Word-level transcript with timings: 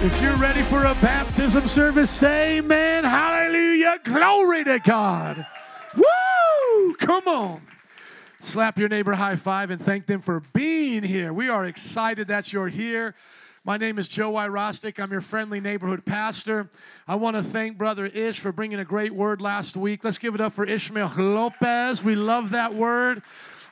If 0.00 0.22
you're 0.22 0.36
ready 0.36 0.62
for 0.62 0.84
a 0.84 0.94
baptism 1.02 1.66
service, 1.66 2.08
say 2.08 2.58
amen. 2.58 3.02
Hallelujah. 3.02 3.98
Glory 4.04 4.62
to 4.62 4.78
God. 4.78 5.44
Woo! 5.96 6.94
Come 7.00 7.26
on. 7.26 7.62
Slap 8.40 8.78
your 8.78 8.88
neighbor 8.88 9.14
high 9.14 9.34
five 9.34 9.70
and 9.72 9.84
thank 9.84 10.06
them 10.06 10.20
for 10.20 10.38
being 10.52 11.02
here. 11.02 11.32
We 11.32 11.48
are 11.48 11.64
excited 11.64 12.28
that 12.28 12.52
you're 12.52 12.68
here. 12.68 13.16
My 13.64 13.76
name 13.76 13.98
is 13.98 14.06
Joe 14.06 14.30
Rostic. 14.34 15.00
I'm 15.00 15.10
your 15.10 15.20
friendly 15.20 15.60
neighborhood 15.60 16.04
pastor. 16.04 16.70
I 17.08 17.16
want 17.16 17.34
to 17.34 17.42
thank 17.42 17.76
Brother 17.76 18.06
Ish 18.06 18.38
for 18.38 18.52
bringing 18.52 18.78
a 18.78 18.84
great 18.84 19.12
word 19.12 19.40
last 19.40 19.76
week. 19.76 20.04
Let's 20.04 20.18
give 20.18 20.36
it 20.36 20.40
up 20.40 20.52
for 20.52 20.64
Ishmael 20.64 21.14
Lopez. 21.16 22.04
We 22.04 22.14
love 22.14 22.50
that 22.50 22.72
word. 22.72 23.20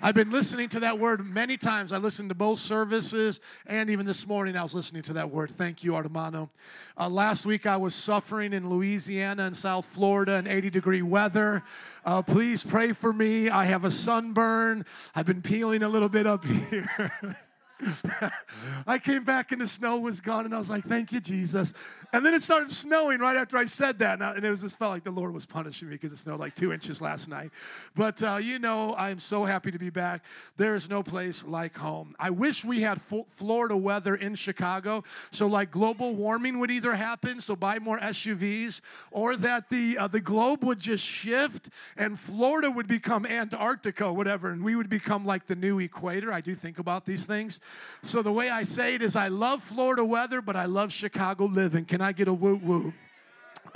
I've 0.03 0.15
been 0.15 0.31
listening 0.31 0.69
to 0.71 0.81
that 0.81 0.99
word 0.99 1.25
many 1.27 1.57
times. 1.57 1.91
I 1.91 1.97
listened 1.97 2.29
to 2.29 2.35
both 2.35 2.59
services, 2.59 3.41
and 3.67 3.89
even 3.89 4.05
this 4.05 4.27
morning 4.27 4.57
I 4.57 4.63
was 4.63 4.75
listening 4.75 5.03
to 5.05 5.15
that 5.15 5.31
word. 5.31 5.53
Thank 5.57 5.83
you, 5.83 5.93
Armano. 5.93 6.51
Uh, 6.99 7.09
last 7.09 7.47
week 7.47 7.65
I 7.65 7.79
was 7.79 7.95
suffering 7.95 8.53
in 8.53 8.69
Louisiana 8.69 9.45
and 9.45 9.57
South 9.57 9.87
Florida 9.87 10.35
in 10.35 10.47
80 10.47 10.71
degree 10.71 11.03
weather. 11.03 11.63
Uh, 12.05 12.21
please 12.21 12.63
pray 12.63 12.93
for 12.93 13.13
me. 13.13 13.49
I 13.49 13.65
have 13.65 13.85
a 13.85 13.91
sunburn. 13.91 14.85
I've 15.15 15.27
been 15.27 15.43
peeling 15.43 15.83
a 15.83 15.89
little 15.89 16.11
bit 16.11 16.27
up 16.27 16.45
here. 16.71 17.37
I 18.87 18.99
came 18.99 19.25
back 19.25 19.53
and 19.53 19.61
the 19.61 19.67
snow 19.67 19.99
was 19.99 20.21
gone, 20.21 20.45
and 20.45 20.55
I 20.55 20.59
was 20.59 20.71
like, 20.71 20.85
"Thank 20.85 21.13
you, 21.13 21.21
Jesus." 21.21 21.75
And 22.13 22.25
then 22.25 22.35
it 22.35 22.43
started 22.43 22.71
snowing 22.71 23.21
right 23.21 23.37
after 23.37 23.59
I 23.59 23.67
said 23.67 23.99
that, 23.99 24.15
and, 24.15 24.25
I, 24.25 24.35
and 24.35 24.45
it 24.45 24.51
was 24.51 24.63
just 24.63 24.79
felt 24.79 24.93
like 24.93 25.05
the 25.05 25.11
Lord 25.11 25.35
was 25.35 25.45
punishing 25.45 25.89
me 25.89 25.95
because 25.95 26.13
it 26.13 26.19
snowed 26.19 26.41
like 26.41 26.55
two 26.55 26.73
inches 26.73 27.03
last 27.03 27.29
night. 27.29 27.51
But 27.95 28.23
uh, 28.23 28.37
you 28.37 28.59
know, 28.59 28.95
I 28.95 29.11
am 29.11 29.19
so 29.19 29.45
happy 29.45 29.71
to 29.71 29.79
be 29.79 29.91
back. 29.91 30.25
There 30.57 30.75
is 30.75 30.89
no 30.89 31.03
place 31.03 31.45
like 31.45 31.77
home. 31.77 32.15
I 32.19 32.31
wish 32.31 32.65
we 32.65 32.81
had 32.81 33.01
Florida 33.37 33.77
weather 33.77 34.15
in 34.15 34.35
Chicago, 34.35 35.05
so 35.31 35.47
like 35.47 35.71
global 35.71 36.15
warming 36.15 36.59
would 36.59 36.71
either 36.71 36.95
happen, 36.95 37.41
so 37.41 37.55
buy 37.55 37.79
more 37.79 37.99
SUVs, 37.99 38.81
or 39.11 39.37
that 39.37 39.69
the 39.69 39.99
uh, 39.99 40.07
the 40.09 40.21
globe 40.21 40.65
would 40.65 40.81
just 40.81 41.05
shift 41.05 41.69
and 41.97 42.19
Florida 42.19 42.71
would 42.71 42.87
become 42.87 43.27
Antarctica, 43.27 44.13
whatever, 44.13 44.51
and 44.51 44.65
we 44.65 44.77
would 44.77 44.89
become 44.89 45.25
like 45.25 45.47
the 45.47 45.57
new 45.57 45.79
equator. 45.79 46.33
I 46.33 46.41
do 46.41 46.55
think 46.55 46.79
about 46.79 47.05
these 47.05 47.27
things. 47.27 47.61
So 48.03 48.23
the 48.23 48.33
way 48.33 48.51
I 48.51 48.63
say 48.63 48.95
it 48.95 49.03
is 49.03 49.17
I 49.17 49.29
love 49.29 49.63
Florida 49.63 50.05
weather, 50.05 50.41
but 50.41 50.57
I 50.57 50.67
love 50.67 50.93
Chicago 50.93 51.47
living. 51.47 51.85
Can 51.85 52.01
I 52.01 52.13
get 52.13 52.29
a 52.29 52.33
woo 52.33 52.57
woo? 52.57 52.93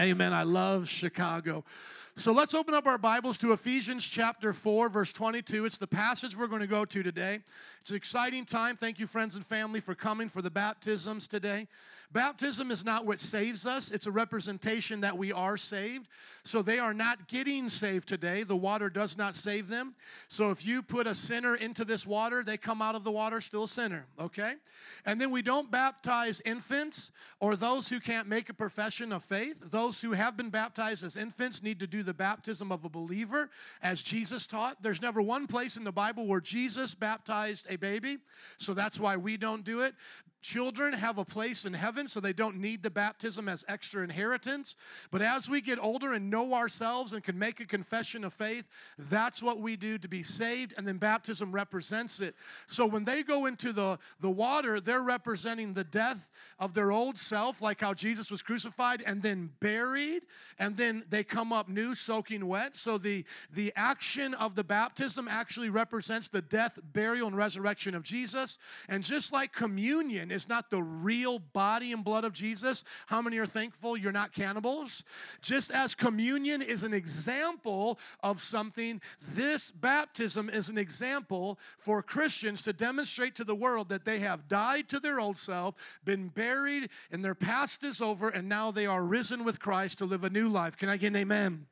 Amen. 0.00 0.32
I 0.32 0.44
love 0.44 0.88
Chicago. 0.88 1.64
So 2.16 2.32
let's 2.32 2.52
open 2.52 2.74
up 2.74 2.86
our 2.86 2.98
Bibles 2.98 3.38
to 3.38 3.52
Ephesians 3.52 4.04
chapter 4.04 4.52
4, 4.52 4.88
verse 4.90 5.12
22. 5.12 5.64
It's 5.64 5.78
the 5.78 5.86
passage 5.86 6.36
we're 6.36 6.48
going 6.48 6.60
to 6.60 6.66
go 6.66 6.84
to 6.84 7.02
today. 7.02 7.40
It's 7.80 7.90
an 7.90 7.96
exciting 7.96 8.44
time. 8.44 8.76
Thank 8.76 8.98
you, 8.98 9.06
friends 9.06 9.36
and 9.36 9.46
family, 9.46 9.80
for 9.80 9.94
coming 9.94 10.28
for 10.28 10.42
the 10.42 10.50
baptisms 10.50 11.26
today. 11.26 11.66
Baptism 12.12 12.72
is 12.72 12.84
not 12.84 13.06
what 13.06 13.20
saves 13.20 13.66
us, 13.66 13.92
it's 13.92 14.06
a 14.06 14.10
representation 14.10 15.00
that 15.00 15.16
we 15.16 15.32
are 15.32 15.56
saved. 15.56 16.08
So 16.42 16.62
they 16.62 16.78
are 16.78 16.94
not 16.94 17.28
getting 17.28 17.68
saved 17.68 18.08
today. 18.08 18.42
The 18.42 18.56
water 18.56 18.88
does 18.88 19.16
not 19.16 19.36
save 19.36 19.68
them. 19.68 19.94
So 20.28 20.50
if 20.50 20.64
you 20.64 20.82
put 20.82 21.06
a 21.06 21.14
sinner 21.14 21.54
into 21.56 21.84
this 21.84 22.06
water, 22.06 22.42
they 22.42 22.56
come 22.56 22.80
out 22.80 22.94
of 22.94 23.04
the 23.04 23.10
water 23.10 23.40
still 23.40 23.64
a 23.64 23.68
sinner, 23.68 24.06
okay? 24.18 24.54
And 25.04 25.20
then 25.20 25.30
we 25.30 25.42
don't 25.42 25.70
baptize 25.70 26.40
infants 26.44 27.12
or 27.40 27.56
those 27.56 27.88
who 27.88 28.00
can't 28.00 28.26
make 28.26 28.48
a 28.48 28.54
profession 28.54 29.12
of 29.12 29.22
faith. 29.22 29.70
Those 29.70 30.00
who 30.00 30.12
have 30.12 30.36
been 30.36 30.50
baptized 30.50 31.04
as 31.04 31.16
infants 31.16 31.62
need 31.62 31.78
to 31.78 31.86
do 31.86 32.02
the 32.02 32.14
baptism 32.14 32.72
of 32.72 32.84
a 32.84 32.88
believer 32.88 33.50
as 33.82 34.02
Jesus 34.02 34.46
taught. 34.46 34.82
There's 34.82 35.02
never 35.02 35.20
one 35.22 35.46
place 35.46 35.76
in 35.76 35.84
the 35.84 35.92
Bible 35.92 36.26
where 36.26 36.40
Jesus 36.40 36.94
baptized 36.94 37.66
a 37.68 37.76
baby, 37.76 38.18
so 38.58 38.74
that's 38.74 38.98
why 38.98 39.16
we 39.16 39.36
don't 39.36 39.64
do 39.64 39.80
it. 39.80 39.94
Children 40.42 40.94
have 40.94 41.18
a 41.18 41.24
place 41.24 41.66
in 41.66 41.74
heaven, 41.74 42.08
so 42.08 42.18
they 42.18 42.32
don't 42.32 42.56
need 42.56 42.82
the 42.82 42.88
baptism 42.88 43.48
as 43.48 43.64
extra 43.68 44.02
inheritance. 44.02 44.76
But 45.10 45.20
as 45.20 45.50
we 45.50 45.60
get 45.60 45.78
older 45.78 46.14
and 46.14 46.30
know 46.30 46.54
ourselves 46.54 47.12
and 47.12 47.22
can 47.22 47.38
make 47.38 47.60
a 47.60 47.66
confession 47.66 48.24
of 48.24 48.32
faith, 48.32 48.64
that's 48.98 49.42
what 49.42 49.60
we 49.60 49.76
do 49.76 49.98
to 49.98 50.08
be 50.08 50.22
saved, 50.22 50.72
and 50.76 50.86
then 50.86 50.96
baptism 50.96 51.52
represents 51.52 52.20
it. 52.20 52.34
So 52.66 52.86
when 52.86 53.04
they 53.04 53.22
go 53.22 53.46
into 53.46 53.72
the, 53.72 53.98
the 54.20 54.30
water, 54.30 54.80
they're 54.80 55.02
representing 55.02 55.74
the 55.74 55.84
death 55.84 56.26
of 56.58 56.72
their 56.72 56.90
old 56.90 57.18
self, 57.18 57.60
like 57.60 57.80
how 57.80 57.92
Jesus 57.92 58.30
was 58.30 58.40
crucified 58.40 59.02
and 59.04 59.22
then 59.22 59.50
buried, 59.60 60.22
and 60.58 60.76
then 60.76 61.04
they 61.10 61.22
come 61.22 61.52
up 61.52 61.68
new, 61.68 61.94
soaking 61.94 62.46
wet. 62.46 62.76
So 62.76 62.96
the, 62.96 63.24
the 63.52 63.72
action 63.76 64.34
of 64.34 64.54
the 64.54 64.64
baptism 64.64 65.28
actually 65.28 65.68
represents 65.68 66.28
the 66.28 66.42
death, 66.42 66.78
burial, 66.92 67.28
and 67.28 67.36
resurrection 67.36 67.94
of 67.94 68.02
Jesus. 68.02 68.58
And 68.88 69.02
just 69.02 69.32
like 69.32 69.52
communion, 69.52 70.29
is 70.32 70.48
not 70.48 70.70
the 70.70 70.82
real 70.82 71.38
body 71.38 71.92
and 71.92 72.04
blood 72.04 72.24
of 72.24 72.32
Jesus, 72.32 72.84
how 73.06 73.20
many 73.22 73.38
are 73.38 73.46
thankful 73.46 73.96
you're 73.96 74.12
not 74.12 74.32
cannibals? 74.32 75.04
Just 75.42 75.70
as 75.70 75.94
communion 75.94 76.62
is 76.62 76.82
an 76.82 76.92
example 76.92 77.98
of 78.22 78.42
something, 78.42 79.00
this 79.34 79.70
baptism 79.70 80.50
is 80.50 80.68
an 80.68 80.78
example 80.78 81.58
for 81.78 82.02
Christians 82.02 82.62
to 82.62 82.72
demonstrate 82.72 83.34
to 83.36 83.44
the 83.44 83.54
world 83.54 83.88
that 83.88 84.04
they 84.04 84.18
have 84.20 84.48
died 84.48 84.88
to 84.88 85.00
their 85.00 85.20
old 85.20 85.38
self, 85.38 85.74
been 86.04 86.28
buried, 86.28 86.90
and 87.10 87.24
their 87.24 87.34
past 87.34 87.84
is 87.84 88.00
over, 88.00 88.28
and 88.28 88.48
now 88.48 88.70
they 88.70 88.86
are 88.86 89.02
risen 89.02 89.44
with 89.44 89.60
Christ 89.60 89.98
to 89.98 90.04
live 90.04 90.24
a 90.24 90.30
new 90.30 90.48
life. 90.48 90.76
Can 90.76 90.88
I 90.88 90.96
get 90.96 91.08
an 91.08 91.16
amen? 91.16 91.66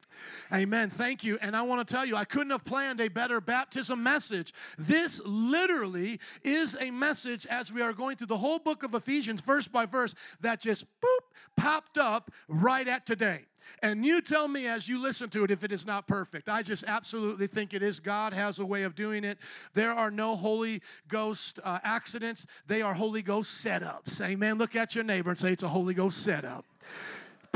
Amen. 0.52 0.90
Thank 0.90 1.24
you. 1.24 1.38
And 1.40 1.56
I 1.56 1.62
want 1.62 1.86
to 1.86 1.94
tell 1.94 2.04
you, 2.04 2.16
I 2.16 2.24
couldn't 2.24 2.50
have 2.50 2.64
planned 2.64 3.00
a 3.00 3.08
better 3.08 3.40
baptism 3.40 4.02
message. 4.02 4.52
This 4.78 5.20
literally 5.24 6.20
is 6.42 6.76
a 6.80 6.90
message 6.90 7.46
as 7.46 7.72
we 7.72 7.82
are 7.82 7.92
going 7.92 8.16
through 8.16 8.28
the 8.28 8.38
whole 8.38 8.58
book 8.58 8.82
of 8.82 8.94
Ephesians, 8.94 9.40
verse 9.40 9.66
by 9.66 9.86
verse, 9.86 10.14
that 10.40 10.60
just 10.60 10.84
boop 11.02 11.28
popped 11.56 11.98
up 11.98 12.30
right 12.48 12.86
at 12.86 13.06
today. 13.06 13.44
And 13.82 14.04
you 14.04 14.20
tell 14.20 14.48
me 14.48 14.66
as 14.66 14.88
you 14.88 15.00
listen 15.00 15.28
to 15.30 15.44
it 15.44 15.50
if 15.50 15.62
it 15.62 15.72
is 15.72 15.86
not 15.86 16.06
perfect. 16.06 16.48
I 16.48 16.62
just 16.62 16.84
absolutely 16.84 17.46
think 17.46 17.74
it 17.74 17.82
is. 17.82 18.00
God 18.00 18.32
has 18.32 18.58
a 18.58 18.64
way 18.64 18.82
of 18.82 18.94
doing 18.94 19.24
it. 19.24 19.38
There 19.74 19.92
are 19.92 20.10
no 20.10 20.36
Holy 20.36 20.82
Ghost 21.08 21.60
uh, 21.62 21.78
accidents, 21.84 22.46
they 22.66 22.82
are 22.82 22.94
Holy 22.94 23.22
Ghost 23.22 23.64
setups. 23.64 24.20
Amen. 24.20 24.58
Look 24.58 24.74
at 24.74 24.94
your 24.94 25.04
neighbor 25.04 25.30
and 25.30 25.38
say, 25.38 25.52
It's 25.52 25.62
a 25.62 25.68
Holy 25.68 25.94
Ghost 25.94 26.22
setup. 26.22 26.64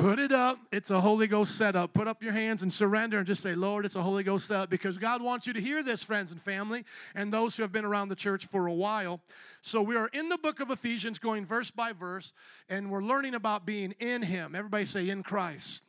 Put 0.03 0.19
it 0.19 0.33
up. 0.33 0.59
It's 0.73 0.91
a 0.91 1.01
Holy 1.01 1.29
Ghost 1.29 1.57
setup. 1.57 1.95
Put 1.95 2.09
up 2.09 2.25
your 2.25 2.33
hands 2.33 2.63
and 2.63 2.73
surrender 2.73 3.19
and 3.19 3.27
just 3.27 3.41
say, 3.41 3.55
Lord, 3.55 3.85
it's 3.87 3.95
a 3.95 4.03
Holy 4.03 4.25
Ghost 4.25 4.49
setup 4.49 4.69
because 4.69 4.99
God 4.99 5.23
wants 5.23 5.47
you 5.47 5.53
to 5.53 5.61
hear 5.61 5.85
this, 5.85 6.03
friends 6.03 6.33
and 6.33 6.43
family, 6.43 6.85
and 7.15 7.33
those 7.33 7.55
who 7.55 7.63
have 7.63 7.71
been 7.71 7.85
around 7.85 8.09
the 8.09 8.17
church 8.17 8.47
for 8.47 8.67
a 8.67 8.73
while. 8.73 9.21
So 9.63 9.81
we 9.81 9.95
are 9.95 10.09
in 10.09 10.29
the 10.29 10.39
book 10.39 10.59
of 10.59 10.73
Ephesians 10.73 11.21
going 11.21 11.47
verse 11.47 11.71
by 11.71 11.93
verse, 11.93 12.33
and 12.69 12.91
we're 12.91 13.01
learning 13.01 13.37
about 13.37 13.65
being 13.65 13.95
in 14.01 14.23
Him. 14.23 14.57
Everybody 14.57 14.87
say, 14.87 15.09
in 15.09 15.23
Christ. 15.23 15.85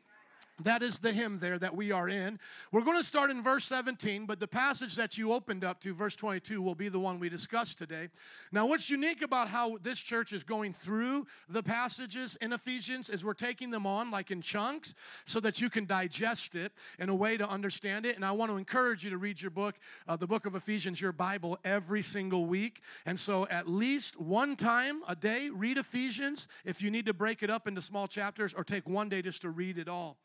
That 0.61 0.83
is 0.83 0.99
the 0.99 1.11
Him 1.11 1.39
there 1.39 1.57
that 1.57 1.75
we 1.75 1.91
are 1.91 2.09
in. 2.09 2.39
We're 2.71 2.83
going 2.83 2.97
to 2.97 3.03
start 3.03 3.31
in 3.31 3.41
verse 3.41 3.65
17, 3.65 4.27
but 4.27 4.39
the 4.39 4.47
passage 4.47 4.95
that 4.95 5.17
you 5.17 5.33
opened 5.33 5.63
up 5.63 5.81
to, 5.81 5.95
verse 5.95 6.15
22, 6.15 6.61
will 6.61 6.75
be 6.75 6.89
the 6.89 6.99
one 6.99 7.19
we 7.19 7.27
discuss 7.27 7.73
today. 7.73 8.09
Now, 8.51 8.67
what's 8.67 8.87
unique 8.87 9.23
about 9.23 9.47
how 9.49 9.77
this 9.81 9.97
church 9.97 10.31
is 10.31 10.43
going 10.43 10.73
through 10.73 11.25
the 11.49 11.63
passages 11.63 12.37
in 12.39 12.53
Ephesians 12.53 13.09
is 13.09 13.25
we're 13.25 13.33
taking 13.33 13.71
them 13.71 13.87
on 13.87 14.11
like 14.11 14.29
in 14.29 14.43
chunks 14.43 14.93
so 15.25 15.39
that 15.39 15.59
you 15.59 15.71
can 15.71 15.87
digest 15.87 16.53
it 16.53 16.71
in 16.99 17.09
a 17.09 17.15
way 17.15 17.35
to 17.35 17.49
understand 17.49 18.05
it. 18.05 18.15
And 18.15 18.23
I 18.23 18.31
want 18.31 18.51
to 18.51 18.57
encourage 18.57 19.03
you 19.03 19.09
to 19.09 19.17
read 19.17 19.41
your 19.41 19.51
book, 19.51 19.73
uh, 20.07 20.15
the 20.17 20.27
book 20.27 20.45
of 20.45 20.53
Ephesians, 20.53 21.01
your 21.01 21.13
Bible, 21.13 21.57
every 21.65 22.03
single 22.03 22.45
week. 22.45 22.81
And 23.07 23.19
so, 23.19 23.47
at 23.47 23.67
least 23.67 24.19
one 24.19 24.55
time 24.55 25.01
a 25.07 25.15
day, 25.15 25.49
read 25.49 25.79
Ephesians 25.79 26.47
if 26.63 26.79
you 26.79 26.91
need 26.91 27.07
to 27.07 27.13
break 27.13 27.41
it 27.41 27.49
up 27.49 27.67
into 27.67 27.81
small 27.81 28.07
chapters 28.07 28.53
or 28.53 28.63
take 28.63 28.87
one 28.87 29.09
day 29.09 29.23
just 29.23 29.41
to 29.41 29.49
read 29.49 29.79
it 29.79 29.87
all. 29.87 30.17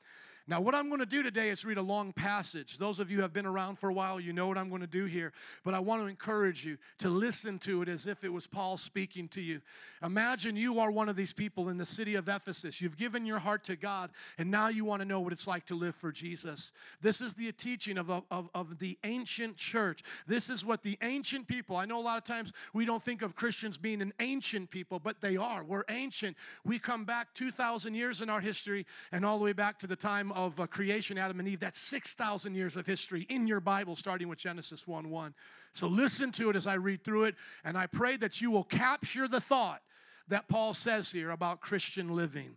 Now, 0.48 0.62
what 0.62 0.74
I'm 0.74 0.88
going 0.88 1.00
to 1.00 1.06
do 1.06 1.22
today 1.22 1.50
is 1.50 1.66
read 1.66 1.76
a 1.76 1.82
long 1.82 2.10
passage. 2.10 2.78
Those 2.78 3.00
of 3.00 3.10
you 3.10 3.18
who 3.18 3.22
have 3.22 3.34
been 3.34 3.44
around 3.44 3.78
for 3.78 3.90
a 3.90 3.92
while, 3.92 4.18
you 4.18 4.32
know 4.32 4.46
what 4.46 4.56
I'm 4.56 4.70
going 4.70 4.80
to 4.80 4.86
do 4.86 5.04
here. 5.04 5.34
But 5.62 5.74
I 5.74 5.78
want 5.78 6.00
to 6.00 6.08
encourage 6.08 6.64
you 6.64 6.78
to 7.00 7.10
listen 7.10 7.58
to 7.60 7.82
it 7.82 7.88
as 7.90 8.06
if 8.06 8.24
it 8.24 8.32
was 8.32 8.46
Paul 8.46 8.78
speaking 8.78 9.28
to 9.28 9.42
you. 9.42 9.60
Imagine 10.02 10.56
you 10.56 10.80
are 10.80 10.90
one 10.90 11.10
of 11.10 11.16
these 11.16 11.34
people 11.34 11.68
in 11.68 11.76
the 11.76 11.84
city 11.84 12.14
of 12.14 12.30
Ephesus. 12.30 12.80
You've 12.80 12.96
given 12.96 13.26
your 13.26 13.38
heart 13.38 13.62
to 13.64 13.76
God, 13.76 14.08
and 14.38 14.50
now 14.50 14.68
you 14.68 14.86
want 14.86 15.02
to 15.02 15.06
know 15.06 15.20
what 15.20 15.34
it's 15.34 15.46
like 15.46 15.66
to 15.66 15.74
live 15.74 15.94
for 15.96 16.10
Jesus. 16.10 16.72
This 17.02 17.20
is 17.20 17.34
the 17.34 17.52
teaching 17.52 17.98
of, 17.98 18.08
of, 18.10 18.48
of 18.54 18.78
the 18.78 18.96
ancient 19.04 19.58
church. 19.58 20.02
This 20.26 20.48
is 20.48 20.64
what 20.64 20.82
the 20.82 20.96
ancient 21.02 21.46
people, 21.46 21.76
I 21.76 21.84
know 21.84 21.98
a 21.98 22.00
lot 22.00 22.16
of 22.16 22.24
times 22.24 22.54
we 22.72 22.86
don't 22.86 23.04
think 23.04 23.20
of 23.20 23.36
Christians 23.36 23.76
being 23.76 24.00
an 24.00 24.14
ancient 24.18 24.70
people, 24.70 24.98
but 24.98 25.20
they 25.20 25.36
are. 25.36 25.62
We're 25.62 25.84
ancient. 25.90 26.38
We 26.64 26.78
come 26.78 27.04
back 27.04 27.34
2,000 27.34 27.94
years 27.94 28.22
in 28.22 28.30
our 28.30 28.40
history 28.40 28.86
and 29.12 29.26
all 29.26 29.38
the 29.38 29.44
way 29.44 29.52
back 29.52 29.78
to 29.80 29.86
the 29.86 29.96
time 29.96 30.32
of 30.38 30.60
uh, 30.60 30.66
creation, 30.68 31.18
Adam 31.18 31.40
and 31.40 31.48
Eve, 31.48 31.58
that's 31.58 31.80
6,000 31.80 32.54
years 32.54 32.76
of 32.76 32.86
history 32.86 33.26
in 33.28 33.48
your 33.48 33.58
Bible, 33.58 33.96
starting 33.96 34.28
with 34.28 34.38
Genesis 34.38 34.86
1 34.86 35.10
1. 35.10 35.34
So 35.72 35.88
listen 35.88 36.30
to 36.32 36.48
it 36.48 36.54
as 36.54 36.68
I 36.68 36.74
read 36.74 37.02
through 37.02 37.24
it, 37.24 37.34
and 37.64 37.76
I 37.76 37.86
pray 37.86 38.16
that 38.18 38.40
you 38.40 38.52
will 38.52 38.62
capture 38.62 39.26
the 39.26 39.40
thought 39.40 39.82
that 40.28 40.48
Paul 40.48 40.74
says 40.74 41.10
here 41.10 41.30
about 41.30 41.60
Christian 41.60 42.14
living. 42.14 42.56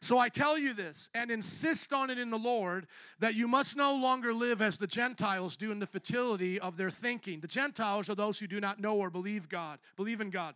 So 0.00 0.18
I 0.18 0.28
tell 0.28 0.58
you 0.58 0.74
this 0.74 1.10
and 1.14 1.30
insist 1.30 1.92
on 1.92 2.10
it 2.10 2.18
in 2.18 2.30
the 2.30 2.38
Lord 2.38 2.86
that 3.18 3.34
you 3.34 3.48
must 3.48 3.76
no 3.76 3.94
longer 3.94 4.32
live 4.32 4.62
as 4.62 4.78
the 4.78 4.86
Gentiles 4.86 5.56
do 5.56 5.72
in 5.72 5.78
the 5.78 5.86
futility 5.86 6.58
of 6.60 6.76
their 6.76 6.90
thinking. 6.90 7.40
The 7.40 7.48
Gentiles 7.48 8.08
are 8.08 8.14
those 8.14 8.38
who 8.38 8.46
do 8.46 8.60
not 8.60 8.80
know 8.80 8.96
or 8.96 9.10
believe 9.10 9.48
God, 9.48 9.78
believe 9.96 10.20
in 10.20 10.30
God. 10.30 10.54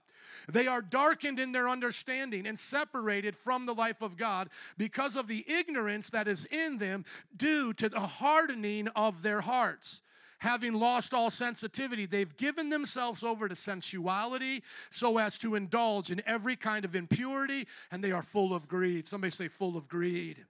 They 0.48 0.66
are 0.66 0.82
darkened 0.82 1.38
in 1.38 1.52
their 1.52 1.68
understanding 1.68 2.46
and 2.46 2.58
separated 2.58 3.36
from 3.36 3.66
the 3.66 3.74
life 3.74 4.02
of 4.02 4.16
God 4.16 4.50
because 4.76 5.16
of 5.16 5.28
the 5.28 5.44
ignorance 5.48 6.10
that 6.10 6.28
is 6.28 6.44
in 6.46 6.78
them 6.78 7.04
due 7.36 7.72
to 7.74 7.88
the 7.88 8.00
hardening 8.00 8.88
of 8.88 9.22
their 9.22 9.40
hearts 9.40 10.02
having 10.38 10.74
lost 10.74 11.14
all 11.14 11.30
sensitivity, 11.30 12.06
they've 12.06 12.36
given 12.36 12.70
themselves 12.70 13.22
over 13.22 13.48
to 13.48 13.56
sensuality 13.56 14.62
so 14.90 15.18
as 15.18 15.38
to 15.38 15.54
indulge 15.54 16.10
in 16.10 16.22
every 16.26 16.56
kind 16.56 16.84
of 16.84 16.94
impurity, 16.94 17.66
and 17.90 18.02
they 18.02 18.12
are 18.12 18.22
full 18.22 18.54
of 18.54 18.68
greed. 18.68 19.06
Somebody 19.06 19.30
say, 19.30 19.48
full 19.48 19.76
of 19.76 19.88
greed. 19.88 20.44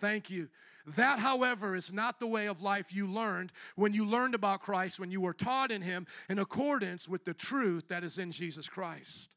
Thank 0.00 0.30
you. 0.30 0.48
That, 0.96 1.18
however, 1.18 1.76
is 1.76 1.92
not 1.92 2.18
the 2.18 2.26
way 2.26 2.46
of 2.46 2.62
life 2.62 2.94
you 2.94 3.06
learned 3.06 3.52
when 3.76 3.92
you 3.92 4.06
learned 4.06 4.34
about 4.34 4.62
Christ, 4.62 4.98
when 4.98 5.10
you 5.10 5.20
were 5.20 5.34
taught 5.34 5.70
in 5.70 5.82
Him 5.82 6.06
in 6.30 6.38
accordance 6.38 7.06
with 7.08 7.24
the 7.24 7.34
truth 7.34 7.88
that 7.88 8.04
is 8.04 8.16
in 8.16 8.32
Jesus 8.32 8.68
Christ. 8.68 9.28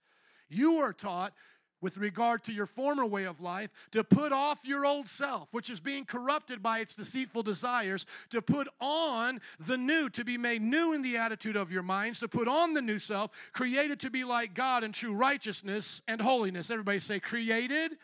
You 0.47 0.77
were 0.77 0.93
taught 0.93 1.33
with 1.81 1.98
regard 1.98 2.44
to 2.44 2.54
your 2.54 2.66
former 2.66 3.06
way 3.06 3.25
of 3.25 3.42
life, 3.42 3.72
to 3.92 4.04
put 4.04 4.31
off 4.31 4.60
your 4.63 4.86
old 4.86 5.10
self, 5.10 5.50
which 5.51 5.69
is 5.69 5.80
being 5.80 6.06
corrupted 6.06 6.62
by 6.62 6.80
its 6.80 6.95
deceitful 6.95 7.44
desires, 7.44 8.06
to 8.30 8.42
put 8.42 8.68
on 8.80 9.42
the 9.60 9.78
new, 9.78 10.10
to 10.10 10.24
be 10.24 10.38
made 10.38 10.62
new 10.62 10.94
in 10.94 11.01
the 11.01 11.18
attitude 11.18 11.56
of 11.56 11.72
your 11.72 11.83
minds, 11.83 12.19
to 12.19 12.28
put 12.28 12.48
on 12.48 12.74
the 12.74 12.81
new 12.81 13.00
self, 13.00 13.31
created 13.54 14.00
to 14.00 14.10
be 14.10 14.24
like 14.24 14.54
God 14.54 14.83
in 14.83 14.92
true 14.92 15.13
righteousness 15.13 16.01
and 16.07 16.22
holiness. 16.22 16.69
Everybody 16.69 17.00
say, 17.00 17.19
created 17.19 17.98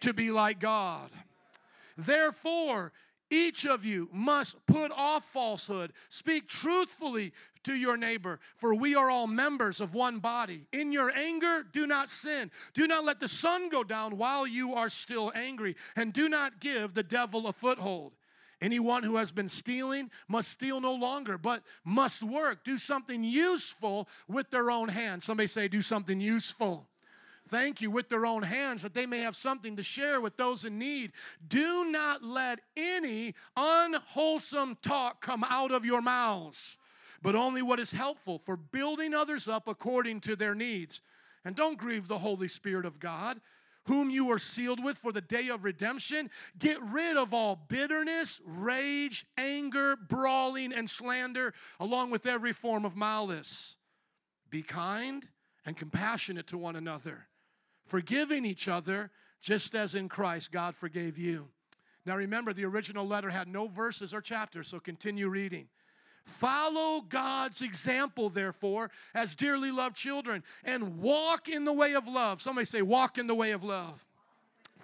to 0.00 0.12
be 0.12 0.30
like 0.30 0.60
God. 0.60 1.10
Therefore, 1.96 2.92
each 3.30 3.66
of 3.66 3.84
you 3.84 4.08
must 4.12 4.54
put 4.66 4.92
off 4.92 5.24
falsehood, 5.32 5.92
speak 6.10 6.48
truthfully 6.48 7.32
to 7.66 7.74
your 7.74 7.96
neighbor, 7.96 8.40
for 8.56 8.74
we 8.74 8.94
are 8.94 9.10
all 9.10 9.26
members 9.26 9.80
of 9.80 9.94
one 9.94 10.18
body. 10.18 10.66
In 10.72 10.90
your 10.90 11.10
anger, 11.10 11.64
do 11.72 11.86
not 11.86 12.08
sin. 12.08 12.50
Do 12.74 12.86
not 12.86 13.04
let 13.04 13.20
the 13.20 13.28
sun 13.28 13.68
go 13.68 13.84
down 13.84 14.16
while 14.16 14.46
you 14.46 14.74
are 14.74 14.88
still 14.88 15.30
angry, 15.34 15.76
and 15.94 16.12
do 16.12 16.28
not 16.28 16.60
give 16.60 16.94
the 16.94 17.02
devil 17.02 17.46
a 17.46 17.52
foothold. 17.52 18.12
Anyone 18.62 19.02
who 19.02 19.16
has 19.16 19.32
been 19.32 19.48
stealing 19.48 20.10
must 20.28 20.48
steal 20.48 20.80
no 20.80 20.94
longer, 20.94 21.36
but 21.36 21.62
must 21.84 22.22
work, 22.22 22.64
do 22.64 22.78
something 22.78 23.22
useful 23.22 24.08
with 24.28 24.50
their 24.50 24.70
own 24.70 24.88
hands. 24.88 25.24
Somebody 25.24 25.46
say, 25.46 25.68
do 25.68 25.82
something 25.82 26.20
useful 26.20 26.88
thank 27.48 27.80
you, 27.80 27.90
with 27.90 28.08
their 28.08 28.26
own 28.26 28.42
hands, 28.42 28.82
that 28.82 28.94
they 28.94 29.06
may 29.06 29.20
have 29.20 29.36
something 29.36 29.76
to 29.76 29.82
share 29.82 30.20
with 30.20 30.36
those 30.36 30.64
in 30.64 30.78
need. 30.78 31.12
Do 31.48 31.84
not 31.84 32.22
let 32.22 32.60
any 32.76 33.34
unwholesome 33.56 34.78
talk 34.82 35.22
come 35.22 35.44
out 35.44 35.70
of 35.70 35.84
your 35.84 36.02
mouths, 36.02 36.76
but 37.22 37.34
only 37.34 37.62
what 37.62 37.80
is 37.80 37.92
helpful 37.92 38.38
for 38.38 38.56
building 38.56 39.14
others 39.14 39.48
up 39.48 39.68
according 39.68 40.20
to 40.22 40.36
their 40.36 40.54
needs. 40.54 41.00
And 41.44 41.54
don't 41.54 41.78
grieve 41.78 42.08
the 42.08 42.18
Holy 42.18 42.48
Spirit 42.48 42.86
of 42.86 42.98
God. 42.98 43.40
Whom 43.84 44.10
you 44.10 44.32
are 44.32 44.38
sealed 44.38 44.82
with 44.82 44.98
for 44.98 45.12
the 45.12 45.20
day 45.20 45.46
of 45.46 45.62
redemption, 45.62 46.28
get 46.58 46.82
rid 46.82 47.16
of 47.16 47.32
all 47.32 47.54
bitterness, 47.68 48.40
rage, 48.44 49.24
anger, 49.38 49.94
brawling, 49.94 50.72
and 50.72 50.90
slander, 50.90 51.54
along 51.78 52.10
with 52.10 52.26
every 52.26 52.52
form 52.52 52.84
of 52.84 52.96
malice. 52.96 53.76
Be 54.50 54.62
kind 54.62 55.28
and 55.64 55.76
compassionate 55.76 56.48
to 56.48 56.58
one 56.58 56.74
another 56.74 57.28
forgiving 57.86 58.44
each 58.44 58.68
other 58.68 59.10
just 59.40 59.74
as 59.74 59.94
in 59.94 60.08
Christ 60.08 60.52
God 60.52 60.74
forgave 60.74 61.16
you. 61.16 61.48
Now 62.04 62.16
remember, 62.16 62.52
the 62.52 62.64
original 62.64 63.06
letter 63.06 63.30
had 63.30 63.48
no 63.48 63.68
verses 63.68 64.14
or 64.14 64.20
chapters, 64.20 64.68
so 64.68 64.78
continue 64.78 65.28
reading. 65.28 65.68
Follow 66.26 67.00
God's 67.00 67.62
example, 67.62 68.28
therefore, 68.28 68.90
as 69.14 69.34
dearly 69.34 69.70
loved 69.70 69.96
children, 69.96 70.42
and 70.64 70.98
walk 70.98 71.48
in 71.48 71.64
the 71.64 71.72
way 71.72 71.94
of 71.94 72.06
love. 72.06 72.42
Somebody 72.42 72.66
say, 72.66 72.82
walk 72.82 73.16
in 73.16 73.26
the 73.26 73.34
way 73.34 73.52
of 73.52 73.64
love. 73.64 74.04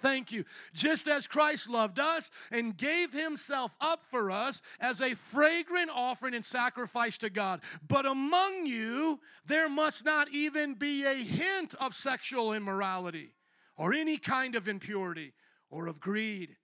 Thank 0.01 0.33
you. 0.33 0.43
Just 0.73 1.07
as 1.07 1.27
Christ 1.27 1.69
loved 1.69 1.97
us 1.97 2.29
and 2.51 2.75
gave 2.75 3.13
himself 3.13 3.71
up 3.79 4.01
for 4.11 4.31
us 4.31 4.61
as 4.81 5.01
a 5.01 5.15
fragrant 5.15 5.89
offering 5.93 6.33
and 6.33 6.43
sacrifice 6.43 7.17
to 7.19 7.29
God. 7.29 7.61
But 7.87 8.05
among 8.05 8.65
you, 8.65 9.21
there 9.45 9.69
must 9.69 10.03
not 10.03 10.27
even 10.33 10.73
be 10.73 11.05
a 11.05 11.13
hint 11.13 11.73
of 11.75 11.93
sexual 11.93 12.51
immorality 12.51 13.31
or 13.77 13.93
any 13.93 14.17
kind 14.17 14.55
of 14.55 14.67
impurity 14.67 15.31
or 15.69 15.87
of 15.87 16.01
greed 16.01 16.57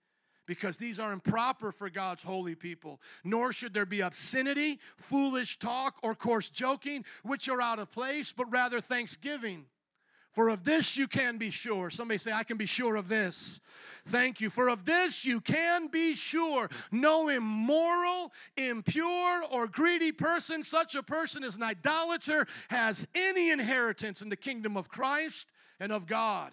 because 0.50 0.76
these 0.76 0.98
are 0.98 1.12
improper 1.12 1.70
for 1.70 1.88
God's 1.88 2.24
holy 2.24 2.56
people. 2.56 3.00
Nor 3.22 3.52
should 3.52 3.72
there 3.72 3.86
be 3.86 4.00
obscenity, 4.00 4.80
foolish 4.96 5.60
talk, 5.60 6.00
or 6.02 6.12
coarse 6.12 6.48
joking, 6.48 7.04
which 7.22 7.48
are 7.48 7.62
out 7.62 7.78
of 7.78 7.92
place, 7.92 8.34
but 8.36 8.50
rather 8.50 8.80
thanksgiving. 8.80 9.66
For 10.32 10.48
of 10.48 10.64
this 10.64 10.96
you 10.96 11.06
can 11.06 11.38
be 11.38 11.50
sure. 11.50 11.88
Somebody 11.88 12.18
say, 12.18 12.32
I 12.32 12.42
can 12.42 12.56
be 12.56 12.66
sure 12.66 12.96
of 12.96 13.06
this. 13.06 13.60
Thank 14.08 14.40
you. 14.40 14.50
For 14.50 14.70
of 14.70 14.84
this 14.84 15.24
you 15.24 15.40
can 15.40 15.86
be 15.86 16.16
sure. 16.16 16.68
No 16.90 17.28
immoral, 17.28 18.32
impure, 18.56 19.44
or 19.52 19.68
greedy 19.68 20.10
person, 20.10 20.64
such 20.64 20.96
a 20.96 21.02
person 21.04 21.44
as 21.44 21.54
an 21.54 21.62
idolater, 21.62 22.48
has 22.70 23.06
any 23.14 23.52
inheritance 23.52 24.20
in 24.20 24.28
the 24.28 24.36
kingdom 24.36 24.76
of 24.76 24.88
Christ 24.88 25.46
and 25.78 25.92
of 25.92 26.08
God. 26.08 26.50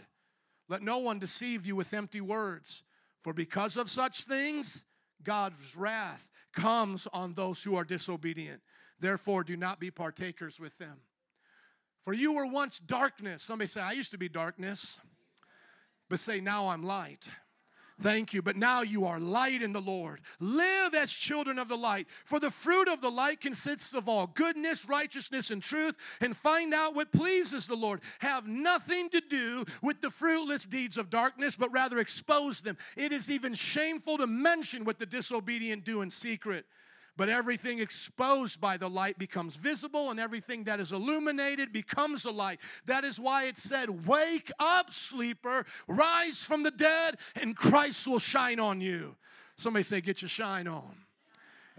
Let 0.69 0.83
no 0.83 0.99
one 0.99 1.17
deceive 1.17 1.65
you 1.65 1.75
with 1.75 1.95
empty 1.95 2.21
words. 2.21 2.83
For 3.27 3.33
because 3.33 3.75
of 3.75 3.89
such 3.89 4.24
things, 4.24 4.85
God's 5.21 5.75
wrath 5.75 6.29
comes 6.53 7.09
on 7.12 7.33
those 7.33 7.62
who 7.62 7.75
are 7.75 7.83
disobedient. 7.83 8.62
Therefore, 9.01 9.44
do 9.44 9.57
not 9.57 9.81
be 9.81 9.91
partakers 9.91 10.62
with 10.62 10.77
them. 10.77 11.01
For 12.03 12.13
you 12.13 12.31
were 12.31 12.45
once 12.45 12.79
darkness. 12.79 13.44
Somebody 13.44 13.68
say, 13.68 13.81
I 13.81 13.91
used 13.91 14.12
to 14.12 14.18
be 14.18 14.29
darkness. 14.29 14.97
But 16.07 16.21
say, 16.21 16.39
now 16.39 16.69
I'm 16.69 16.83
light. 16.83 17.27
Thank 18.01 18.31
you. 18.31 18.44
But 18.44 18.55
now 18.55 18.81
you 18.81 19.05
are 19.05 19.19
light 19.19 19.63
in 19.63 19.73
the 19.73 19.81
Lord. 19.81 20.21
Live 20.39 20.94
as 20.94 21.11
children 21.11 21.57
of 21.57 21.67
the 21.67 21.77
light. 21.77 22.07
For 22.25 22.39
the 22.39 22.51
fruit 22.51 22.88
of 22.88 23.01
the 23.01 23.09
light 23.09 23.41
consists 23.41 23.95
of 23.95 24.07
all 24.07 24.27
goodness, 24.27 24.88
righteousness, 24.88 25.49
and 25.49 25.63
truth. 25.63 25.95
And 26.21 26.38
find 26.38 26.75
out 26.75 26.94
what 26.94 27.11
pleases 27.11 27.65
the 27.65 27.75
Lord. 27.75 28.01
Have 28.19 28.47
nothing 28.47 29.09
to 29.09 29.21
do 29.21 29.65
with 29.81 29.99
the 30.01 30.11
fruitless 30.11 30.65
deeds 30.65 30.97
of 30.97 31.09
darkness, 31.09 31.55
but 31.55 31.71
rather 31.71 31.97
expose 31.97 32.61
them. 32.61 32.77
It 32.95 33.11
is 33.11 33.31
even 33.31 33.55
shameful 33.55 34.19
to 34.19 34.27
mention 34.27 34.85
what 34.85 34.99
the 34.99 35.05
disobedient 35.05 35.83
do 35.83 36.01
in 36.01 36.11
secret. 36.11 36.65
But 37.17 37.29
everything 37.29 37.79
exposed 37.79 38.61
by 38.61 38.77
the 38.77 38.87
light 38.87 39.17
becomes 39.17 39.55
visible, 39.55 40.11
and 40.11 40.19
everything 40.19 40.63
that 40.65 40.79
is 40.79 40.91
illuminated 40.91 41.73
becomes 41.73 42.25
a 42.25 42.31
light. 42.31 42.59
That 42.85 43.03
is 43.03 43.19
why 43.19 43.45
it 43.45 43.57
said, 43.57 44.07
Wake 44.07 44.51
up, 44.59 44.93
sleeper, 44.93 45.65
rise 45.87 46.43
from 46.43 46.61
the 46.61 46.69
dead, 46.69 47.18
and 47.35 47.57
Christ 47.57 48.07
will 48.07 48.19
shine 48.19 48.59
on 48.59 48.81
you. 48.81 49.15
Somebody 49.57 49.81
say, 49.81 49.99
Get 49.99 50.21
your 50.21 50.30
shine 50.30 50.68
on. 50.68 50.95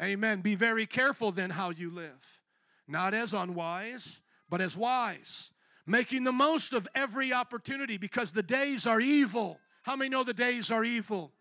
Amen. 0.02 0.40
Be 0.40 0.56
very 0.56 0.86
careful 0.86 1.30
then 1.30 1.50
how 1.50 1.70
you 1.70 1.90
live, 1.90 2.40
not 2.88 3.14
as 3.14 3.32
unwise, 3.32 4.20
but 4.50 4.60
as 4.60 4.76
wise, 4.76 5.52
making 5.86 6.24
the 6.24 6.32
most 6.32 6.72
of 6.72 6.88
every 6.96 7.32
opportunity 7.32 7.96
because 7.96 8.32
the 8.32 8.42
days 8.42 8.86
are 8.88 9.00
evil. 9.00 9.60
How 9.82 9.94
many 9.94 10.10
know 10.10 10.24
the 10.24 10.34
days 10.34 10.72
are 10.72 10.84
evil? 10.84 11.32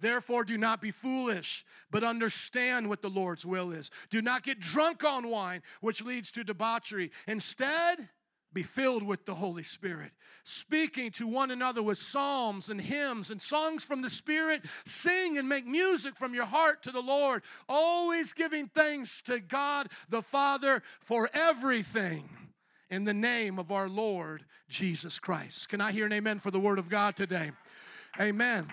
Therefore, 0.00 0.44
do 0.44 0.58
not 0.58 0.80
be 0.80 0.90
foolish, 0.90 1.64
but 1.90 2.04
understand 2.04 2.88
what 2.88 3.02
the 3.02 3.08
Lord's 3.08 3.46
will 3.46 3.72
is. 3.72 3.90
Do 4.10 4.20
not 4.20 4.42
get 4.42 4.60
drunk 4.60 5.04
on 5.04 5.28
wine, 5.28 5.62
which 5.80 6.02
leads 6.02 6.30
to 6.32 6.44
debauchery. 6.44 7.10
Instead, 7.26 8.08
be 8.52 8.62
filled 8.62 9.02
with 9.02 9.26
the 9.26 9.34
Holy 9.34 9.62
Spirit, 9.62 10.12
speaking 10.44 11.10
to 11.12 11.26
one 11.26 11.50
another 11.50 11.82
with 11.82 11.98
psalms 11.98 12.70
and 12.70 12.80
hymns 12.80 13.30
and 13.30 13.40
songs 13.40 13.84
from 13.84 14.00
the 14.00 14.08
Spirit. 14.08 14.62
Sing 14.86 15.36
and 15.36 15.48
make 15.48 15.66
music 15.66 16.16
from 16.16 16.34
your 16.34 16.46
heart 16.46 16.82
to 16.84 16.90
the 16.90 17.02
Lord, 17.02 17.42
always 17.68 18.32
giving 18.32 18.68
thanks 18.68 19.20
to 19.22 19.40
God 19.40 19.88
the 20.08 20.22
Father 20.22 20.82
for 21.00 21.28
everything 21.34 22.28
in 22.88 23.04
the 23.04 23.14
name 23.14 23.58
of 23.58 23.72
our 23.72 23.88
Lord 23.88 24.44
Jesus 24.68 25.18
Christ. 25.18 25.68
Can 25.68 25.80
I 25.80 25.92
hear 25.92 26.06
an 26.06 26.12
amen 26.12 26.38
for 26.38 26.50
the 26.50 26.60
Word 26.60 26.78
of 26.78 26.88
God 26.88 27.16
today? 27.16 27.50
Amen. 28.18 28.68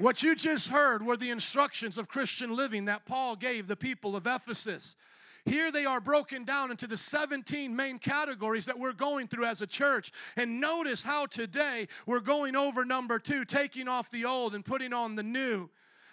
What 0.00 0.22
you 0.22 0.34
just 0.34 0.68
heard 0.68 1.04
were 1.04 1.18
the 1.18 1.28
instructions 1.28 1.98
of 1.98 2.08
Christian 2.08 2.56
living 2.56 2.86
that 2.86 3.04
Paul 3.04 3.36
gave 3.36 3.68
the 3.68 3.76
people 3.76 4.16
of 4.16 4.26
Ephesus. 4.26 4.96
Here 5.44 5.70
they 5.70 5.84
are 5.84 6.00
broken 6.00 6.44
down 6.44 6.70
into 6.70 6.86
the 6.86 6.96
17 6.96 7.76
main 7.76 7.98
categories 7.98 8.64
that 8.64 8.78
we're 8.78 8.94
going 8.94 9.28
through 9.28 9.44
as 9.44 9.60
a 9.60 9.66
church. 9.66 10.10
And 10.36 10.58
notice 10.58 11.02
how 11.02 11.26
today 11.26 11.86
we're 12.06 12.20
going 12.20 12.56
over 12.56 12.86
number 12.86 13.18
two, 13.18 13.44
taking 13.44 13.88
off 13.88 14.10
the 14.10 14.24
old 14.24 14.54
and 14.54 14.64
putting 14.64 14.94
on 14.94 15.16
the 15.16 15.22
new. 15.22 15.68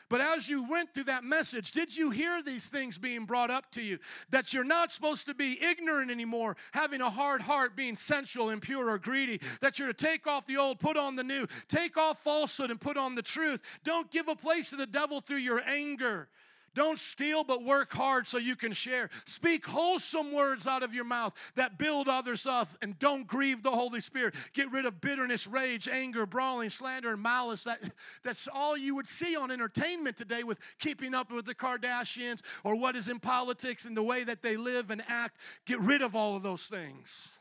But 0.09 0.21
as 0.21 0.47
you 0.47 0.63
went 0.63 0.93
through 0.93 1.05
that 1.05 1.23
message, 1.23 1.71
did 1.71 1.95
you 1.95 2.11
hear 2.11 2.41
these 2.41 2.69
things 2.69 2.97
being 2.97 3.25
brought 3.25 3.51
up 3.51 3.69
to 3.71 3.81
you? 3.81 3.99
That 4.29 4.53
you're 4.53 4.63
not 4.63 4.91
supposed 4.91 5.25
to 5.25 5.33
be 5.33 5.61
ignorant 5.61 6.09
anymore, 6.09 6.55
having 6.71 7.01
a 7.01 7.09
hard 7.09 7.41
heart, 7.41 7.75
being 7.75 7.95
sensual, 7.95 8.49
impure, 8.49 8.89
or 8.89 8.97
greedy. 8.97 9.41
That 9.59 9.79
you're 9.79 9.89
to 9.89 9.93
take 9.93 10.25
off 10.25 10.45
the 10.45 10.57
old, 10.57 10.79
put 10.79 10.95
on 10.95 11.15
the 11.15 11.23
new. 11.23 11.45
Take 11.67 11.97
off 11.97 12.23
falsehood 12.23 12.71
and 12.71 12.79
put 12.79 12.95
on 12.95 13.15
the 13.15 13.21
truth. 13.21 13.59
Don't 13.83 14.09
give 14.09 14.29
a 14.29 14.35
place 14.35 14.69
to 14.69 14.77
the 14.77 14.87
devil 14.87 15.19
through 15.19 15.37
your 15.37 15.61
anger. 15.67 16.29
Don't 16.77 16.99
steal, 16.99 17.43
but 17.43 17.63
work 17.63 17.91
hard 17.91 18.27
so 18.27 18.37
you 18.37 18.55
can 18.55 18.71
share. 18.71 19.09
Speak 19.25 19.65
wholesome 19.65 20.31
words 20.31 20.67
out 20.67 20.83
of 20.83 20.93
your 20.93 21.05
mouth 21.05 21.33
that 21.55 21.79
build 21.79 22.07
others 22.07 22.45
up 22.45 22.69
and 22.83 22.99
don't 22.99 23.25
grieve 23.25 23.63
the 23.63 23.71
Holy 23.71 23.99
Spirit. 23.99 24.35
Get 24.53 24.71
rid 24.71 24.85
of 24.85 25.01
bitterness, 25.01 25.47
rage, 25.47 25.87
anger, 25.87 26.27
brawling, 26.27 26.69
slander, 26.69 27.13
and 27.13 27.23
malice. 27.23 27.63
That, 27.63 27.79
that's 28.23 28.47
all 28.53 28.77
you 28.77 28.93
would 28.93 29.07
see 29.07 29.35
on 29.35 29.49
entertainment 29.49 30.17
today 30.17 30.43
with 30.43 30.59
keeping 30.77 31.15
up 31.15 31.31
with 31.31 31.45
the 31.45 31.55
Kardashians 31.55 32.43
or 32.63 32.75
what 32.75 32.95
is 32.95 33.07
in 33.07 33.19
politics 33.19 33.85
and 33.85 33.97
the 33.97 34.03
way 34.03 34.23
that 34.23 34.43
they 34.43 34.55
live 34.55 34.91
and 34.91 35.01
act. 35.07 35.37
Get 35.65 35.79
rid 35.79 36.03
of 36.03 36.15
all 36.15 36.35
of 36.35 36.43
those 36.43 36.67
things. 36.67 37.39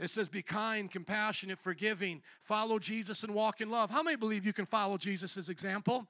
It 0.00 0.10
says, 0.10 0.28
be 0.28 0.42
kind, 0.42 0.90
compassionate, 0.90 1.58
forgiving, 1.58 2.20
follow 2.42 2.80
Jesus 2.80 3.22
and 3.22 3.32
walk 3.32 3.60
in 3.60 3.70
love. 3.70 3.90
How 3.90 4.02
many 4.02 4.16
believe 4.16 4.44
you 4.44 4.52
can 4.52 4.66
follow 4.66 4.98
Jesus' 4.98 5.48
example? 5.48 6.06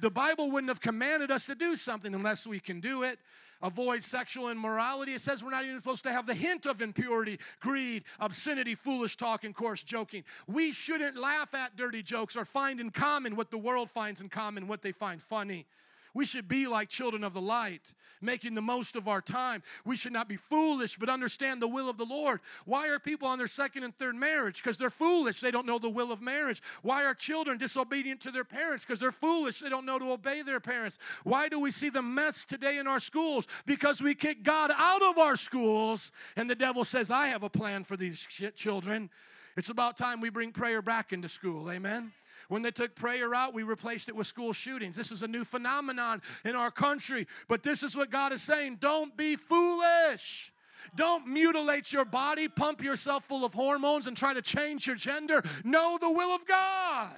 The 0.00 0.10
Bible 0.10 0.52
wouldn't 0.52 0.70
have 0.70 0.80
commanded 0.80 1.32
us 1.32 1.44
to 1.46 1.56
do 1.56 1.74
something 1.74 2.14
unless 2.14 2.46
we 2.46 2.60
can 2.60 2.80
do 2.80 3.02
it. 3.02 3.18
Avoid 3.60 4.04
sexual 4.04 4.50
immorality. 4.50 5.14
It 5.14 5.20
says 5.20 5.42
we're 5.42 5.50
not 5.50 5.64
even 5.64 5.78
supposed 5.78 6.04
to 6.04 6.12
have 6.12 6.26
the 6.26 6.34
hint 6.34 6.66
of 6.66 6.80
impurity, 6.80 7.40
greed, 7.60 8.04
obscenity, 8.20 8.74
foolish 8.74 9.16
talk, 9.16 9.42
and 9.42 9.54
coarse 9.54 9.82
joking. 9.82 10.22
We 10.46 10.72
shouldn't 10.72 11.16
laugh 11.16 11.54
at 11.54 11.76
dirty 11.76 12.02
jokes 12.02 12.36
or 12.36 12.44
find 12.44 12.78
in 12.78 12.90
common 12.90 13.34
what 13.34 13.50
the 13.50 13.58
world 13.58 13.90
finds 13.90 14.20
in 14.20 14.28
common, 14.28 14.68
what 14.68 14.82
they 14.82 14.92
find 14.92 15.20
funny. 15.20 15.66
We 16.14 16.24
should 16.24 16.46
be 16.46 16.68
like 16.68 16.88
children 16.88 17.24
of 17.24 17.34
the 17.34 17.40
light, 17.40 17.92
making 18.20 18.54
the 18.54 18.62
most 18.62 18.94
of 18.94 19.08
our 19.08 19.20
time. 19.20 19.62
We 19.84 19.96
should 19.96 20.12
not 20.12 20.28
be 20.28 20.36
foolish, 20.36 20.96
but 20.96 21.08
understand 21.08 21.60
the 21.60 21.68
will 21.68 21.90
of 21.90 21.98
the 21.98 22.04
Lord. 22.04 22.40
Why 22.64 22.86
are 22.88 23.00
people 23.00 23.26
on 23.26 23.36
their 23.36 23.48
second 23.48 23.82
and 23.82 23.96
third 23.98 24.14
marriage? 24.14 24.62
Because 24.62 24.78
they're 24.78 24.90
foolish. 24.90 25.40
They 25.40 25.50
don't 25.50 25.66
know 25.66 25.80
the 25.80 25.88
will 25.88 26.12
of 26.12 26.22
marriage. 26.22 26.62
Why 26.82 27.04
are 27.04 27.14
children 27.14 27.58
disobedient 27.58 28.20
to 28.22 28.30
their 28.30 28.44
parents? 28.44 28.84
Because 28.84 29.00
they're 29.00 29.12
foolish. 29.12 29.58
They 29.58 29.68
don't 29.68 29.84
know 29.84 29.98
to 29.98 30.12
obey 30.12 30.42
their 30.42 30.60
parents. 30.60 30.98
Why 31.24 31.48
do 31.48 31.58
we 31.58 31.72
see 31.72 31.90
the 31.90 32.02
mess 32.02 32.44
today 32.44 32.78
in 32.78 32.86
our 32.86 33.00
schools? 33.00 33.48
Because 33.66 34.00
we 34.00 34.14
kick 34.14 34.44
God 34.44 34.70
out 34.76 35.02
of 35.02 35.18
our 35.18 35.36
schools, 35.36 36.12
and 36.36 36.48
the 36.48 36.54
devil 36.54 36.84
says, 36.84 37.10
I 37.10 37.26
have 37.28 37.42
a 37.42 37.50
plan 37.50 37.82
for 37.82 37.96
these 37.96 38.26
children. 38.54 39.10
It's 39.56 39.70
about 39.70 39.96
time 39.96 40.20
we 40.20 40.30
bring 40.30 40.52
prayer 40.52 40.82
back 40.82 41.12
into 41.12 41.28
school. 41.28 41.70
Amen. 41.70 42.12
When 42.54 42.62
they 42.62 42.70
took 42.70 42.94
prayer 42.94 43.34
out, 43.34 43.52
we 43.52 43.64
replaced 43.64 44.08
it 44.08 44.14
with 44.14 44.28
school 44.28 44.52
shootings. 44.52 44.94
This 44.94 45.10
is 45.10 45.24
a 45.24 45.26
new 45.26 45.44
phenomenon 45.44 46.22
in 46.44 46.54
our 46.54 46.70
country. 46.70 47.26
But 47.48 47.64
this 47.64 47.82
is 47.82 47.96
what 47.96 48.12
God 48.12 48.32
is 48.32 48.42
saying 48.42 48.78
don't 48.80 49.16
be 49.16 49.34
foolish. 49.34 50.52
Don't 50.94 51.26
mutilate 51.26 51.92
your 51.92 52.04
body, 52.04 52.46
pump 52.46 52.80
yourself 52.80 53.24
full 53.24 53.44
of 53.44 53.54
hormones, 53.54 54.06
and 54.06 54.16
try 54.16 54.32
to 54.32 54.40
change 54.40 54.86
your 54.86 54.94
gender. 54.94 55.42
Know 55.64 55.98
the 56.00 56.08
will 56.08 56.32
of 56.32 56.46
God. 56.46 57.16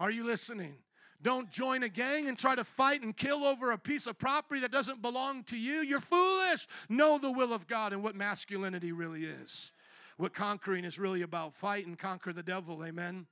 Are 0.00 0.10
you 0.10 0.24
listening? 0.24 0.74
Don't 1.22 1.48
join 1.52 1.84
a 1.84 1.88
gang 1.88 2.26
and 2.26 2.36
try 2.36 2.56
to 2.56 2.64
fight 2.64 3.02
and 3.02 3.16
kill 3.16 3.44
over 3.44 3.70
a 3.70 3.78
piece 3.78 4.08
of 4.08 4.18
property 4.18 4.60
that 4.62 4.72
doesn't 4.72 5.00
belong 5.02 5.44
to 5.44 5.56
you. 5.56 5.82
You're 5.82 6.00
foolish. 6.00 6.66
Know 6.88 7.16
the 7.16 7.30
will 7.30 7.52
of 7.52 7.68
God 7.68 7.92
and 7.92 8.02
what 8.02 8.16
masculinity 8.16 8.90
really 8.90 9.24
is. 9.24 9.72
What 10.16 10.34
conquering 10.34 10.84
is 10.84 10.98
really 10.98 11.22
about. 11.22 11.54
Fight 11.54 11.86
and 11.86 11.96
conquer 11.96 12.32
the 12.32 12.42
devil. 12.42 12.84
Amen. 12.84 13.26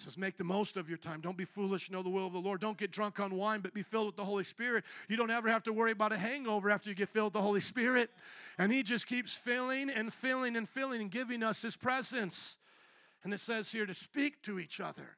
Says, 0.00 0.16
Make 0.16 0.36
the 0.36 0.44
most 0.44 0.76
of 0.76 0.88
your 0.88 0.98
time. 0.98 1.20
Don't 1.20 1.36
be 1.36 1.44
foolish. 1.44 1.90
Know 1.90 2.02
the 2.02 2.08
will 2.08 2.26
of 2.26 2.32
the 2.32 2.38
Lord. 2.38 2.60
Don't 2.60 2.78
get 2.78 2.90
drunk 2.90 3.20
on 3.20 3.34
wine, 3.34 3.60
but 3.60 3.74
be 3.74 3.82
filled 3.82 4.06
with 4.06 4.16
the 4.16 4.24
Holy 4.24 4.44
Spirit. 4.44 4.84
You 5.08 5.16
don't 5.16 5.30
ever 5.30 5.48
have 5.48 5.62
to 5.64 5.72
worry 5.72 5.92
about 5.92 6.12
a 6.12 6.18
hangover 6.18 6.70
after 6.70 6.88
you 6.88 6.96
get 6.96 7.08
filled 7.08 7.26
with 7.26 7.32
the 7.34 7.42
Holy 7.42 7.60
Spirit. 7.60 8.10
And 8.58 8.72
He 8.72 8.82
just 8.82 9.06
keeps 9.06 9.34
filling 9.34 9.90
and 9.90 10.12
filling 10.12 10.56
and 10.56 10.68
filling 10.68 11.00
and 11.00 11.10
giving 11.10 11.42
us 11.42 11.62
His 11.62 11.76
presence. 11.76 12.58
And 13.22 13.34
it 13.34 13.40
says 13.40 13.70
here 13.70 13.86
to 13.86 13.94
speak 13.94 14.42
to 14.42 14.58
each 14.58 14.80
other 14.80 15.16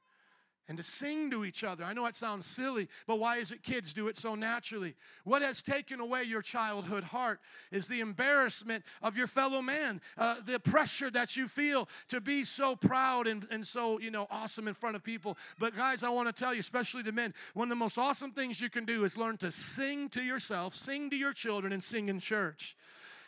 and 0.73 0.79
to 0.79 0.83
sing 0.83 1.31
to 1.31 1.45
each 1.45 1.65
other. 1.65 1.85
I 1.85 1.93
know 1.93 2.07
it 2.07 2.17
sounds 2.17 2.47
silly, 2.47 2.89
but 3.07 3.19
why 3.19 3.37
is 3.37 3.51
it 3.51 3.63
kids 3.63 3.93
do 3.93 4.09
it 4.09 4.17
so 4.17 4.35
naturally? 4.35 4.95
What 5.25 5.43
has 5.43 5.61
taken 5.61 6.01
away 6.01 6.23
your 6.23 6.41
childhood 6.41 7.05
heart 7.05 7.41
is 7.71 7.87
the 7.87 8.01
embarrassment 8.01 8.83
of 9.03 9.15
your 9.15 9.27
fellow 9.27 9.61
man, 9.61 10.01
uh, 10.17 10.37
the 10.47 10.59
pressure 10.59 11.11
that 11.11 11.37
you 11.37 11.47
feel 11.47 11.91
to 12.09 12.23
be 12.23 12.43
so 12.43 12.75
proud 12.75 13.27
and, 13.27 13.47
and 13.51 13.67
so, 13.67 14.01
you 14.01 14.11
know, 14.11 14.27
awesome 14.31 14.67
in 14.67 14.73
front 14.73 14.97
of 14.97 15.05
people. 15.05 15.37
But 15.59 15.77
guys, 15.77 16.03
I 16.03 16.09
want 16.09 16.35
to 16.35 16.43
tell 16.43 16.55
you, 16.55 16.61
especially 16.61 17.03
to 17.03 17.13
men, 17.13 17.35
one 17.53 17.67
of 17.67 17.71
the 17.71 17.77
most 17.77 17.99
awesome 17.99 18.31
things 18.31 18.59
you 18.59 18.71
can 18.71 18.87
do 18.87 19.05
is 19.05 19.19
learn 19.19 19.37
to 19.39 19.53
sing 19.53 20.09
to 20.09 20.23
yourself, 20.23 20.75
sing 20.75 21.11
to 21.11 21.17
your 21.17 21.35
children, 21.35 21.75
and 21.75 21.85
sing 21.85 22.09
in 22.09 22.19
church. 22.19 22.79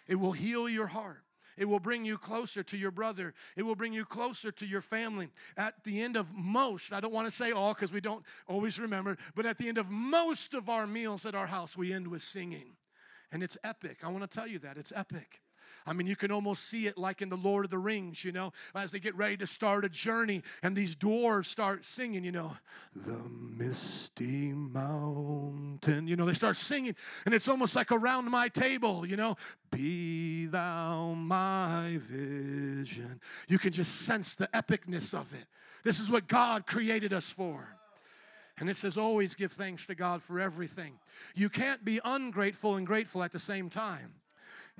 It 0.09 0.15
will 0.15 0.33
heal 0.33 0.67
your 0.67 0.87
heart. 0.87 1.25
It 1.57 1.67
will 1.67 1.81
bring 1.81 2.05
you 2.05 2.19
closer 2.19 2.63
to 2.63 2.77
your 2.77 2.91
brother. 2.91 3.35
It 3.57 3.63
will 3.63 3.75
bring 3.75 3.93
you 3.93 4.05
closer 4.05 4.51
to 4.53 4.67
your 4.67 4.81
family. 4.81 5.31
At 5.57 5.85
the 5.85 6.03
end 6.03 6.17
of 6.17 6.27
most, 6.35 6.93
I 6.93 7.01
don't 7.01 7.13
want 7.13 7.27
to 7.27 7.37
say 7.37 7.53
all 7.53 7.75
because 7.75 7.93
we 7.93 8.01
don't 8.01 8.25
always 8.47 8.79
remember, 8.79 9.17
but 9.35 9.47
at 9.47 9.59
the 9.59 9.69
end 9.69 9.79
of 9.79 9.91
most 9.91 10.55
of 10.55 10.69
our 10.69 10.87
meals 10.87 11.27
at 11.27 11.35
our 11.35 11.47
house, 11.47 11.77
we 11.77 11.93
end 11.93 12.09
with 12.09 12.23
singing. 12.23 12.77
And 13.33 13.43
it's 13.43 13.59
epic. 13.65 13.99
I 14.03 14.09
want 14.09 14.29
to 14.29 14.39
tell 14.39 14.47
you 14.47 14.59
that. 14.61 14.77
It's 14.77 14.93
epic. 14.95 15.41
I 15.87 15.93
mean, 15.93 16.07
you 16.07 16.17
can 16.17 16.31
almost 16.31 16.69
see 16.69 16.87
it 16.87 16.97
like 16.97 17.21
in 17.21 17.29
the 17.29 17.37
Lord 17.37 17.67
of 17.67 17.71
the 17.71 17.79
Rings, 17.79 18.25
you 18.25 18.33
know, 18.33 18.53
as 18.75 18.91
they 18.91 18.99
get 18.99 19.15
ready 19.17 19.37
to 19.37 19.47
start 19.47 19.85
a 19.85 19.89
journey 19.89 20.43
and 20.63 20.75
these 20.75 20.97
dwarves 20.97 21.47
start 21.47 21.85
singing, 21.85 22.25
you 22.25 22.33
know, 22.33 22.57
the 22.97 23.19
misty 23.29 24.53
mountain, 24.53 26.07
you 26.07 26.17
know, 26.17 26.25
they 26.25 26.35
start 26.35 26.57
singing 26.57 26.97
and 27.27 27.35
it's 27.35 27.49
almost 27.49 27.77
like 27.77 27.93
around 27.93 28.31
my 28.31 28.49
table, 28.49 29.07
you 29.07 29.17
know, 29.17 29.37
be 29.71 30.47
thou 30.47 31.13
my 31.13 31.99
vision. 32.09 33.21
You 33.49 33.59
can 33.59 33.73
just 33.73 34.03
sense 34.03 34.37
the 34.37 34.49
epicness 34.55 35.13
of 35.13 35.33
it. 35.35 35.45
This 35.83 36.01
is 36.01 36.11
what 36.11 36.29
God 36.29 36.67
created 36.67 37.13
us 37.13 37.27
for. 37.27 37.69
And 38.57 38.71
it 38.71 38.77
says, 38.77 38.97
always 38.97 39.35
give 39.35 39.53
thanks 39.53 39.87
to 39.89 39.95
God 39.95 40.23
for 40.23 40.41
everything. 40.41 40.95
You 41.35 41.51
can't 41.51 41.85
be 41.85 42.01
ungrateful 42.05 42.77
and 42.77 42.87
grateful 42.87 43.23
at 43.23 43.33
the 43.33 43.39
same 43.39 43.69
time. 43.69 44.15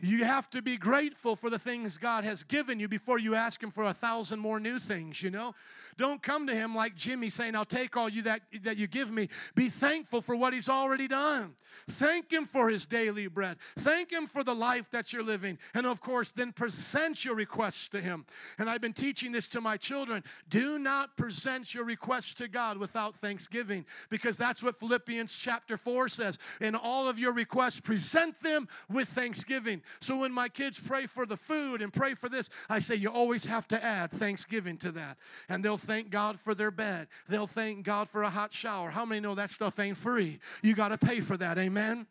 You 0.03 0.25
have 0.25 0.51
to 0.51 0.61
be 0.61 0.77
grateful 0.77 1.37
for 1.37 1.49
the 1.49 1.59
things 1.59 1.99
God 1.99 2.25
has 2.25 2.43
given 2.43 2.81
you 2.81 2.89
before 2.89 3.19
you 3.19 3.37
ask 3.37 3.63
Him 3.63 3.71
for 3.71 3.85
a 3.85 3.95
thousand 3.95 4.41
more 4.41 4.59
new 4.59 4.81
things, 4.81 5.23
you 5.23 5.31
know? 5.31 5.55
Don't 5.97 6.21
come 6.21 6.49
to 6.49 6.55
Him 6.55 6.75
like 6.75 6.97
Jimmy 6.97 7.31
saying, 7.31 7.55
I'll 7.55 7.65
take 7.65 7.97
all 7.97 8.09
you 8.09 8.23
that, 8.23 8.43
that 8.65 8.77
you 8.77 8.89
give 8.89 9.11
me. 9.11 9.29
Be 9.55 9.71
thankful 9.71 10.21
for 10.21 10.35
what 10.35 10.53
He's 10.53 10.69
already 10.69 11.07
done. 11.07 11.55
Thank 11.93 12.33
Him 12.33 12.45
for 12.45 12.69
His 12.69 12.87
daily 12.87 13.29
bread. 13.29 13.57
Thank 13.79 14.11
Him 14.11 14.27
for 14.27 14.43
the 14.43 14.55
life 14.55 14.91
that 14.91 15.13
you're 15.13 15.23
living. 15.23 15.59
And 15.75 15.87
of 15.87 16.01
course, 16.01 16.33
then 16.33 16.53
present 16.53 17.25
your 17.25 17.37
requests 17.37 17.89
to 17.91 18.01
Him. 18.01 18.27
And 18.59 18.69
I've 18.69 18.81
been 18.81 18.93
teaching 18.93 19.31
this 19.31 19.47
to 19.49 19.61
my 19.61 19.77
children. 19.77 20.25
Do 20.49 20.81
not 20.81 21.17
present 21.17 21.73
your 21.73 21.85
requests 21.85 22.35
to 22.35 22.49
God 22.49 22.79
without 22.79 23.15
thanksgiving, 23.21 23.87
because 24.11 24.37
that's 24.37 24.61
what 24.61 24.81
Philippians 24.81 25.33
chapter 25.33 25.77
4 25.77 26.09
says. 26.09 26.39
In 26.61 26.75
all 26.75 27.09
of 27.09 27.17
your 27.17 27.33
requests, 27.33 27.79
present 27.79 28.35
them 28.43 28.67
with 28.91 29.09
thanksgiving. 29.11 29.83
So 30.01 30.17
when 30.17 30.33
my 30.33 30.49
kids 30.49 30.81
pray 30.81 31.07
for 31.07 31.27
the 31.27 31.37
food 31.37 31.83
and 31.83 31.93
pray 31.93 32.15
for 32.15 32.29
this, 32.29 32.51
I 32.69 32.79
say, 32.79 32.95
you 32.95 33.09
always 33.09 33.45
have 33.47 33.69
to 33.69 33.85
add 33.85 34.11
thanksgiving 34.13 34.77
to 34.79 34.93
that. 34.93 35.17
And 35.49 35.65
they'll 35.65 35.79
thank 35.79 36.11
God 36.11 36.39
for 36.41 36.55
their 36.55 36.71
bed. 36.71 37.09
They'll 37.29 37.47
thank 37.47 37.85
God 37.85 38.09
for 38.09 38.23
a 38.23 38.31
hot 38.31 38.53
shower. 38.53 38.91
How 38.91 39.05
many 39.05 39.21
know 39.21 39.35
that 39.35 39.51
stuff 39.51 39.79
ain't 39.79 39.97
free? 39.97 40.39
You 40.63 40.75
got 40.75 40.89
to 40.89 40.99
pay 40.99 41.21
for 41.21 41.37
that. 41.37 41.59
Amen. 41.59 42.07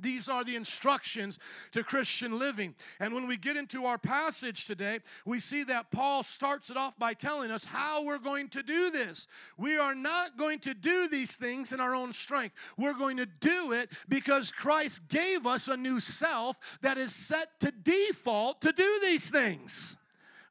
These 0.00 0.28
are 0.28 0.44
the 0.44 0.56
instructions 0.56 1.38
to 1.72 1.84
Christian 1.84 2.38
living. 2.38 2.74
And 3.00 3.14
when 3.14 3.26
we 3.26 3.36
get 3.36 3.56
into 3.56 3.84
our 3.86 3.98
passage 3.98 4.64
today, 4.64 5.00
we 5.24 5.40
see 5.40 5.64
that 5.64 5.90
Paul 5.90 6.22
starts 6.22 6.70
it 6.70 6.76
off 6.76 6.98
by 6.98 7.14
telling 7.14 7.50
us 7.50 7.64
how 7.64 8.02
we're 8.02 8.18
going 8.18 8.48
to 8.50 8.62
do 8.62 8.90
this. 8.90 9.26
We 9.56 9.76
are 9.76 9.94
not 9.94 10.36
going 10.36 10.58
to 10.60 10.74
do 10.74 11.08
these 11.08 11.32
things 11.36 11.72
in 11.72 11.80
our 11.80 11.94
own 11.94 12.12
strength. 12.12 12.54
We're 12.76 12.94
going 12.94 13.16
to 13.18 13.26
do 13.26 13.72
it 13.72 13.90
because 14.08 14.52
Christ 14.52 15.08
gave 15.08 15.46
us 15.46 15.68
a 15.68 15.76
new 15.76 16.00
self 16.00 16.58
that 16.82 16.98
is 16.98 17.14
set 17.14 17.60
to 17.60 17.70
default 17.70 18.60
to 18.62 18.72
do 18.72 19.00
these 19.02 19.30
things. 19.30 19.96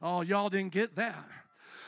Oh, 0.01 0.21
y'all 0.21 0.49
didn't 0.49 0.73
get 0.73 0.95
that. 0.95 1.25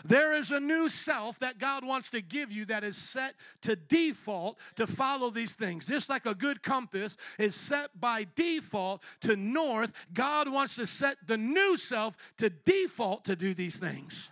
There 0.08 0.34
is 0.34 0.52
a 0.52 0.60
new 0.60 0.88
self 0.88 1.40
that 1.40 1.58
God 1.58 1.84
wants 1.84 2.12
to 2.12 2.22
give 2.22 2.52
you 2.52 2.66
that 2.66 2.84
is 2.84 2.96
set 2.96 3.34
to 3.64 3.76
default 3.76 4.58
to 4.76 4.86
follow 4.86 5.32
these 5.32 5.54
things. 5.54 5.88
Just 5.88 6.10
like 6.10 6.28
a 6.28 6.36
good 6.36 6.62
compass 6.62 7.18
is 7.40 7.56
set 7.56 8.00
by 8.00 8.28
default 8.36 9.02
to 9.22 9.36
north, 9.36 9.92
God 10.14 10.48
wants 10.48 10.76
to 10.76 10.86
set 10.86 11.18
the 11.26 11.38
new 11.38 11.76
self 11.76 12.16
to 12.38 12.52
default 12.52 13.26
to 13.26 13.36
do 13.36 13.56
these 13.56 13.80
things. 13.80 14.32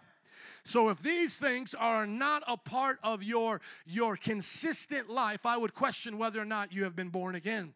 So 0.64 0.90
if 0.90 1.02
these 1.02 1.38
things 1.38 1.74
are 1.74 2.06
not 2.06 2.44
a 2.48 2.56
part 2.56 3.00
of 3.02 3.24
your, 3.24 3.60
your 3.88 4.16
consistent 4.16 5.10
life, 5.10 5.44
I 5.44 5.58
would 5.58 5.74
question 5.74 6.20
whether 6.20 6.40
or 6.40 6.46
not 6.46 6.72
you 6.72 6.84
have 6.84 6.96
been 6.96 7.10
born 7.10 7.34
again. 7.34 7.74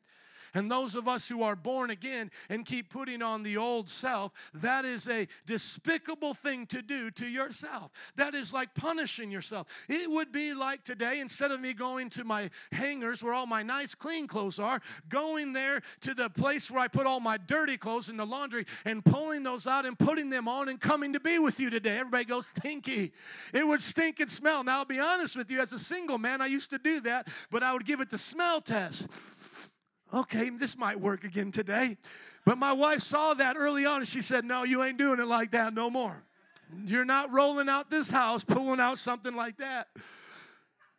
And 0.54 0.70
those 0.70 0.96
of 0.96 1.08
us 1.08 1.27
who 1.27 1.44
are 1.44 1.56
born 1.56 1.89
again 1.89 2.32
and 2.50 2.66
keep 2.66 2.89
putting 2.89 3.22
on 3.22 3.44
the 3.44 3.58
old 3.58 3.89
self, 3.89 4.32
that 4.54 4.86
is 4.86 5.08
a 5.08 5.27
despicable 5.46 6.34
thing 6.34 6.66
to 6.68 6.82
do 6.82 7.12
to 7.12 7.27
yourself. 7.27 7.92
That 8.16 8.36
is 8.36 8.54
like 8.54 8.74
punishing 8.74 9.32
yourself. 9.32 9.68
It 9.88 10.10
would 10.10 10.32
be 10.32 10.54
like 10.54 10.84
today, 10.84 11.20
instead 11.20 11.51
of 11.51 11.60
me 11.60 11.74
going 11.74 12.10
to 12.12 12.24
my 12.24 12.50
hangers 12.72 13.24
where 13.24 13.34
all 13.34 13.46
my 13.46 13.63
nice 13.63 13.96
clean 13.96 14.27
clothes 14.27 14.60
are, 14.60 14.82
going 15.10 15.54
there 15.54 15.82
to 16.01 16.13
the 16.13 16.30
place 16.30 16.70
where 16.72 16.80
I 16.80 16.88
put 16.88 17.06
all 17.06 17.20
my 17.20 17.38
dirty 17.38 17.77
clothes 17.77 18.10
in 18.10 18.18
the 18.18 18.25
laundry 18.25 18.66
and 18.86 19.04
pulling 19.04 19.44
those 19.44 19.68
out 19.68 19.86
and 19.86 19.98
putting 19.98 20.30
them 20.30 20.48
on 20.48 20.70
and 20.70 20.80
coming 20.80 21.13
to 21.13 21.20
be 21.20 21.39
with 21.39 21.60
you 21.60 21.70
today. 21.70 21.98
Everybody 21.98 22.25
goes 22.25 22.48
stinky. 22.48 23.13
It 23.54 23.66
would 23.66 23.82
stink 23.82 24.20
and 24.20 24.30
smell. 24.30 24.63
Now, 24.63 24.80
I'll 24.80 24.86
be 24.86 25.00
honest 25.00 25.36
with 25.36 25.50
you, 25.51 25.60
as 25.60 25.74
a 25.74 25.80
single 25.80 26.18
man, 26.18 26.42
I 26.42 26.48
used 26.48 26.70
to 26.72 26.80
do 26.80 27.01
that, 27.01 27.27
but 27.50 27.63
I 27.63 27.74
would 27.74 27.86
give 27.86 28.01
it 28.01 28.10
the 28.10 28.18
smell 28.18 28.62
test 28.62 29.08
okay, 30.14 30.50
this 30.50 30.78
might 30.78 31.00
work 31.00 31.24
again 31.24 31.52
today. 31.52 31.98
But 32.46 32.58
my 32.58 32.74
wife 32.74 33.02
saw 33.02 33.34
that 33.34 33.58
early 33.58 33.86
on 33.86 34.00
and 34.00 34.08
she 34.08 34.22
said, 34.22 34.46
No, 34.46 34.64
you 34.64 34.84
ain't 34.84 34.98
doing 34.98 35.20
it 35.20 35.28
like 35.28 35.52
that 35.52 35.74
no 35.74 35.90
more. 35.90 36.24
You're 36.86 37.06
not 37.06 37.32
rolling 37.32 37.70
out 37.70 37.90
this 37.90 38.10
house, 38.10 38.44
pulling 38.44 38.80
out 38.80 39.00
something 39.00 39.36
like 39.36 39.58
that. 39.58 39.88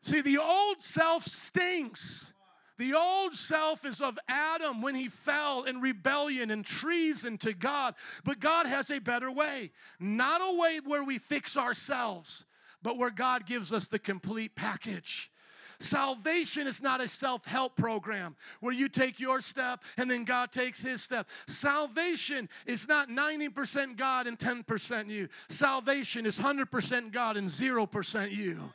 See, 0.03 0.21
the 0.21 0.38
old 0.38 0.83
self 0.83 1.25
stinks. 1.25 2.33
The 2.79 2.95
old 2.95 3.35
self 3.35 3.85
is 3.85 4.00
of 4.00 4.17
Adam 4.29 4.83
when 4.83 4.95
he 4.95 5.09
fell 5.09 5.65
in 5.65 5.81
rebellion 5.81 6.53
and 6.53 6.65
treason 6.65 7.37
to 7.38 7.53
God. 7.53 7.95
But 8.25 8.38
God 8.38 8.67
has 8.67 8.91
a 8.93 9.00
better 9.00 9.33
way. 9.33 9.73
Not 9.99 10.41
a 10.41 10.57
way 10.57 10.79
where 10.85 11.03
we 11.03 11.19
fix 11.19 11.57
ourselves, 11.57 12.45
but 12.81 12.97
where 12.97 13.11
God 13.11 13.47
gives 13.47 13.73
us 13.73 13.88
the 13.88 13.99
complete 13.99 14.55
package. 14.55 15.33
Salvation 15.80 16.66
is 16.66 16.82
not 16.82 17.00
a 17.00 17.06
self 17.06 17.44
help 17.44 17.76
program 17.76 18.35
where 18.61 18.73
you 18.73 18.88
take 18.88 19.20
your 19.20 19.40
step 19.40 19.85
and 19.97 20.11
then 20.11 20.25
God 20.25 20.50
takes 20.50 20.82
his 20.82 21.02
step. 21.02 21.28
Salvation 21.47 22.49
is 22.66 22.88
not 22.88 23.08
90% 23.08 23.97
God 23.97 24.26
and 24.26 24.38
10% 24.38 25.08
you. 25.08 25.28
Salvation 25.49 26.26
is 26.26 26.38
100% 26.38 27.12
God 27.12 27.37
and 27.37 27.49
0% 27.49 28.32
you. 28.32 28.73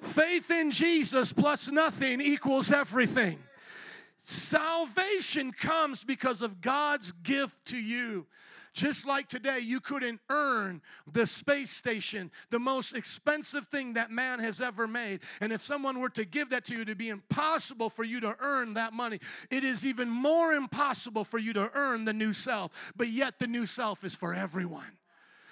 Faith 0.00 0.50
in 0.50 0.70
Jesus 0.70 1.32
plus 1.32 1.68
nothing 1.68 2.20
equals 2.20 2.70
everything. 2.70 3.38
Salvation 4.22 5.52
comes 5.52 6.04
because 6.04 6.42
of 6.42 6.60
God's 6.60 7.10
gift 7.24 7.56
to 7.66 7.76
you. 7.76 8.26
Just 8.72 9.06
like 9.06 9.28
today, 9.28 9.58
you 9.58 9.80
couldn't 9.80 10.20
earn 10.30 10.80
the 11.12 11.26
space 11.26 11.70
station, 11.70 12.30
the 12.50 12.58
most 12.58 12.94
expensive 12.94 13.66
thing 13.66 13.92
that 13.94 14.10
man 14.10 14.38
has 14.38 14.62
ever 14.62 14.88
made. 14.88 15.20
And 15.42 15.52
if 15.52 15.62
someone 15.62 16.00
were 16.00 16.08
to 16.10 16.24
give 16.24 16.50
that 16.50 16.64
to 16.66 16.74
you, 16.74 16.82
it'd 16.82 16.96
be 16.96 17.10
impossible 17.10 17.90
for 17.90 18.04
you 18.04 18.20
to 18.20 18.34
earn 18.40 18.74
that 18.74 18.94
money. 18.94 19.20
It 19.50 19.62
is 19.62 19.84
even 19.84 20.08
more 20.08 20.54
impossible 20.54 21.24
for 21.24 21.38
you 21.38 21.52
to 21.52 21.70
earn 21.74 22.06
the 22.06 22.14
new 22.14 22.32
self. 22.32 22.72
But 22.96 23.08
yet, 23.08 23.38
the 23.38 23.46
new 23.46 23.66
self 23.66 24.04
is 24.04 24.14
for 24.14 24.34
everyone. 24.34 24.98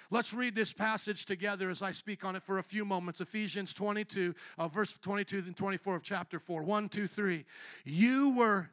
Let's 0.09 0.33
read 0.33 0.55
this 0.55 0.73
passage 0.73 1.25
together 1.25 1.69
as 1.69 1.81
I 1.81 1.91
speak 1.93 2.25
on 2.25 2.35
it 2.35 2.43
for 2.43 2.57
a 2.57 2.63
few 2.63 2.83
moments. 2.83 3.21
Ephesians 3.21 3.73
22, 3.73 4.35
uh, 4.57 4.67
verse 4.67 4.93
22 5.01 5.43
and 5.47 5.55
24 5.55 5.95
of 5.95 6.03
chapter 6.03 6.37
4. 6.37 6.63
1, 6.63 6.89
2, 6.89 7.07
3. 7.07 7.45
You 7.85 8.31
were 8.31 8.69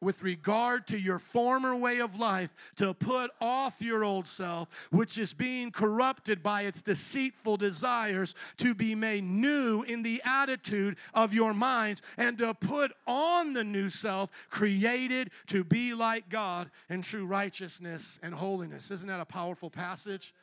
with 0.00 0.22
regard 0.22 0.86
to 0.88 0.98
your 0.98 1.18
former 1.18 1.74
way 1.74 2.00
of 2.00 2.18
life 2.18 2.54
to 2.76 2.92
put 2.94 3.30
off 3.40 3.80
your 3.80 4.04
old 4.04 4.26
self, 4.26 4.68
which 4.90 5.18
is 5.18 5.32
being 5.32 5.70
corrupted 5.70 6.42
by 6.42 6.62
its 6.62 6.82
deceitful 6.82 7.56
desires, 7.56 8.34
to 8.58 8.74
be 8.74 8.94
made 8.94 9.24
new 9.24 9.82
in 9.82 10.02
the 10.02 10.20
attitude 10.24 10.96
of 11.14 11.32
your 11.32 11.54
minds, 11.54 12.02
and 12.16 12.38
to 12.38 12.52
put 12.54 12.92
on 13.06 13.52
the 13.52 13.64
new 13.64 13.88
self, 13.88 14.30
created 14.50 15.30
to 15.46 15.64
be 15.64 15.94
like 15.94 16.28
God 16.28 16.70
in 16.90 17.02
true 17.02 17.26
righteousness 17.26 18.18
and 18.22 18.34
holiness. 18.34 18.90
Isn't 18.90 19.08
that 19.08 19.20
a 19.20 19.24
powerful 19.24 19.70
passage? 19.70 20.34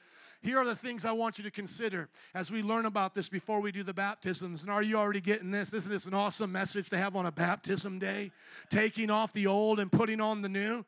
Here 0.44 0.60
are 0.60 0.66
the 0.66 0.76
things 0.76 1.06
I 1.06 1.14
want 1.14 1.38
you 1.38 1.44
to 1.46 1.52
consider 1.52 2.10
as 2.36 2.52
we 2.52 2.62
learn 2.62 2.86
about 2.86 3.16
this 3.16 3.30
before 3.30 3.62
we 3.62 3.72
do 3.72 3.82
the 3.82 3.94
baptisms. 3.94 4.62
And 4.62 4.70
are 4.70 4.84
you 4.84 4.98
already 4.98 5.22
getting 5.22 5.52
this? 5.52 5.74
Isn't 5.74 5.92
this 5.92 6.06
an 6.06 6.14
awesome 6.14 6.52
message 6.52 6.90
to 6.90 6.98
have 6.98 7.16
on 7.16 7.26
a 7.26 7.32
baptism 7.32 7.98
day? 7.98 8.30
Taking 8.70 9.10
off 9.10 9.32
the 9.32 9.48
old 9.48 9.80
and 9.80 9.90
putting 9.90 10.20
on 10.20 10.42
the 10.42 10.50
new. 10.50 10.84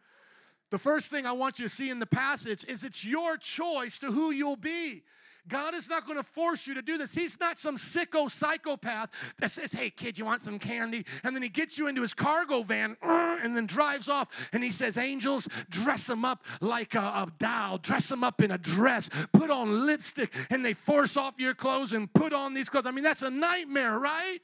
The 0.71 0.77
first 0.77 1.09
thing 1.09 1.25
I 1.25 1.31
want 1.31 1.57
you 1.57 1.65
to 1.65 1.73
see 1.73 1.89
in 1.89 1.99
the 1.99 2.05
passage 2.05 2.65
is 2.65 2.83
it's 2.83 3.05
your 3.05 3.37
choice 3.37 3.97
to 3.99 4.11
who 4.11 4.31
you'll 4.31 4.57
be. 4.57 5.03
God 5.47 5.75
is 5.75 5.87
not 5.87 6.05
going 6.05 6.17
to 6.17 6.23
force 6.23 6.65
you 6.65 6.73
to 6.73 6.81
do 6.81 6.97
this. 6.97 7.13
He's 7.13 7.39
not 7.39 7.59
some 7.59 7.77
sicko 7.77 8.29
psychopath 8.29 9.09
that 9.39 9.51
says, 9.51 9.71
Hey, 9.71 9.89
kid, 9.89 10.17
you 10.17 10.25
want 10.25 10.41
some 10.41 10.57
candy? 10.57 11.05
And 11.23 11.35
then 11.35 11.43
he 11.43 11.49
gets 11.49 11.77
you 11.77 11.87
into 11.87 12.01
his 12.01 12.13
cargo 12.13 12.63
van 12.63 12.97
uh, 13.01 13.37
and 13.41 13.55
then 13.55 13.65
drives 13.65 14.09
off. 14.09 14.29
And 14.53 14.63
he 14.63 14.71
says, 14.71 14.97
Angels, 14.97 15.47
dress 15.69 16.07
them 16.07 16.25
up 16.25 16.43
like 16.61 16.95
a, 16.95 16.99
a 16.99 17.31
doll, 17.37 17.77
dress 17.77 18.09
them 18.09 18.23
up 18.23 18.41
in 18.41 18.51
a 18.51 18.57
dress, 18.57 19.09
put 19.33 19.49
on 19.49 19.85
lipstick, 19.85 20.33
and 20.49 20.65
they 20.65 20.73
force 20.73 21.17
off 21.17 21.35
your 21.37 21.53
clothes 21.53 21.93
and 21.93 22.11
put 22.13 22.33
on 22.33 22.53
these 22.53 22.69
clothes. 22.69 22.85
I 22.85 22.91
mean, 22.91 23.03
that's 23.03 23.21
a 23.21 23.29
nightmare, 23.29 23.99
right? 23.99 24.39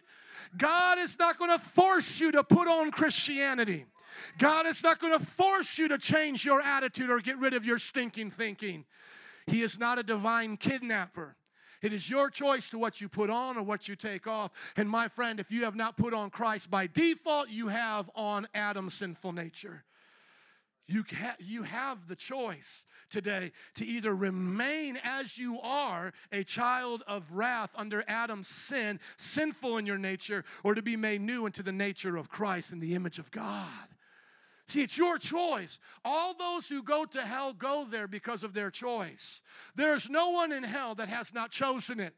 God 0.58 1.00
is 1.00 1.18
not 1.18 1.40
going 1.40 1.52
to 1.52 1.60
force 1.60 2.20
you 2.20 2.32
to 2.34 2.44
put 2.44 2.68
on 2.68 2.92
Christianity. 2.92 3.86
God 4.38 4.66
is 4.68 4.84
not 4.84 5.00
going 5.00 5.18
to 5.18 5.26
force 5.26 5.78
you 5.78 5.88
to 5.88 5.98
change 5.98 6.46
your 6.46 6.62
attitude 6.62 7.10
or 7.10 7.20
get 7.20 7.38
rid 7.40 7.54
of 7.54 7.66
your 7.66 7.78
stinking 7.78 8.32
thinking. 8.32 8.86
He 9.52 9.62
is 9.62 9.78
not 9.78 10.00
a 10.00 10.04
divine 10.04 10.56
kidnapper. 10.56 11.36
It 11.82 11.92
is 11.92 12.10
your 12.10 12.30
choice 12.30 12.70
to 12.70 12.78
what 12.78 13.02
you 13.02 13.10
put 13.10 13.30
on 13.30 13.58
or 13.58 13.64
what 13.64 13.88
you 13.90 13.96
take 13.96 14.28
off. 14.28 14.52
And 14.78 14.90
my 14.90 15.10
friend, 15.10 15.40
if 15.40 15.52
you 15.52 15.66
have 15.66 15.76
not 15.76 15.98
put 15.98 16.14
on 16.14 16.30
Christ 16.30 16.72
by 16.72 16.88
default, 16.88 17.50
you 17.50 17.68
have 17.68 18.10
on 18.16 18.48
Adam's 18.54 18.94
sinful 18.94 19.34
nature. 19.34 19.84
You, 20.88 21.04
ha- 21.20 21.36
you 21.40 21.64
have 21.64 22.08
the 22.08 22.16
choice 22.16 22.86
today 23.10 23.52
to 23.76 23.86
either 23.86 24.16
remain 24.16 25.00
as 25.04 25.38
you 25.38 25.60
are, 25.62 26.14
a 26.32 26.44
child 26.44 27.04
of 27.08 27.30
wrath 27.32 27.72
under 27.76 28.06
Adam's 28.08 28.48
sin, 28.48 29.00
sinful 29.18 29.78
in 29.78 29.86
your 29.86 29.98
nature, 29.98 30.46
or 30.64 30.76
to 30.76 30.82
be 30.82 30.96
made 30.96 31.22
new 31.22 31.46
into 31.46 31.64
the 31.64 31.72
nature 31.72 32.16
of 32.16 32.30
Christ 32.30 32.72
in 32.72 32.80
the 32.80 32.96
image 32.96 33.20
of 33.20 33.32
God. 33.32 33.68
See, 34.72 34.84
it's 34.84 34.98
your 34.98 35.18
choice. 35.18 35.80
All 36.06 36.34
those 36.34 36.70
who 36.70 36.82
go 36.82 37.04
to 37.04 37.22
hell 37.26 37.52
go 37.52 37.86
there 37.90 38.08
because 38.08 38.42
of 38.42 38.54
their 38.54 38.72
choice. 38.72 39.42
There's 39.76 40.10
no 40.10 40.30
one 40.30 40.54
in 40.54 40.64
hell 40.64 40.96
that 40.96 41.10
has 41.10 41.34
not 41.34 41.52
chosen 41.52 42.00
it. 42.00 42.14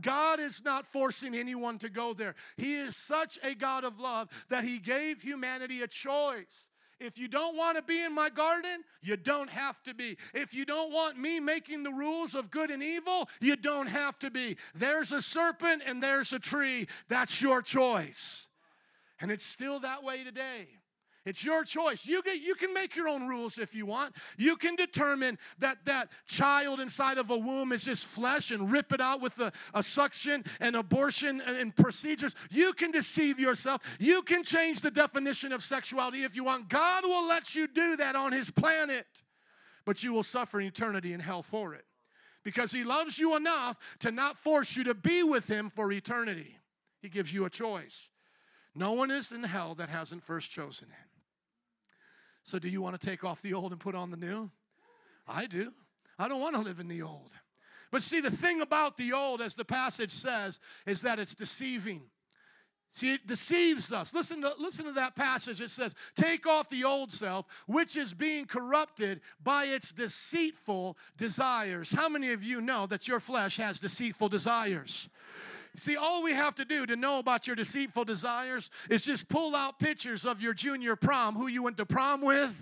God 0.00 0.40
is 0.40 0.64
not 0.64 0.90
forcing 0.90 1.34
anyone 1.34 1.78
to 1.80 1.90
go 1.90 2.14
there. 2.14 2.34
He 2.56 2.76
is 2.76 2.96
such 2.96 3.38
a 3.42 3.54
God 3.54 3.84
of 3.84 4.00
love 4.00 4.30
that 4.48 4.64
He 4.64 4.78
gave 4.78 5.20
humanity 5.20 5.82
a 5.82 5.86
choice. 5.86 6.68
If 6.98 7.18
you 7.18 7.28
don't 7.28 7.58
want 7.58 7.76
to 7.76 7.82
be 7.82 8.02
in 8.02 8.14
my 8.14 8.30
garden, 8.30 8.84
you 9.02 9.18
don't 9.18 9.50
have 9.50 9.82
to 9.82 9.92
be. 9.92 10.16
If 10.32 10.54
you 10.54 10.64
don't 10.64 10.90
want 10.90 11.18
me 11.18 11.40
making 11.40 11.82
the 11.82 11.92
rules 11.92 12.34
of 12.34 12.50
good 12.50 12.70
and 12.70 12.82
evil, 12.82 13.28
you 13.38 13.54
don't 13.54 13.86
have 13.86 14.18
to 14.20 14.30
be. 14.30 14.56
There's 14.74 15.12
a 15.12 15.20
serpent 15.20 15.82
and 15.84 16.02
there's 16.02 16.32
a 16.32 16.38
tree. 16.38 16.88
That's 17.10 17.42
your 17.42 17.60
choice. 17.60 18.46
And 19.20 19.30
it's 19.30 19.44
still 19.44 19.80
that 19.80 20.02
way 20.02 20.24
today. 20.24 20.68
It's 21.28 21.44
your 21.44 21.62
choice. 21.62 22.06
You, 22.06 22.22
get, 22.22 22.40
you 22.40 22.54
can 22.54 22.72
make 22.72 22.96
your 22.96 23.06
own 23.06 23.28
rules 23.28 23.58
if 23.58 23.74
you 23.74 23.84
want. 23.84 24.14
You 24.38 24.56
can 24.56 24.76
determine 24.76 25.38
that 25.58 25.76
that 25.84 26.08
child 26.26 26.80
inside 26.80 27.18
of 27.18 27.28
a 27.28 27.36
womb 27.36 27.70
is 27.72 27.84
just 27.84 28.06
flesh 28.06 28.50
and 28.50 28.72
rip 28.72 28.94
it 28.94 29.00
out 29.02 29.20
with 29.20 29.38
a, 29.38 29.52
a 29.74 29.82
suction 29.82 30.42
and 30.58 30.74
abortion 30.74 31.42
and, 31.42 31.54
and 31.54 31.76
procedures. 31.76 32.34
You 32.50 32.72
can 32.72 32.92
deceive 32.92 33.38
yourself. 33.38 33.82
You 33.98 34.22
can 34.22 34.42
change 34.42 34.80
the 34.80 34.90
definition 34.90 35.52
of 35.52 35.62
sexuality 35.62 36.24
if 36.24 36.34
you 36.34 36.44
want. 36.44 36.70
God 36.70 37.04
will 37.04 37.28
let 37.28 37.54
you 37.54 37.66
do 37.68 37.96
that 37.98 38.16
on 38.16 38.32
His 38.32 38.50
planet, 38.50 39.06
but 39.84 40.02
you 40.02 40.14
will 40.14 40.22
suffer 40.22 40.62
eternity 40.62 41.12
in 41.12 41.20
hell 41.20 41.42
for 41.42 41.74
it 41.74 41.84
because 42.42 42.72
He 42.72 42.84
loves 42.84 43.18
you 43.18 43.36
enough 43.36 43.76
to 43.98 44.10
not 44.10 44.38
force 44.38 44.78
you 44.78 44.84
to 44.84 44.94
be 44.94 45.22
with 45.22 45.46
Him 45.46 45.68
for 45.68 45.92
eternity. 45.92 46.56
He 47.02 47.10
gives 47.10 47.34
you 47.34 47.44
a 47.44 47.50
choice. 47.50 48.08
No 48.74 48.92
one 48.92 49.10
is 49.10 49.30
in 49.30 49.42
hell 49.42 49.74
that 49.74 49.90
hasn't 49.90 50.22
first 50.22 50.50
chosen 50.50 50.88
Him. 50.88 51.07
So, 52.48 52.58
do 52.58 52.70
you 52.70 52.80
want 52.80 52.98
to 52.98 53.06
take 53.06 53.24
off 53.24 53.42
the 53.42 53.52
old 53.52 53.72
and 53.72 53.80
put 53.80 53.94
on 53.94 54.10
the 54.10 54.16
new? 54.16 54.50
I 55.28 55.44
do. 55.44 55.70
I 56.18 56.28
don't 56.28 56.40
want 56.40 56.54
to 56.54 56.62
live 56.62 56.80
in 56.80 56.88
the 56.88 57.02
old. 57.02 57.30
But 57.90 58.02
see, 58.02 58.22
the 58.22 58.30
thing 58.30 58.62
about 58.62 58.96
the 58.96 59.12
old, 59.12 59.42
as 59.42 59.54
the 59.54 59.66
passage 59.66 60.10
says, 60.10 60.58
is 60.86 61.02
that 61.02 61.18
it's 61.18 61.34
deceiving. 61.34 62.00
See, 62.90 63.12
it 63.12 63.26
deceives 63.26 63.92
us. 63.92 64.14
Listen 64.14 64.40
to, 64.40 64.54
listen 64.58 64.86
to 64.86 64.92
that 64.92 65.14
passage. 65.14 65.60
It 65.60 65.68
says, 65.68 65.94
Take 66.16 66.46
off 66.46 66.70
the 66.70 66.84
old 66.84 67.12
self, 67.12 67.44
which 67.66 67.98
is 67.98 68.14
being 68.14 68.46
corrupted 68.46 69.20
by 69.42 69.66
its 69.66 69.92
deceitful 69.92 70.96
desires. 71.18 71.92
How 71.92 72.08
many 72.08 72.32
of 72.32 72.42
you 72.42 72.62
know 72.62 72.86
that 72.86 73.06
your 73.06 73.20
flesh 73.20 73.58
has 73.58 73.78
deceitful 73.78 74.30
desires? 74.30 75.10
See, 75.78 75.96
all 75.96 76.24
we 76.24 76.32
have 76.32 76.56
to 76.56 76.64
do 76.64 76.86
to 76.86 76.96
know 76.96 77.20
about 77.20 77.46
your 77.46 77.54
deceitful 77.54 78.04
desires 78.04 78.70
is 78.90 79.02
just 79.02 79.28
pull 79.28 79.54
out 79.54 79.78
pictures 79.78 80.26
of 80.26 80.40
your 80.40 80.52
junior 80.52 80.96
prom, 80.96 81.36
who 81.36 81.46
you 81.46 81.62
went 81.62 81.76
to 81.76 81.86
prom 81.86 82.20
with, 82.20 82.52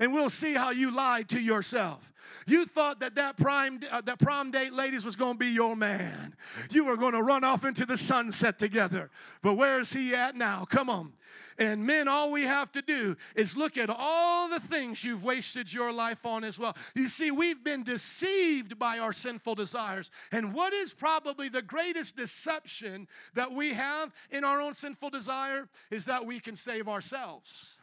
and 0.00 0.14
we'll 0.14 0.30
see 0.30 0.54
how 0.54 0.70
you 0.70 0.90
lied 0.90 1.28
to 1.28 1.40
yourself. 1.40 2.00
You 2.46 2.66
thought 2.66 3.00
that 3.00 3.14
that, 3.14 3.36
prime, 3.36 3.80
uh, 3.90 4.00
that 4.02 4.18
prom 4.18 4.50
date 4.50 4.72
ladies 4.72 5.04
was 5.04 5.16
going 5.16 5.34
to 5.34 5.38
be 5.38 5.48
your 5.48 5.76
man. 5.76 6.34
You 6.70 6.84
were 6.84 6.96
going 6.96 7.14
to 7.14 7.22
run 7.22 7.44
off 7.44 7.64
into 7.64 7.86
the 7.86 7.96
sunset 7.96 8.58
together. 8.58 9.10
But 9.42 9.54
where 9.54 9.80
is 9.80 9.92
he 9.92 10.14
at 10.14 10.36
now? 10.36 10.64
Come 10.64 10.90
on. 10.90 11.12
And 11.58 11.86
men, 11.86 12.08
all 12.08 12.32
we 12.32 12.42
have 12.42 12.72
to 12.72 12.82
do 12.82 13.16
is 13.36 13.56
look 13.56 13.76
at 13.76 13.88
all 13.88 14.48
the 14.48 14.60
things 14.60 15.04
you've 15.04 15.22
wasted 15.22 15.72
your 15.72 15.92
life 15.92 16.26
on 16.26 16.42
as 16.42 16.58
well. 16.58 16.76
You 16.94 17.08
see, 17.08 17.30
we've 17.30 17.62
been 17.62 17.84
deceived 17.84 18.78
by 18.78 18.98
our 18.98 19.12
sinful 19.12 19.54
desires. 19.54 20.10
And 20.32 20.52
what 20.52 20.72
is 20.72 20.92
probably 20.92 21.48
the 21.48 21.62
greatest 21.62 22.16
deception 22.16 23.06
that 23.34 23.52
we 23.52 23.72
have 23.72 24.12
in 24.30 24.42
our 24.42 24.60
own 24.60 24.74
sinful 24.74 25.10
desire 25.10 25.68
is 25.90 26.04
that 26.06 26.26
we 26.26 26.40
can 26.40 26.56
save 26.56 26.88
ourselves. 26.88 27.78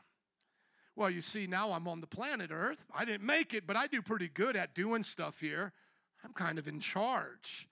Well, 0.95 1.09
you 1.09 1.21
see, 1.21 1.47
now 1.47 1.71
I'm 1.71 1.87
on 1.87 2.01
the 2.01 2.07
planet 2.07 2.51
Earth. 2.51 2.79
I 2.93 3.05
didn't 3.05 3.25
make 3.25 3.53
it, 3.53 3.65
but 3.65 3.75
I 3.75 3.87
do 3.87 4.01
pretty 4.01 4.27
good 4.27 4.55
at 4.55 4.75
doing 4.75 5.03
stuff 5.03 5.39
here. 5.39 5.71
I'm 6.23 6.33
kind 6.33 6.59
of 6.59 6.67
in 6.67 6.79
charge. 6.79 7.67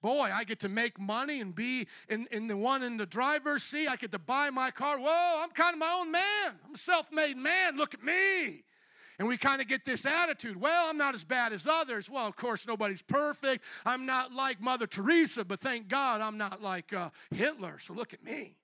Boy, 0.00 0.30
I 0.32 0.44
get 0.44 0.60
to 0.60 0.68
make 0.68 1.00
money 1.00 1.40
and 1.40 1.54
be 1.54 1.88
in, 2.08 2.28
in 2.30 2.46
the 2.46 2.56
one 2.56 2.84
in 2.84 2.96
the 2.96 3.06
driver's 3.06 3.64
seat. 3.64 3.88
I 3.88 3.96
get 3.96 4.12
to 4.12 4.18
buy 4.18 4.50
my 4.50 4.70
car. 4.70 4.98
Whoa, 4.98 5.42
I'm 5.42 5.50
kind 5.50 5.72
of 5.72 5.80
my 5.80 5.92
own 5.92 6.12
man. 6.12 6.52
I'm 6.64 6.74
a 6.74 6.78
self 6.78 7.10
made 7.10 7.36
man. 7.36 7.76
Look 7.76 7.94
at 7.94 8.04
me. 8.04 8.62
And 9.18 9.26
we 9.26 9.36
kind 9.36 9.60
of 9.60 9.66
get 9.66 9.84
this 9.84 10.06
attitude 10.06 10.56
well, 10.60 10.88
I'm 10.88 10.96
not 10.96 11.16
as 11.16 11.24
bad 11.24 11.52
as 11.52 11.66
others. 11.66 12.08
Well, 12.08 12.26
of 12.26 12.36
course, 12.36 12.64
nobody's 12.66 13.02
perfect. 13.02 13.64
I'm 13.84 14.06
not 14.06 14.32
like 14.32 14.60
Mother 14.60 14.86
Teresa, 14.86 15.44
but 15.44 15.60
thank 15.60 15.88
God 15.88 16.20
I'm 16.20 16.38
not 16.38 16.62
like 16.62 16.92
uh, 16.92 17.10
Hitler. 17.32 17.78
So 17.80 17.94
look 17.94 18.14
at 18.14 18.22
me. 18.22 18.54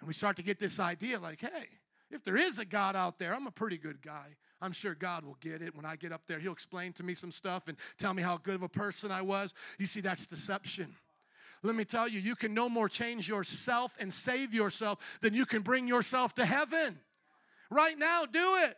And 0.00 0.06
we 0.06 0.12
start 0.12 0.36
to 0.36 0.42
get 0.42 0.60
this 0.60 0.78
idea 0.78 1.18
like, 1.18 1.40
hey, 1.40 1.68
if 2.10 2.24
there 2.24 2.36
is 2.36 2.58
a 2.58 2.64
God 2.64 2.96
out 2.96 3.18
there, 3.18 3.34
I'm 3.34 3.46
a 3.46 3.52
pretty 3.52 3.78
good 3.78 4.02
guy. 4.02 4.36
I'm 4.60 4.72
sure 4.72 4.94
God 4.94 5.24
will 5.24 5.36
get 5.40 5.62
it. 5.62 5.74
When 5.74 5.84
I 5.84 5.96
get 5.96 6.12
up 6.12 6.22
there, 6.26 6.38
He'll 6.38 6.52
explain 6.52 6.92
to 6.94 7.02
me 7.02 7.14
some 7.14 7.32
stuff 7.32 7.68
and 7.68 7.76
tell 7.98 8.14
me 8.14 8.22
how 8.22 8.38
good 8.38 8.54
of 8.54 8.62
a 8.62 8.68
person 8.68 9.10
I 9.10 9.22
was. 9.22 9.52
You 9.78 9.86
see, 9.86 10.00
that's 10.00 10.26
deception. 10.26 10.94
Let 11.62 11.74
me 11.74 11.84
tell 11.84 12.06
you, 12.06 12.20
you 12.20 12.36
can 12.36 12.52
no 12.52 12.68
more 12.68 12.88
change 12.88 13.28
yourself 13.28 13.96
and 13.98 14.12
save 14.12 14.52
yourself 14.52 14.98
than 15.22 15.32
you 15.34 15.46
can 15.46 15.62
bring 15.62 15.88
yourself 15.88 16.34
to 16.34 16.44
heaven. 16.44 16.98
Right 17.70 17.98
now, 17.98 18.26
do 18.26 18.56
it. 18.56 18.76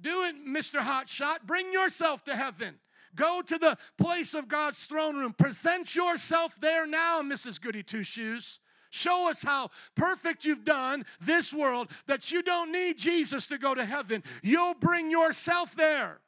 Do 0.00 0.24
it, 0.24 0.36
Mr. 0.46 0.80
Hotshot. 0.80 1.46
Bring 1.46 1.72
yourself 1.72 2.24
to 2.24 2.36
heaven. 2.36 2.74
Go 3.14 3.40
to 3.40 3.58
the 3.58 3.78
place 3.96 4.34
of 4.34 4.48
God's 4.48 4.78
throne 4.78 5.16
room. 5.16 5.32
Present 5.32 5.94
yourself 5.94 6.54
there 6.60 6.86
now, 6.86 7.22
Mrs. 7.22 7.60
Goody 7.60 7.82
Two 7.82 8.02
Shoes. 8.02 8.60
Show 8.96 9.28
us 9.28 9.42
how 9.42 9.70
perfect 9.94 10.46
you've 10.46 10.64
done 10.64 11.04
this 11.20 11.52
world 11.52 11.90
that 12.06 12.32
you 12.32 12.42
don't 12.42 12.72
need 12.72 12.96
Jesus 12.96 13.46
to 13.48 13.58
go 13.58 13.74
to 13.74 13.84
heaven. 13.84 14.24
You'll 14.42 14.74
bring 14.74 15.10
yourself 15.10 15.76
there. 15.76 16.20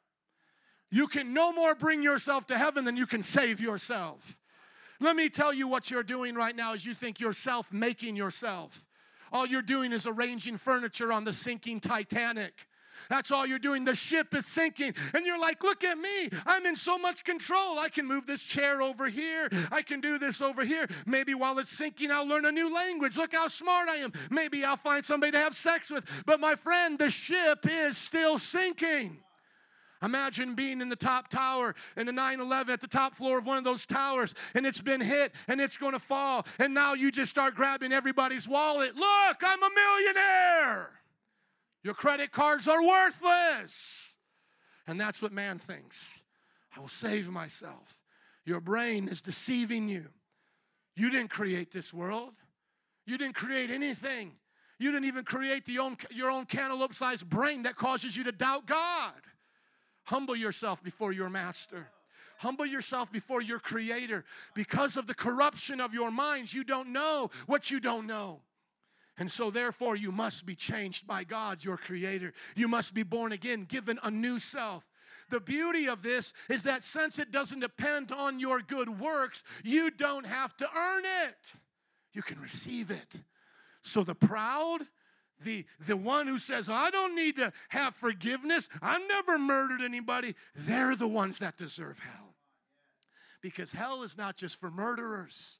You 0.91 1.07
can 1.07 1.33
no 1.33 1.51
more 1.51 1.73
bring 1.73 2.03
yourself 2.03 2.45
to 2.47 2.57
heaven 2.57 2.85
than 2.85 2.95
you 2.95 3.07
can 3.07 3.23
save 3.23 3.59
yourself. 3.59 4.37
Let 4.99 5.15
me 5.15 5.29
tell 5.29 5.51
you 5.51 5.67
what 5.67 5.89
you're 5.89 6.03
doing 6.03 6.35
right 6.35 6.55
now 6.55 6.73
is 6.73 6.85
you 6.85 6.93
think 6.93 7.19
you're 7.19 7.33
self 7.33 7.71
making 7.71 8.15
yourself. 8.15 8.85
All 9.31 9.47
you're 9.47 9.61
doing 9.61 9.91
is 9.91 10.05
arranging 10.05 10.57
furniture 10.57 11.11
on 11.11 11.23
the 11.23 11.33
sinking 11.33 11.79
Titanic. 11.79 12.53
That's 13.09 13.31
all 13.31 13.45
you're 13.45 13.59
doing. 13.59 13.83
The 13.83 13.95
ship 13.95 14.33
is 14.33 14.45
sinking. 14.45 14.93
And 15.13 15.25
you're 15.25 15.39
like, 15.39 15.63
look 15.63 15.83
at 15.83 15.97
me. 15.97 16.29
I'm 16.45 16.65
in 16.65 16.75
so 16.75 16.97
much 16.97 17.23
control. 17.23 17.79
I 17.79 17.89
can 17.89 18.05
move 18.05 18.25
this 18.25 18.41
chair 18.41 18.81
over 18.81 19.09
here. 19.09 19.49
I 19.71 19.81
can 19.81 20.01
do 20.01 20.17
this 20.17 20.41
over 20.41 20.65
here. 20.65 20.87
Maybe 21.05 21.33
while 21.33 21.59
it's 21.59 21.71
sinking, 21.71 22.11
I'll 22.11 22.27
learn 22.27 22.45
a 22.45 22.51
new 22.51 22.73
language. 22.73 23.17
Look 23.17 23.33
how 23.33 23.47
smart 23.47 23.89
I 23.89 23.97
am. 23.97 24.13
Maybe 24.29 24.63
I'll 24.63 24.77
find 24.77 25.03
somebody 25.03 25.31
to 25.31 25.39
have 25.39 25.55
sex 25.55 25.89
with. 25.89 26.03
But 26.25 26.39
my 26.39 26.55
friend, 26.55 26.97
the 26.97 27.09
ship 27.09 27.65
is 27.69 27.97
still 27.97 28.37
sinking. 28.37 29.19
Imagine 30.01 30.55
being 30.55 30.79
in 30.79 30.87
the 30.87 30.95
top 30.95 31.29
tower 31.29 31.75
in 31.97 32.05
the 32.05 32.11
9 32.11 32.39
11 32.39 32.73
at 32.73 32.79
the 32.79 32.87
top 32.87 33.15
floor 33.15 33.37
of 33.37 33.45
one 33.45 33.57
of 33.57 33.65
those 33.65 33.85
towers 33.85 34.33
and 34.53 34.65
it's 34.65 34.81
been 34.81 35.01
hit 35.01 35.33
and 35.47 35.59
it's 35.59 35.77
going 35.77 35.91
to 35.91 35.99
fall. 35.99 36.45
And 36.57 36.73
now 36.73 36.93
you 36.93 37.11
just 37.11 37.31
start 37.31 37.55
grabbing 37.55 37.91
everybody's 37.91 38.47
wallet. 38.47 38.95
Look, 38.95 39.37
I'm 39.43 39.61
a 39.61 39.69
millionaire. 39.69 40.98
Your 41.83 41.93
credit 41.93 42.31
cards 42.31 42.67
are 42.67 42.83
worthless. 42.83 44.15
And 44.87 44.99
that's 44.99 45.21
what 45.21 45.31
man 45.31 45.59
thinks. 45.59 46.21
I 46.75 46.79
will 46.79 46.87
save 46.87 47.29
myself. 47.29 47.99
Your 48.45 48.59
brain 48.59 49.07
is 49.07 49.21
deceiving 49.21 49.87
you. 49.87 50.05
You 50.95 51.09
didn't 51.09 51.29
create 51.29 51.71
this 51.71 51.93
world, 51.93 52.33
you 53.05 53.17
didn't 53.17 53.35
create 53.35 53.69
anything. 53.69 54.33
You 54.79 54.93
didn't 54.93 55.05
even 55.05 55.25
create 55.25 55.65
own, 55.77 55.97
your 56.09 56.31
own 56.31 56.45
cantaloupe 56.45 56.93
sized 56.93 57.29
brain 57.29 57.63
that 57.63 57.75
causes 57.75 58.15
you 58.15 58.23
to 58.23 58.31
doubt 58.31 58.65
God. 58.65 59.11
Humble 60.05 60.37
yourself 60.37 60.81
before 60.81 61.11
your 61.11 61.29
master. 61.29 61.89
Humble 62.37 62.65
yourself 62.65 63.11
before 63.11 63.41
your 63.41 63.59
creator. 63.59 64.23
Because 64.55 64.95
of 64.95 65.05
the 65.05 65.13
corruption 65.13 65.81
of 65.81 65.93
your 65.93 66.09
minds, 66.09 66.53
you 66.53 66.63
don't 66.63 66.93
know 66.93 67.29
what 67.45 67.69
you 67.69 67.81
don't 67.81 68.07
know. 68.07 68.39
And 69.19 69.29
so, 69.29 69.51
therefore, 69.51 69.97
you 69.97 70.13
must 70.13 70.45
be 70.45 70.55
changed 70.55 71.05
by 71.05 71.25
God, 71.25 71.63
your 71.63 71.75
Creator. 71.75 72.33
You 72.55 72.69
must 72.69 72.93
be 72.93 73.03
born 73.03 73.33
again, 73.33 73.65
given 73.65 73.99
a 74.01 74.09
new 74.09 74.39
self. 74.39 74.85
The 75.29 75.41
beauty 75.41 75.89
of 75.89 76.01
this 76.01 76.31
is 76.49 76.63
that 76.63 76.85
since 76.85 77.19
it 77.19 77.29
doesn't 77.29 77.59
depend 77.59 78.13
on 78.13 78.39
your 78.39 78.61
good 78.61 78.99
works, 78.99 79.43
you 79.61 79.91
don't 79.91 80.25
have 80.25 80.55
to 80.57 80.69
earn 80.73 81.03
it. 81.27 81.53
You 82.13 82.21
can 82.21 82.39
receive 82.39 82.91
it. 82.91 83.21
So, 83.83 84.03
the 84.03 84.15
proud, 84.15 84.87
the, 85.43 85.65
the 85.85 85.97
one 85.97 86.25
who 86.25 86.39
says, 86.39 86.69
I 86.69 86.89
don't 86.89 87.13
need 87.13 87.35
to 87.35 87.51
have 87.67 87.95
forgiveness, 87.95 88.69
I've 88.81 89.05
never 89.09 89.37
murdered 89.37 89.81
anybody, 89.81 90.33
they're 90.55 90.95
the 90.95 91.07
ones 91.07 91.39
that 91.39 91.57
deserve 91.57 91.99
hell. 91.99 92.35
Because 93.41 93.73
hell 93.73 94.03
is 94.03 94.17
not 94.17 94.37
just 94.37 94.61
for 94.61 94.71
murderers. 94.71 95.59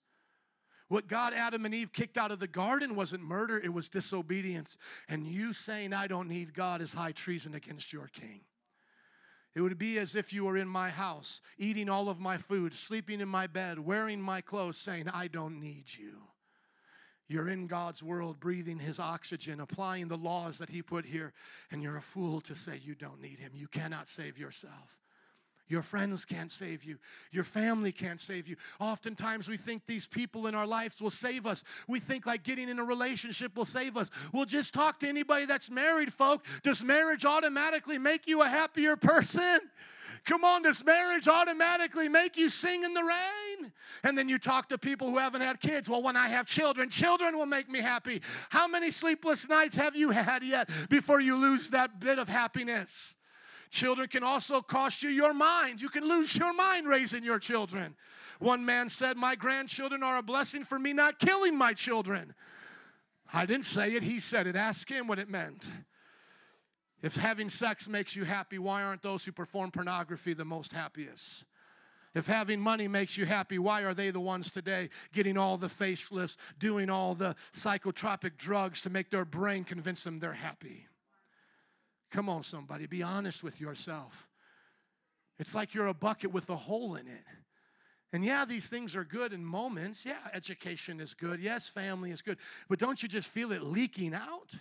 What 0.90 1.08
God, 1.08 1.34
Adam, 1.34 1.66
and 1.66 1.74
Eve 1.74 1.94
kicked 1.94 2.18
out 2.18 2.32
of 2.32 2.40
the 2.40 2.48
garden 2.48 2.96
wasn't 2.96 3.24
murder, 3.24 3.60
it 3.60 3.72
was 3.72 3.90
disobedience. 3.90 4.78
And 5.08 5.26
you 5.26 5.54
saying, 5.54 5.94
I 5.94 6.08
don't 6.08 6.28
need 6.28 6.54
God, 6.54 6.82
is 6.82 6.94
high 6.94 7.12
treason 7.12 7.54
against 7.54 7.94
your 7.94 8.08
king. 8.08 8.42
It 9.56 9.62
would 9.62 9.78
be 9.78 10.00
as 10.00 10.16
if 10.16 10.34
you 10.34 10.46
were 10.46 10.58
in 10.58 10.68
my 10.68 10.90
house, 10.90 11.42
eating 11.58 11.90
all 11.90 12.10
of 12.10 12.20
my 12.20 12.38
food, 12.38 12.74
sleeping 12.74 13.22
in 13.22 13.28
my 13.28 13.46
bed, 13.46 13.80
wearing 13.80 14.20
my 14.22 14.42
clothes, 14.42 14.78
saying, 14.78 15.08
I 15.10 15.28
don't 15.28 15.60
need 15.60 15.86
you. 15.98 16.18
You're 17.28 17.50
in 17.50 17.68
God's 17.68 18.02
world, 18.02 18.40
breathing 18.40 18.80
His 18.80 19.00
oxygen, 19.00 19.60
applying 19.60 20.08
the 20.08 20.18
laws 20.18 20.58
that 20.58 20.70
He 20.70 20.82
put 20.82 21.06
here, 21.06 21.34
and 21.72 21.84
you're 21.84 21.98
a 21.98 22.02
fool 22.02 22.42
to 22.42 22.56
say 22.56 22.80
you 22.82 22.96
don't 22.96 23.22
need 23.22 23.38
Him. 23.38 23.52
You 23.54 23.68
cannot 23.68 24.08
save 24.08 24.40
yourself. 24.40 24.98
Your 25.70 25.84
friends 25.84 26.26
can't 26.26 26.52
save 26.52 26.84
you. 26.84 26.98
Your 27.32 27.44
family 27.44 27.92
can't 27.92 28.20
save 28.20 28.48
you. 28.48 28.56
Oftentimes, 28.80 29.48
we 29.48 29.56
think 29.56 29.84
these 29.86 30.08
people 30.08 30.48
in 30.48 30.56
our 30.56 30.66
lives 30.66 31.00
will 31.00 31.12
save 31.12 31.46
us. 31.46 31.64
We 31.88 32.00
think 32.00 32.26
like 32.26 32.44
getting 32.44 32.68
in 32.68 32.80
a 32.80 32.84
relationship 32.84 33.56
will 33.56 33.66
save 33.66 33.96
us. 33.96 34.10
We'll 34.34 34.46
just 34.46 34.74
talk 34.74 35.00
to 35.02 35.08
anybody 35.08 35.46
that's 35.46 35.70
married, 35.70 36.12
folk. 36.12 36.44
Does 36.64 36.84
marriage 36.84 37.24
automatically 37.24 38.00
make 38.00 38.28
you 38.28 38.42
a 38.42 38.50
happier 38.50 38.96
person? 38.96 39.60
Come 40.26 40.44
on, 40.44 40.64
does 40.64 40.84
marriage 40.84 41.28
automatically 41.28 42.10
make 42.10 42.36
you 42.36 42.50
sing 42.50 42.84
in 42.84 42.94
the 42.94 43.04
rain? 43.04 43.72
And 44.04 44.18
then 44.18 44.28
you 44.28 44.38
talk 44.40 44.70
to 44.70 44.78
people 44.78 45.10
who 45.10 45.18
haven't 45.18 45.42
had 45.42 45.60
kids. 45.60 45.88
Well, 45.88 46.02
when 46.02 46.18
I 46.18 46.30
have 46.30 46.46
children, 46.46 46.90
children 46.90 47.38
will 47.38 47.46
make 47.46 47.70
me 47.70 47.80
happy. 47.80 48.22
How 48.50 48.68
many 48.68 48.92
sleepless 48.92 49.48
nights 49.48 49.76
have 49.76 49.96
you 49.96 50.10
had 50.10 50.44
yet 50.44 50.70
before 50.90 51.22
you 51.22 51.36
lose 51.36 51.70
that 51.70 52.00
bit 52.00 52.20
of 52.20 52.28
happiness? 52.28 53.16
Children 53.70 54.08
can 54.08 54.24
also 54.24 54.62
cost 54.62 55.04
you 55.04 55.10
your 55.10 55.34
mind. 55.34 55.82
You 55.82 55.90
can 55.90 56.08
lose 56.08 56.36
your 56.36 56.54
mind 56.54 56.88
raising 56.88 57.24
your 57.24 57.40
children. 57.40 57.96
One 58.40 58.66
man 58.66 58.90
said, 58.90 59.16
My 59.16 59.36
grandchildren 59.36 60.02
are 60.02 60.18
a 60.18 60.24
blessing 60.24 60.64
for 60.64 60.80
me 60.80 60.94
not 60.94 61.20
killing 61.20 61.56
my 61.56 61.74
children. 61.74 62.34
I 63.32 63.46
didn't 63.46 63.66
say 63.66 63.94
it, 63.94 64.02
he 64.02 64.20
said 64.20 64.48
it. 64.48 64.56
Ask 64.56 64.90
him 64.90 65.08
what 65.08 65.20
it 65.20 65.30
meant. 65.30 65.70
If 67.02 67.16
having 67.16 67.48
sex 67.48 67.88
makes 67.88 68.16
you 68.16 68.26
happy, 68.26 68.60
why 68.60 68.84
aren't 68.84 69.04
those 69.04 69.24
who 69.24 69.32
perform 69.32 69.72
pornography 69.72 70.34
the 70.34 70.46
most 70.46 70.74
happiest? 70.74 71.46
If 72.16 72.26
having 72.26 72.60
money 72.60 72.88
makes 72.88 73.18
you 73.18 73.26
happy, 73.26 73.60
why 73.60 73.82
are 73.82 73.94
they 73.94 74.10
the 74.10 74.20
ones 74.20 74.50
today 74.50 74.90
getting 75.14 75.38
all 75.38 75.58
the 75.58 75.68
facelifts, 75.68 76.38
doing 76.58 76.90
all 76.90 77.14
the 77.14 77.36
psychotropic 77.54 78.36
drugs 78.38 78.82
to 78.82 78.90
make 78.90 79.12
their 79.12 79.26
brain 79.26 79.64
convince 79.64 80.04
them 80.04 80.20
they're 80.20 80.34
happy? 80.34 80.88
Come 82.12 82.30
on, 82.30 82.44
somebody, 82.44 82.88
be 82.88 83.04
honest 83.04 83.44
with 83.44 83.62
yourself. 83.62 84.28
It's 85.38 85.56
like 85.56 85.74
you're 85.74 85.88
a 85.88 85.94
bucket 85.94 86.32
with 86.32 86.50
a 86.50 86.56
hole 86.56 86.96
in 86.96 87.08
it. 87.08 87.24
And 88.12 88.26
yeah, 88.26 88.44
these 88.46 88.68
things 88.68 88.96
are 88.96 89.04
good 89.04 89.34
in 89.34 89.46
moments. 89.46 90.06
Yeah, 90.06 90.18
education 90.34 91.00
is 91.00 91.14
good. 91.14 91.40
Yes, 91.40 91.70
family 91.70 92.12
is 92.12 92.22
good. 92.22 92.38
But 92.68 92.80
don't 92.80 93.02
you 93.04 93.08
just 93.08 93.28
feel 93.28 93.52
it 93.52 93.62
leaking 93.62 94.16
out? 94.16 94.56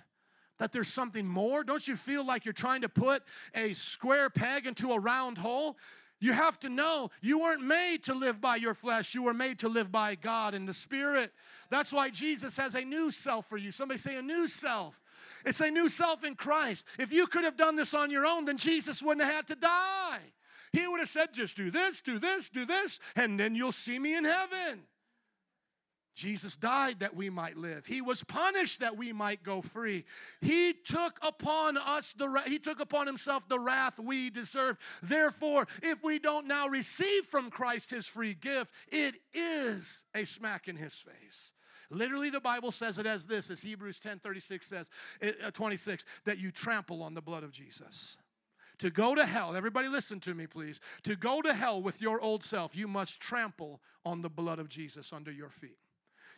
That 0.59 0.73
there's 0.73 0.89
something 0.89 1.27
more? 1.27 1.65
Don't 1.65 1.87
you 1.89 1.97
feel 1.97 2.27
like 2.27 2.45
you're 2.45 2.53
trying 2.53 2.83
to 2.83 2.89
put 2.89 3.23
a 3.55 3.73
square 3.75 4.29
peg 4.29 4.67
into 4.67 4.93
a 4.93 4.99
round 4.99 5.39
hole? 5.39 5.79
You 6.21 6.33
have 6.33 6.59
to 6.61 6.69
know 6.69 7.11
you 7.23 7.39
weren't 7.39 7.63
made 7.63 8.05
to 8.05 8.15
live 8.15 8.41
by 8.41 8.57
your 8.57 8.75
flesh. 8.75 9.15
You 9.15 9.23
were 9.23 9.35
made 9.35 9.61
to 9.61 9.69
live 9.69 9.93
by 9.93 10.17
God 10.17 10.55
and 10.55 10.69
the 10.69 10.75
Spirit. 10.75 11.33
That's 11.71 11.93
why 11.93 12.11
Jesus 12.11 12.57
has 12.57 12.75
a 12.75 12.83
new 12.83 13.11
self 13.13 13.49
for 13.49 13.57
you. 13.57 13.71
Somebody 13.71 13.99
say 13.99 14.17
a 14.17 14.23
new 14.23 14.49
self. 14.49 15.01
It's 15.45 15.61
a 15.61 15.71
new 15.71 15.89
self 15.89 16.25
in 16.25 16.35
Christ. 16.35 16.87
If 16.99 17.13
you 17.13 17.27
could 17.27 17.45
have 17.45 17.57
done 17.57 17.77
this 17.77 17.95
on 17.95 18.11
your 18.11 18.27
own, 18.27 18.45
then 18.45 18.59
Jesus 18.59 19.03
wouldn't 19.03 19.25
have 19.25 19.35
had 19.35 19.47
to 19.49 19.57
die. 19.57 20.21
He 20.73 20.87
would 20.87 21.01
have 21.01 21.09
said, 21.09 21.33
just 21.33 21.57
do 21.57 21.71
this, 21.71 22.01
do 22.01 22.19
this, 22.19 22.49
do 22.49 22.67
this, 22.67 23.01
and 23.17 23.39
then 23.39 23.55
you'll 23.55 23.73
see 23.73 23.99
me 23.99 24.17
in 24.17 24.25
heaven. 24.25 24.83
Jesus 26.19 26.57
died 26.57 26.99
that 26.99 27.15
we 27.15 27.31
might 27.31 27.57
live. 27.57 27.87
He 27.87 28.01
was 28.01 28.25
punished 28.25 28.81
that 28.81 28.97
we 28.97 29.13
might 29.13 29.45
go 29.45 29.63
free. 29.63 30.05
He 30.41 30.75
took 30.85 31.17
upon 31.23 31.77
us 31.77 32.13
the 32.13 32.43
he 32.45 32.59
took 32.59 32.81
upon 32.81 33.07
himself 33.07 33.49
the 33.49 33.61
wrath 33.61 34.01
we 34.01 34.29
deserve. 34.29 34.79
Therefore, 35.01 35.69
if 35.81 36.03
we 36.03 36.19
don't 36.19 36.49
now 36.49 36.67
receive 36.67 37.27
from 37.27 37.51
Christ 37.51 37.91
his 37.91 38.09
free 38.09 38.35
gift, 38.35 38.73
it 38.89 39.15
is 39.33 40.03
a 40.13 40.25
smack 40.25 40.67
in 40.67 40.75
his 40.75 40.93
face. 40.93 41.53
Literally, 41.91 42.31
the 42.31 42.41
Bible 42.41 42.71
says 42.71 42.99
it 42.99 43.07
as 43.07 43.27
this, 43.27 43.51
as 43.51 43.61
Hebrews 43.61 43.99
10 43.99 44.19
36 44.19 44.67
says, 44.67 44.91
uh, 45.23 45.51
26, 45.51 46.05
that 46.25 46.39
you 46.39 46.51
trample 46.51 47.03
on 47.03 47.15
the 47.15 47.23
blood 47.23 47.45
of 47.45 47.51
Jesus. 47.51 48.19
To 48.79 48.91
go 48.91 49.15
to 49.15 49.27
hell, 49.27 49.57
everybody 49.57 49.89
listen 49.89 50.21
to 50.21 50.35
me, 50.35 50.47
please. 50.47 50.81
To 51.05 51.17
go 51.17 51.43
to 51.43 51.53
hell 51.53 51.83
with 51.83 52.01
your 52.01 52.21
old 52.21 52.45
self, 52.45 52.77
you 52.77 52.87
must 52.87 53.21
trample 53.21 53.81
on 54.05 54.23
the 54.23 54.29
blood 54.29 54.59
of 54.59 54.69
Jesus 54.69 55.13
under 55.13 55.33
your 55.33 55.51
feet. 55.51 55.79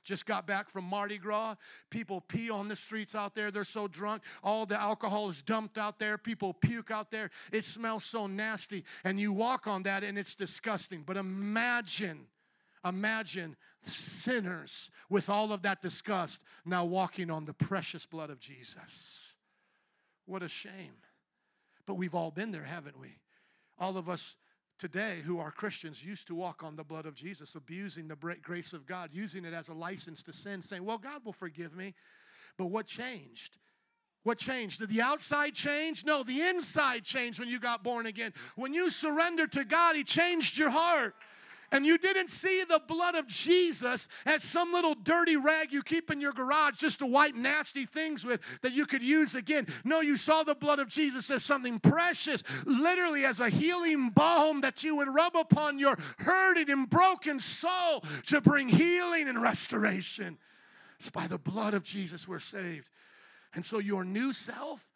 Just 0.05 0.25
got 0.25 0.47
back 0.47 0.71
from 0.71 0.85
Mardi 0.85 1.19
Gras. 1.19 1.57
People 1.91 2.23
pee 2.23 2.49
on 2.49 2.69
the 2.69 2.77
streets 2.77 3.15
out 3.15 3.35
there. 3.35 3.51
They're 3.51 3.65
so 3.65 3.87
drunk. 3.87 4.23
All 4.43 4.65
the 4.65 4.81
alcohol 4.81 5.29
is 5.29 5.43
dumped 5.43 5.77
out 5.77 5.99
there. 5.99 6.17
People 6.17 6.55
puke 6.55 6.91
out 6.91 7.11
there. 7.11 7.31
It 7.53 7.65
smells 7.65 8.05
so 8.05 8.27
nasty. 8.27 8.85
And 9.05 9.21
you 9.21 9.33
walk 9.33 9.67
on 9.67 9.83
that 9.83 10.03
and 10.03 10.17
it's 10.17 10.35
disgusting. 10.35 11.03
But 11.05 11.19
imagine, 11.19 12.21
imagine 12.85 13.57
sinners 13.85 14.91
with 15.09 15.29
all 15.29 15.53
of 15.53 15.63
that 15.63 15.81
disgust 15.81 16.43
now 16.65 16.85
walking 16.85 17.31
on 17.31 17.45
the 17.45 17.53
precious 17.53 18.07
blood 18.07 18.31
of 18.31 18.39
Jesus. 18.39 19.35
What 20.27 20.43
a 20.43 20.49
shame. 20.49 20.95
But 21.87 21.95
we've 21.95 22.15
all 22.15 22.31
been 22.31 22.53
there, 22.53 22.65
haven't 22.65 22.99
we? 22.99 23.17
All 23.79 23.97
of 23.97 24.09
us 24.09 24.37
today 24.79 25.21
who 25.25 25.39
are 25.39 25.51
Christians 25.51 26.05
used 26.05 26.27
to 26.29 26.35
walk 26.35 26.63
on 26.63 26.77
the 26.77 26.85
blood 26.85 27.07
of 27.07 27.15
Jesus, 27.15 27.55
abusing 27.55 28.09
the 28.09 28.17
grace 28.43 28.73
of 28.73 28.87
God, 28.87 29.11
using 29.13 29.45
it 29.45 29.53
as 29.53 29.69
a 29.69 29.75
license 29.75 30.23
to 30.25 30.33
sin, 30.33 30.63
saying, 30.63 30.85
Well, 30.85 30.99
God 30.99 31.25
will 31.25 31.33
forgive 31.33 31.75
me. 31.75 31.95
But 32.57 32.67
what 32.67 32.87
changed? 32.87 33.59
What 34.23 34.39
changed? 34.39 34.81
Did 34.81 34.91
the 34.91 35.01
outside 35.01 35.55
change? 35.55 36.05
No, 36.05 36.23
the 36.23 36.43
inside 36.43 37.05
changed 37.05 37.41
when 37.41 37.49
you 37.49 37.59
got 37.59 37.83
born 37.83 38.07
again. 38.07 38.35
When 38.55 38.75
you 38.75 38.91
surrendered 38.91 39.53
to 39.53 39.65
God, 39.65 39.97
He 39.97 40.05
changed 40.05 40.59
your 40.59 40.71
heart 40.71 41.15
and 41.73 41.87
you 41.87 41.99
didn't 41.99 42.31
see 42.31 42.65
the 42.65 42.81
blood 42.87 43.15
of 43.15 43.27
Jesus 43.27 44.09
as 44.27 44.43
some 44.43 44.73
little 44.73 44.95
dirty 44.95 45.37
rag 45.37 45.73
you 45.73 45.83
keep 45.83 46.11
in 46.11 46.21
your 46.21 46.33
garage 46.33 46.77
just 46.77 46.99
to 46.99 47.07
wipe 47.07 47.35
nasty 47.35 47.87
things 47.87 48.25
with 48.25 48.41
that 48.63 48.73
you 48.73 48.87
could 48.87 49.03
use 49.03 49.35
again. 49.35 49.67
No, 49.85 50.01
you 50.01 50.17
saw 50.17 50.43
the 50.43 50.55
blood 50.55 50.79
of 50.79 50.89
Jesus 50.89 51.31
as 51.31 51.45
something 51.45 51.79
precious, 51.79 52.43
literally 52.65 53.25
as 53.25 53.41
a 53.41 53.49
healing 53.49 54.11
balm 54.11 54.61
that 54.63 54.83
you 54.83 54.97
would 54.97 55.09
rub 55.09 55.37
upon 55.37 55.79
your 55.79 55.97
hurting 56.19 56.71
and 56.71 56.91
broken 56.91 57.39
soul 57.39 58.05
to 58.27 58.41
bring 58.41 58.69
healing 58.69 59.29
and 59.29 59.41
restoration. 59.41 60.39
It's 60.99 61.11
by 61.11 61.27
the 61.27 61.39
blood 61.39 61.75
of 61.75 61.83
Jesus 61.83 62.27
we're 62.27 62.41
saved. 62.41 62.91
And 63.55 63.65
so 63.65 63.79
your 63.79 64.05
new 64.05 64.33
self 64.33 64.87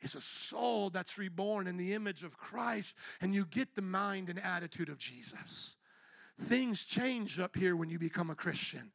is 0.00 0.14
a 0.14 0.20
soul 0.20 0.90
that's 0.90 1.18
reborn 1.18 1.66
in 1.66 1.76
the 1.76 1.94
image 1.94 2.24
of 2.24 2.36
Christ, 2.36 2.96
and 3.20 3.34
you 3.34 3.46
get 3.46 3.74
the 3.74 3.82
mind 3.82 4.28
and 4.28 4.42
attitude 4.42 4.88
of 4.88 4.98
Jesus. 4.98 5.76
Things 6.48 6.84
change 6.84 7.38
up 7.38 7.56
here 7.56 7.76
when 7.76 7.88
you 7.88 7.98
become 7.98 8.30
a 8.30 8.34
Christian. 8.34 8.90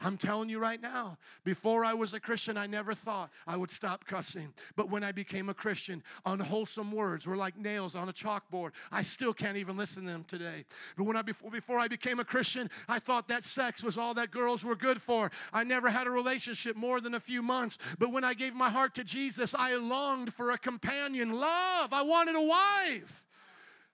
I'm 0.00 0.16
telling 0.16 0.48
you 0.48 0.60
right 0.60 0.80
now, 0.80 1.18
before 1.44 1.84
I 1.84 1.92
was 1.92 2.14
a 2.14 2.20
Christian, 2.20 2.56
I 2.56 2.66
never 2.66 2.94
thought 2.94 3.30
I 3.48 3.56
would 3.56 3.70
stop 3.70 4.04
cussing. 4.04 4.54
But 4.76 4.90
when 4.90 5.02
I 5.02 5.10
became 5.10 5.48
a 5.48 5.54
Christian, 5.54 6.04
unwholesome 6.24 6.92
words 6.92 7.26
were 7.26 7.36
like 7.36 7.58
nails 7.58 7.96
on 7.96 8.08
a 8.08 8.12
chalkboard. 8.12 8.70
I 8.92 9.02
still 9.02 9.34
can't 9.34 9.56
even 9.56 9.76
listen 9.76 10.04
to 10.04 10.10
them 10.10 10.24
today. 10.28 10.64
But 10.96 11.04
when 11.04 11.16
I 11.16 11.22
before, 11.22 11.50
before 11.50 11.80
I 11.80 11.88
became 11.88 12.20
a 12.20 12.24
Christian, 12.24 12.70
I 12.86 13.00
thought 13.00 13.26
that 13.28 13.42
sex 13.42 13.82
was 13.82 13.98
all 13.98 14.14
that 14.14 14.30
girls 14.30 14.62
were 14.62 14.76
good 14.76 15.02
for. 15.02 15.32
I 15.52 15.64
never 15.64 15.90
had 15.90 16.06
a 16.06 16.10
relationship 16.10 16.76
more 16.76 17.00
than 17.00 17.14
a 17.14 17.20
few 17.20 17.42
months. 17.42 17.78
But 17.98 18.12
when 18.12 18.22
I 18.22 18.34
gave 18.34 18.54
my 18.54 18.70
heart 18.70 18.94
to 18.96 19.04
Jesus, 19.04 19.52
I 19.52 19.74
longed 19.74 20.32
for 20.32 20.52
a 20.52 20.58
companion, 20.58 21.32
love. 21.32 21.92
I 21.92 22.02
wanted 22.02 22.36
a 22.36 22.42
wife. 22.42 23.24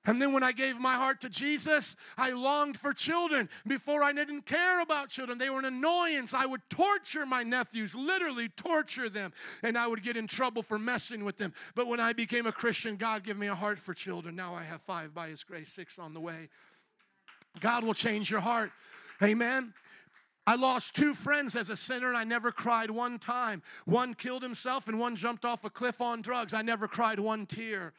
And 0.06 0.20
then 0.20 0.32
when 0.32 0.42
I 0.42 0.52
gave 0.52 0.78
my 0.78 0.94
heart 0.94 1.22
to 1.22 1.30
Jesus, 1.30 1.96
I 2.18 2.30
longed 2.30 2.78
for 2.78 2.92
children. 2.92 3.48
Before 3.66 4.02
I 4.02 4.12
didn't 4.12 4.42
care 4.42 4.80
about 4.80 5.08
children, 5.08 5.38
they 5.38 5.48
were 5.48 5.58
an 5.58 5.64
annoyance. 5.64 6.34
I 6.34 6.44
would 6.44 6.60
torture 6.68 7.24
my 7.24 7.42
nephews, 7.42 7.94
literally 7.94 8.50
torture 8.50 9.08
them, 9.08 9.32
and 9.62 9.78
I 9.78 9.86
would 9.86 10.02
get 10.02 10.16
in 10.16 10.26
trouble 10.26 10.62
for 10.62 10.78
messing 10.78 11.24
with 11.24 11.38
them. 11.38 11.54
But 11.74 11.86
when 11.86 12.00
I 12.00 12.12
became 12.12 12.46
a 12.46 12.52
Christian, 12.52 12.96
God 12.96 13.24
gave 13.24 13.38
me 13.38 13.46
a 13.46 13.54
heart 13.54 13.78
for 13.78 13.94
children. 13.94 14.36
Now 14.36 14.54
I 14.54 14.62
have 14.62 14.82
five 14.82 15.14
by 15.14 15.28
His 15.28 15.42
grace, 15.42 15.72
six 15.72 15.98
on 15.98 16.12
the 16.12 16.20
way. 16.20 16.50
God 17.60 17.82
will 17.84 17.94
change 17.94 18.30
your 18.30 18.40
heart. 18.40 18.72
Amen. 19.22 19.72
I 20.46 20.56
lost 20.56 20.94
two 20.94 21.14
friends 21.14 21.56
as 21.56 21.70
a 21.70 21.76
sinner 21.76 22.08
and 22.08 22.16
I 22.16 22.24
never 22.24 22.52
cried 22.52 22.90
one 22.90 23.18
time. 23.18 23.62
One 23.86 24.12
killed 24.12 24.42
himself 24.42 24.88
and 24.88 24.98
one 24.98 25.16
jumped 25.16 25.46
off 25.46 25.64
a 25.64 25.70
cliff 25.70 26.02
on 26.02 26.20
drugs. 26.20 26.52
I 26.52 26.60
never 26.60 26.86
cried 26.86 27.18
one 27.18 27.46
tear. 27.46 27.94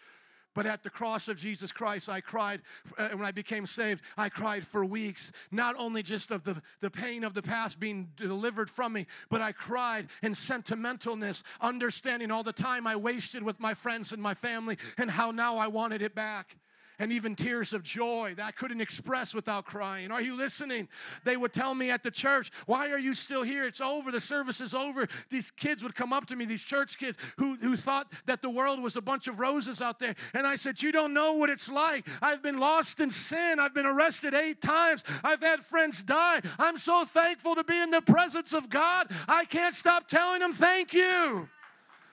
But 0.56 0.66
at 0.66 0.82
the 0.82 0.90
cross 0.90 1.28
of 1.28 1.38
Jesus 1.38 1.72
Christ, 1.72 2.10
I 2.10 2.22
cried, 2.22 2.62
uh, 2.98 3.10
when 3.10 3.26
I 3.26 3.32
became 3.32 3.66
saved, 3.68 4.02
I 4.18 4.30
cried 4.30 4.66
for 4.66 4.84
weeks, 4.86 5.32
not 5.52 5.76
only 5.78 6.02
just 6.02 6.32
of 6.32 6.44
the, 6.44 6.62
the 6.80 6.90
pain 6.90 7.24
of 7.24 7.34
the 7.34 7.42
past 7.42 7.80
being 7.80 8.08
delivered 8.16 8.70
from 8.70 8.94
me, 8.94 9.06
but 9.30 9.42
I 9.42 9.52
cried 9.52 10.08
in 10.24 10.32
sentimentalness, 10.32 11.44
understanding 11.60 12.32
all 12.32 12.44
the 12.44 12.54
time 12.54 12.88
I 12.88 12.96
wasted 12.96 13.44
with 13.44 13.60
my 13.60 13.74
friends 13.74 14.14
and 14.14 14.22
my 14.22 14.34
family 14.34 14.78
and 14.98 15.12
how 15.12 15.32
now 15.32 15.58
I 15.58 15.68
wanted 15.68 16.02
it 16.02 16.16
back 16.16 16.56
and 17.00 17.12
even 17.12 17.36
tears 17.36 17.74
of 17.74 17.84
joy 17.84 18.34
that 18.38 18.46
I 18.46 18.52
couldn't 18.52 18.82
express 18.82 19.34
without 19.34 19.66
crying. 19.66 20.12
Are 20.12 20.22
you 20.22 20.36
listening? 20.36 20.88
They 21.24 21.38
would 21.38 21.54
tell 21.54 21.76
me 21.76 21.92
at 21.92 22.04
the 22.04 22.12
church, 22.12 22.52
Why 22.66 22.90
are 22.90 22.98
you 22.98 23.14
still 23.14 23.44
here? 23.44 23.66
It's 23.66 23.82
over. 23.82 24.12
The 24.12 24.22
service 24.22 24.62
is 24.62 24.74
over. 24.74 25.08
These 25.30 25.52
kids 25.52 25.84
would 25.84 25.96
come 25.96 26.14
up 26.14 26.26
to 26.28 26.36
me, 26.36 26.46
these 26.46 26.62
church 26.62 26.98
kids 26.98 27.18
who, 27.38 27.56
who 27.56 27.76
thought 27.76 28.12
that 28.26 28.42
the 28.42 28.50
world 28.50 28.82
was 28.82 28.96
a 28.96 29.02
bunch 29.02 29.28
of 29.28 29.40
roses 29.40 29.82
out 29.82 30.00
there. 30.00 30.16
And 30.34 30.46
I 30.46 30.56
said, 30.56 30.82
You 30.82 30.92
don't 30.92 31.14
know 31.14 31.34
what 31.34 31.50
it's 31.50 31.70
like. 31.70 32.08
I've 32.22 32.42
been 32.42 32.60
lost 32.60 33.00
in 33.00 33.12
sin. 33.12 33.60
I've 33.60 33.74
been 33.74 33.86
arrested 33.86 34.34
eight 34.34 34.62
times. 34.62 35.04
I've 35.24 35.42
had 35.42 35.64
friends 35.66 36.04
die. 36.04 36.42
I'm 36.60 36.78
so 36.78 37.06
thankful 37.06 37.56
to 37.56 37.64
be 37.64 37.78
in 37.78 37.92
the 37.92 38.02
presence 38.02 38.54
of 38.54 38.70
God. 38.70 39.12
I 39.28 39.46
can't 39.46 39.76
stop 39.76 40.08
telling 40.08 40.40
them 40.40 40.54
thank 40.54 40.94
you. 40.94 41.50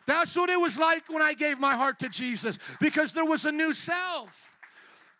That's 0.07 0.35
what 0.37 0.51
it 0.51 0.61
was 0.61 0.79
like 0.79 1.09
when 1.09 1.23
I 1.23 1.35
gave 1.35 1.59
my 1.59 1.77
heart 1.77 2.01
to 2.01 2.09
Jesus 2.09 2.59
because 2.81 3.13
there 3.13 3.25
was 3.25 3.45
a 3.45 3.53
new 3.53 3.73
self. 3.73 4.52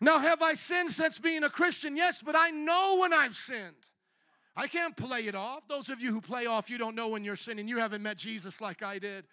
Now, 0.01 0.19
have 0.19 0.41
I 0.41 0.53
sinned 0.53 0.91
since 0.91 1.19
being 1.19 1.43
a 1.43 1.49
Christian? 1.49 1.95
Yes, 1.95 2.21
but 2.21 2.35
I 2.35 2.49
know 2.49 2.97
when 2.99 3.13
I've 3.13 3.35
sinned. 3.35 3.75
I 4.55 4.67
can't 4.67 4.95
play 4.95 5.27
it 5.27 5.35
off. 5.35 5.67
Those 5.67 5.89
of 5.89 6.01
you 6.01 6.11
who 6.11 6.21
play 6.21 6.45
off, 6.45 6.69
you 6.69 6.77
don't 6.77 6.95
know 6.95 7.07
when 7.07 7.23
you're 7.23 7.35
sinning. 7.35 7.67
You 7.67 7.79
haven't 7.79 8.03
met 8.03 8.17
Jesus 8.17 8.61
like 8.61 8.83
I 8.83 8.99
did. 8.99 9.25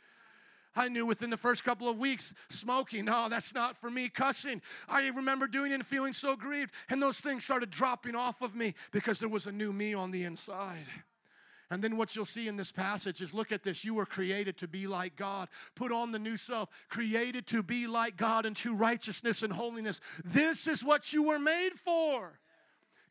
I 0.76 0.88
knew 0.88 1.04
within 1.04 1.30
the 1.30 1.36
first 1.36 1.64
couple 1.64 1.88
of 1.88 1.98
weeks, 1.98 2.32
smoking, 2.48 3.06
no, 3.06 3.28
that's 3.28 3.52
not 3.54 3.76
for 3.76 3.90
me. 3.90 4.08
Cussing, 4.08 4.62
I 4.88 5.08
remember 5.08 5.46
doing 5.46 5.72
it 5.72 5.76
and 5.76 5.86
feeling 5.86 6.12
so 6.12 6.36
grieved. 6.36 6.72
And 6.88 7.02
those 7.02 7.18
things 7.18 7.44
started 7.44 7.70
dropping 7.70 8.14
off 8.14 8.40
of 8.40 8.54
me 8.54 8.74
because 8.92 9.18
there 9.18 9.28
was 9.28 9.46
a 9.46 9.52
new 9.52 9.72
me 9.72 9.94
on 9.94 10.10
the 10.10 10.24
inside. 10.24 10.86
And 11.70 11.82
then 11.82 11.96
what 11.96 12.16
you'll 12.16 12.24
see 12.24 12.48
in 12.48 12.56
this 12.56 12.72
passage 12.72 13.22
is 13.22 13.32
look 13.32 13.52
at 13.52 13.62
this. 13.62 13.84
You 13.84 13.94
were 13.94 14.06
created 14.06 14.56
to 14.58 14.68
be 14.68 14.88
like 14.88 15.14
God. 15.14 15.48
Put 15.76 15.92
on 15.92 16.10
the 16.10 16.18
new 16.18 16.36
self, 16.36 16.68
created 16.88 17.46
to 17.48 17.62
be 17.62 17.86
like 17.86 18.16
God 18.16 18.44
in 18.44 18.54
true 18.54 18.74
righteousness 18.74 19.44
and 19.44 19.52
holiness. 19.52 20.00
This 20.24 20.66
is 20.66 20.82
what 20.82 21.12
you 21.12 21.22
were 21.22 21.38
made 21.38 21.74
for. 21.74 22.40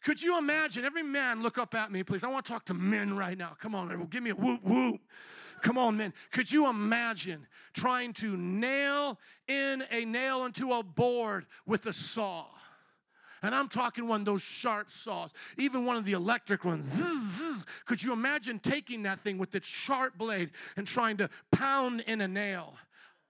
Could 0.03 0.21
you 0.21 0.37
imagine? 0.37 0.83
Every 0.83 1.03
man, 1.03 1.41
look 1.41 1.57
up 1.57 1.73
at 1.73 1.91
me, 1.91 2.03
please. 2.03 2.23
I 2.23 2.27
want 2.27 2.45
to 2.45 2.51
talk 2.51 2.65
to 2.65 2.73
men 2.73 3.15
right 3.15 3.37
now. 3.37 3.55
Come 3.59 3.75
on, 3.75 3.85
everyone. 3.85 4.07
give 4.07 4.23
me 4.23 4.31
a 4.31 4.35
whoop 4.35 4.63
whoop. 4.63 4.99
Come 5.61 5.77
on, 5.77 5.97
men. 5.97 6.13
Could 6.31 6.51
you 6.51 6.67
imagine 6.67 7.47
trying 7.73 8.13
to 8.13 8.37
nail 8.37 9.19
in 9.47 9.83
a 9.91 10.05
nail 10.05 10.45
into 10.45 10.71
a 10.73 10.83
board 10.83 11.45
with 11.65 11.85
a 11.85 11.93
saw? 11.93 12.45
And 13.41 13.55
I'm 13.55 13.69
talking 13.69 14.07
one 14.07 14.21
of 14.21 14.25
those 14.25 14.41
sharp 14.41 14.91
saws, 14.91 15.33
even 15.57 15.85
one 15.85 15.97
of 15.97 16.05
the 16.05 16.13
electric 16.13 16.65
ones. 16.65 16.85
Zzz, 16.85 17.37
zzz. 17.37 17.65
Could 17.85 18.03
you 18.03 18.13
imagine 18.13 18.59
taking 18.59 19.03
that 19.03 19.21
thing 19.21 19.37
with 19.37 19.55
its 19.55 19.67
sharp 19.67 20.17
blade 20.17 20.51
and 20.77 20.85
trying 20.85 21.17
to 21.17 21.29
pound 21.51 22.01
in 22.01 22.21
a 22.21 22.27
nail? 22.27 22.75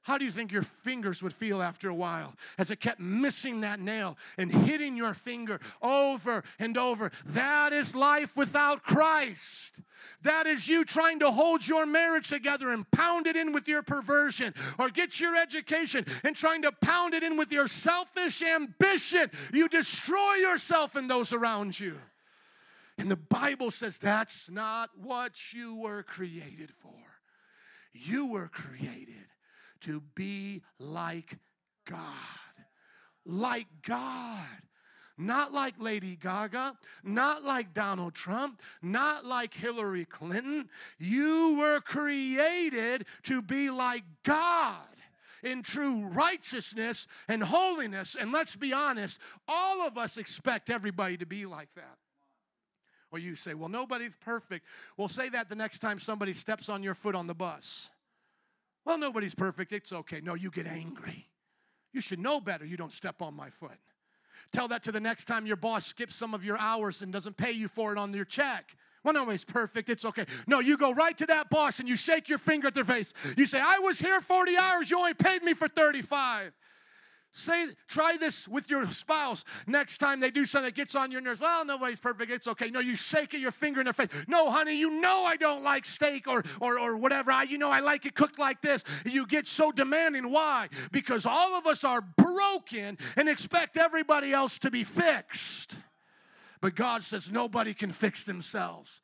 How 0.09 0.17
do 0.17 0.25
you 0.25 0.31
think 0.31 0.51
your 0.51 0.63
fingers 0.63 1.21
would 1.21 1.35
feel 1.35 1.61
after 1.61 1.87
a 1.87 1.93
while 1.93 2.33
as 2.57 2.71
it 2.71 2.79
kept 2.79 2.99
missing 2.99 3.61
that 3.61 3.79
nail 3.79 4.17
and 4.39 4.51
hitting 4.51 4.97
your 4.97 5.13
finger 5.13 5.59
over 5.83 6.43
and 6.57 6.79
over? 6.79 7.11
That 7.27 7.73
is 7.73 7.93
life 7.93 8.35
without 8.35 8.81
Christ. 8.81 9.75
That 10.23 10.47
is 10.47 10.67
you 10.67 10.83
trying 10.83 11.19
to 11.19 11.29
hold 11.29 11.67
your 11.67 11.85
marriage 11.85 12.27
together 12.27 12.71
and 12.71 12.89
pound 12.89 13.27
it 13.27 13.35
in 13.35 13.53
with 13.53 13.67
your 13.67 13.83
perversion, 13.83 14.55
or 14.79 14.89
get 14.89 15.19
your 15.19 15.35
education 15.35 16.07
and 16.23 16.35
trying 16.35 16.63
to 16.63 16.71
pound 16.71 17.13
it 17.13 17.21
in 17.21 17.37
with 17.37 17.51
your 17.51 17.67
selfish 17.67 18.41
ambition. 18.41 19.29
You 19.53 19.69
destroy 19.69 20.33
yourself 20.41 20.95
and 20.95 21.07
those 21.07 21.33
around 21.33 21.79
you. 21.79 21.99
And 22.97 23.11
the 23.11 23.15
Bible 23.15 23.69
says 23.69 23.99
that's 23.99 24.49
not 24.49 24.89
what 24.99 25.53
you 25.53 25.75
were 25.75 26.01
created 26.01 26.71
for. 26.81 26.95
You 27.93 28.25
were 28.25 28.47
created 28.47 29.28
to 29.81 30.01
be 30.15 30.61
like 30.79 31.37
God. 31.87 32.03
like 33.25 33.67
God. 33.85 34.45
Not 35.21 35.53
like 35.53 35.73
Lady 35.79 36.15
Gaga, 36.15 36.77
not 37.03 37.43
like 37.43 37.73
Donald 37.73 38.13
Trump, 38.15 38.61
not 38.81 39.25
like 39.25 39.53
Hillary 39.53 40.05
Clinton. 40.05 40.69
You 40.97 41.57
were 41.57 41.81
created 41.81 43.05
to 43.23 43.41
be 43.41 43.69
like 43.69 44.05
God 44.23 44.77
in 45.43 45.61
true 45.61 46.05
righteousness 46.05 47.05
and 47.27 47.43
holiness. 47.43 48.15
And 48.17 48.31
let's 48.31 48.55
be 48.55 48.71
honest, 48.71 49.19
all 49.45 49.85
of 49.85 49.97
us 49.97 50.15
expect 50.15 50.69
everybody 50.69 51.17
to 51.17 51.25
be 51.25 51.45
like 51.45 51.73
that. 51.75 51.97
Or 53.11 53.19
you 53.19 53.35
say, 53.35 53.55
well, 53.55 53.69
nobody's 53.69 54.13
perfect. 54.21 54.65
Well, 54.95 55.09
say 55.09 55.27
that 55.29 55.49
the 55.49 55.55
next 55.55 55.79
time 55.79 55.99
somebody 55.99 56.33
steps 56.33 56.69
on 56.69 56.81
your 56.81 56.93
foot 56.93 57.15
on 57.15 57.27
the 57.27 57.33
bus. 57.33 57.89
Well, 58.85 58.97
nobody's 58.97 59.35
perfect. 59.35 59.71
It's 59.71 59.93
okay. 59.93 60.21
No, 60.21 60.33
you 60.33 60.49
get 60.49 60.67
angry. 60.67 61.27
You 61.93 62.01
should 62.01 62.19
know 62.19 62.39
better. 62.39 62.65
You 62.65 62.77
don't 62.77 62.93
step 62.93 63.21
on 63.21 63.33
my 63.33 63.49
foot. 63.49 63.77
Tell 64.51 64.67
that 64.69 64.83
to 64.83 64.91
the 64.91 64.99
next 64.99 65.25
time 65.25 65.45
your 65.45 65.57
boss 65.57 65.85
skips 65.85 66.15
some 66.15 66.33
of 66.33 66.43
your 66.43 66.57
hours 66.57 67.01
and 67.01 67.13
doesn't 67.13 67.37
pay 67.37 67.51
you 67.51 67.67
for 67.67 67.91
it 67.91 67.97
on 67.97 68.13
your 68.13 68.25
check. 68.25 68.75
Well, 69.03 69.13
nobody's 69.13 69.45
perfect. 69.45 69.89
It's 69.89 70.05
okay. 70.05 70.25
No, 70.47 70.59
you 70.59 70.77
go 70.77 70.91
right 70.91 71.17
to 71.19 71.25
that 71.27 71.49
boss 71.49 71.79
and 71.79 71.87
you 71.87 71.95
shake 71.95 72.27
your 72.27 72.37
finger 72.37 72.67
at 72.67 72.75
their 72.75 72.83
face. 72.83 73.13
You 73.37 73.45
say, 73.45 73.59
I 73.59 73.79
was 73.79 73.99
here 73.99 74.19
40 74.21 74.57
hours. 74.57 74.91
You 74.91 74.97
only 74.97 75.13
paid 75.13 75.43
me 75.43 75.53
for 75.53 75.67
35. 75.67 76.51
Say, 77.31 77.67
try 77.87 78.17
this 78.17 78.47
with 78.47 78.71
your 78.71 78.89
spouse. 78.91 79.45
Next 79.67 79.99
time 79.99 80.19
they 80.19 80.31
do 80.31 80.45
something 80.45 80.65
that 80.65 80.75
gets 80.75 80.95
on 80.95 81.11
your 81.11 81.21
nerves, 81.21 81.39
well, 81.39 81.63
nobody's 81.63 81.99
perfect. 81.99 82.31
It's 82.31 82.47
okay. 82.47 82.71
No, 82.71 82.79
you 82.79 82.95
shake 82.95 83.33
your 83.33 83.51
finger 83.51 83.81
in 83.81 83.85
their 83.85 83.93
face. 83.93 84.09
No, 84.27 84.49
honey, 84.49 84.75
you 84.75 84.99
know 84.99 85.25
I 85.25 85.35
don't 85.35 85.63
like 85.63 85.85
steak 85.85 86.27
or, 86.27 86.43
or, 86.59 86.79
or 86.79 86.97
whatever. 86.97 87.31
I, 87.31 87.43
you 87.43 87.59
know 87.59 87.69
I 87.69 87.81
like 87.81 88.05
it 88.05 88.15
cooked 88.15 88.39
like 88.39 88.61
this. 88.61 88.83
You 89.05 89.27
get 89.27 89.47
so 89.47 89.71
demanding. 89.71 90.31
Why? 90.31 90.69
Because 90.91 91.25
all 91.25 91.55
of 91.55 91.67
us 91.67 91.83
are 91.83 92.01
broken 92.01 92.97
and 93.15 93.29
expect 93.29 93.77
everybody 93.77 94.33
else 94.33 94.57
to 94.59 94.71
be 94.71 94.83
fixed. 94.83 95.77
But 96.61 96.75
God 96.75 97.03
says 97.03 97.31
nobody 97.31 97.73
can 97.73 97.91
fix 97.91 98.23
themselves. 98.23 99.01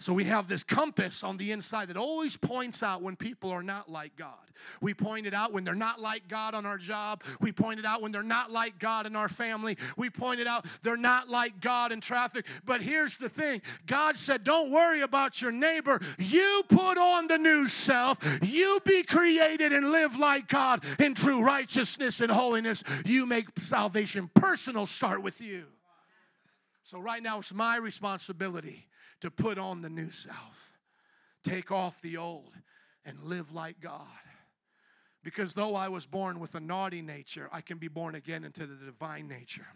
So 0.00 0.14
we 0.14 0.24
have 0.24 0.48
this 0.48 0.62
compass 0.62 1.22
on 1.22 1.36
the 1.36 1.52
inside 1.52 1.88
that 1.88 1.96
always 1.98 2.34
points 2.34 2.82
out 2.82 3.02
when 3.02 3.16
people 3.16 3.50
are 3.50 3.62
not 3.62 3.90
like 3.90 4.16
God. 4.16 4.32
We 4.80 4.94
point 4.94 5.26
it 5.26 5.34
out 5.34 5.52
when 5.52 5.62
they're 5.62 5.74
not 5.74 6.00
like 6.00 6.26
God 6.26 6.54
on 6.54 6.64
our 6.64 6.78
job. 6.78 7.22
We 7.38 7.52
point 7.52 7.78
it 7.78 7.84
out 7.84 8.00
when 8.00 8.10
they're 8.10 8.22
not 8.22 8.50
like 8.50 8.78
God 8.78 9.06
in 9.06 9.14
our 9.14 9.28
family. 9.28 9.76
We 9.98 10.08
point 10.08 10.40
it 10.40 10.46
out 10.46 10.64
they're 10.82 10.96
not 10.96 11.28
like 11.28 11.60
God 11.60 11.92
in 11.92 12.00
traffic. 12.00 12.46
But 12.64 12.80
here's 12.80 13.18
the 13.18 13.28
thing 13.28 13.60
God 13.86 14.16
said, 14.16 14.42
Don't 14.42 14.70
worry 14.70 15.02
about 15.02 15.42
your 15.42 15.52
neighbor. 15.52 16.00
You 16.18 16.62
put 16.70 16.96
on 16.96 17.26
the 17.26 17.38
new 17.38 17.68
self. 17.68 18.16
You 18.42 18.80
be 18.86 19.02
created 19.02 19.74
and 19.74 19.90
live 19.90 20.16
like 20.16 20.48
God 20.48 20.82
in 20.98 21.14
true 21.14 21.42
righteousness 21.42 22.20
and 22.20 22.32
holiness. 22.32 22.82
You 23.04 23.26
make 23.26 23.48
salvation 23.58 24.30
personal 24.34 24.86
start 24.86 25.22
with 25.22 25.42
you. 25.42 25.64
So, 26.84 26.98
right 26.98 27.22
now, 27.22 27.40
it's 27.40 27.52
my 27.52 27.76
responsibility 27.76 28.86
to 29.20 29.30
put 29.30 29.58
on 29.58 29.82
the 29.82 29.90
new 29.90 30.10
self, 30.10 30.78
take 31.44 31.70
off 31.70 32.00
the 32.02 32.16
old, 32.16 32.54
and 33.04 33.22
live 33.22 33.52
like 33.52 33.80
God. 33.80 34.06
Because 35.22 35.52
though 35.52 35.74
I 35.74 35.88
was 35.88 36.06
born 36.06 36.40
with 36.40 36.54
a 36.54 36.60
naughty 36.60 37.02
nature, 37.02 37.48
I 37.52 37.60
can 37.60 37.78
be 37.78 37.88
born 37.88 38.14
again 38.14 38.44
into 38.44 38.66
the 38.66 38.86
divine 38.86 39.28
nature. 39.28 39.66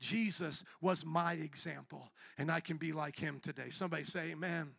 Jesus 0.00 0.64
was 0.80 1.04
my 1.04 1.34
example, 1.34 2.10
and 2.36 2.50
I 2.50 2.60
can 2.60 2.76
be 2.76 2.92
like 2.92 3.16
him 3.16 3.40
today. 3.40 3.70
Somebody 3.70 4.04
say, 4.04 4.32
Amen. 4.32 4.72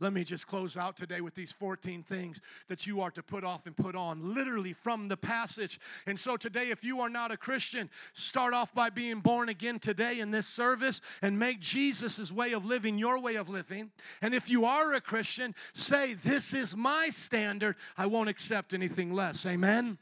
Let 0.00 0.12
me 0.12 0.24
just 0.24 0.46
close 0.46 0.76
out 0.76 0.96
today 0.96 1.20
with 1.20 1.34
these 1.34 1.52
14 1.52 2.02
things 2.02 2.40
that 2.68 2.86
you 2.86 3.00
are 3.00 3.10
to 3.12 3.22
put 3.22 3.44
off 3.44 3.66
and 3.66 3.76
put 3.76 3.94
on, 3.94 4.34
literally 4.34 4.72
from 4.72 5.08
the 5.08 5.16
passage. 5.16 5.80
And 6.06 6.18
so 6.18 6.36
today, 6.36 6.70
if 6.70 6.84
you 6.84 7.00
are 7.00 7.08
not 7.08 7.30
a 7.30 7.36
Christian, 7.36 7.90
start 8.14 8.54
off 8.54 8.74
by 8.74 8.90
being 8.90 9.20
born 9.20 9.48
again 9.48 9.78
today 9.78 10.20
in 10.20 10.30
this 10.30 10.46
service 10.46 11.00
and 11.22 11.38
make 11.38 11.60
Jesus' 11.60 12.30
way 12.30 12.52
of 12.52 12.64
living 12.64 12.98
your 12.98 13.18
way 13.18 13.36
of 13.36 13.48
living. 13.48 13.90
And 14.22 14.34
if 14.34 14.48
you 14.50 14.64
are 14.64 14.92
a 14.94 15.00
Christian, 15.00 15.54
say, 15.72 16.14
This 16.14 16.54
is 16.54 16.76
my 16.76 17.08
standard. 17.08 17.76
I 17.96 18.06
won't 18.06 18.28
accept 18.28 18.74
anything 18.74 19.12
less. 19.12 19.46
Amen. 19.46 19.98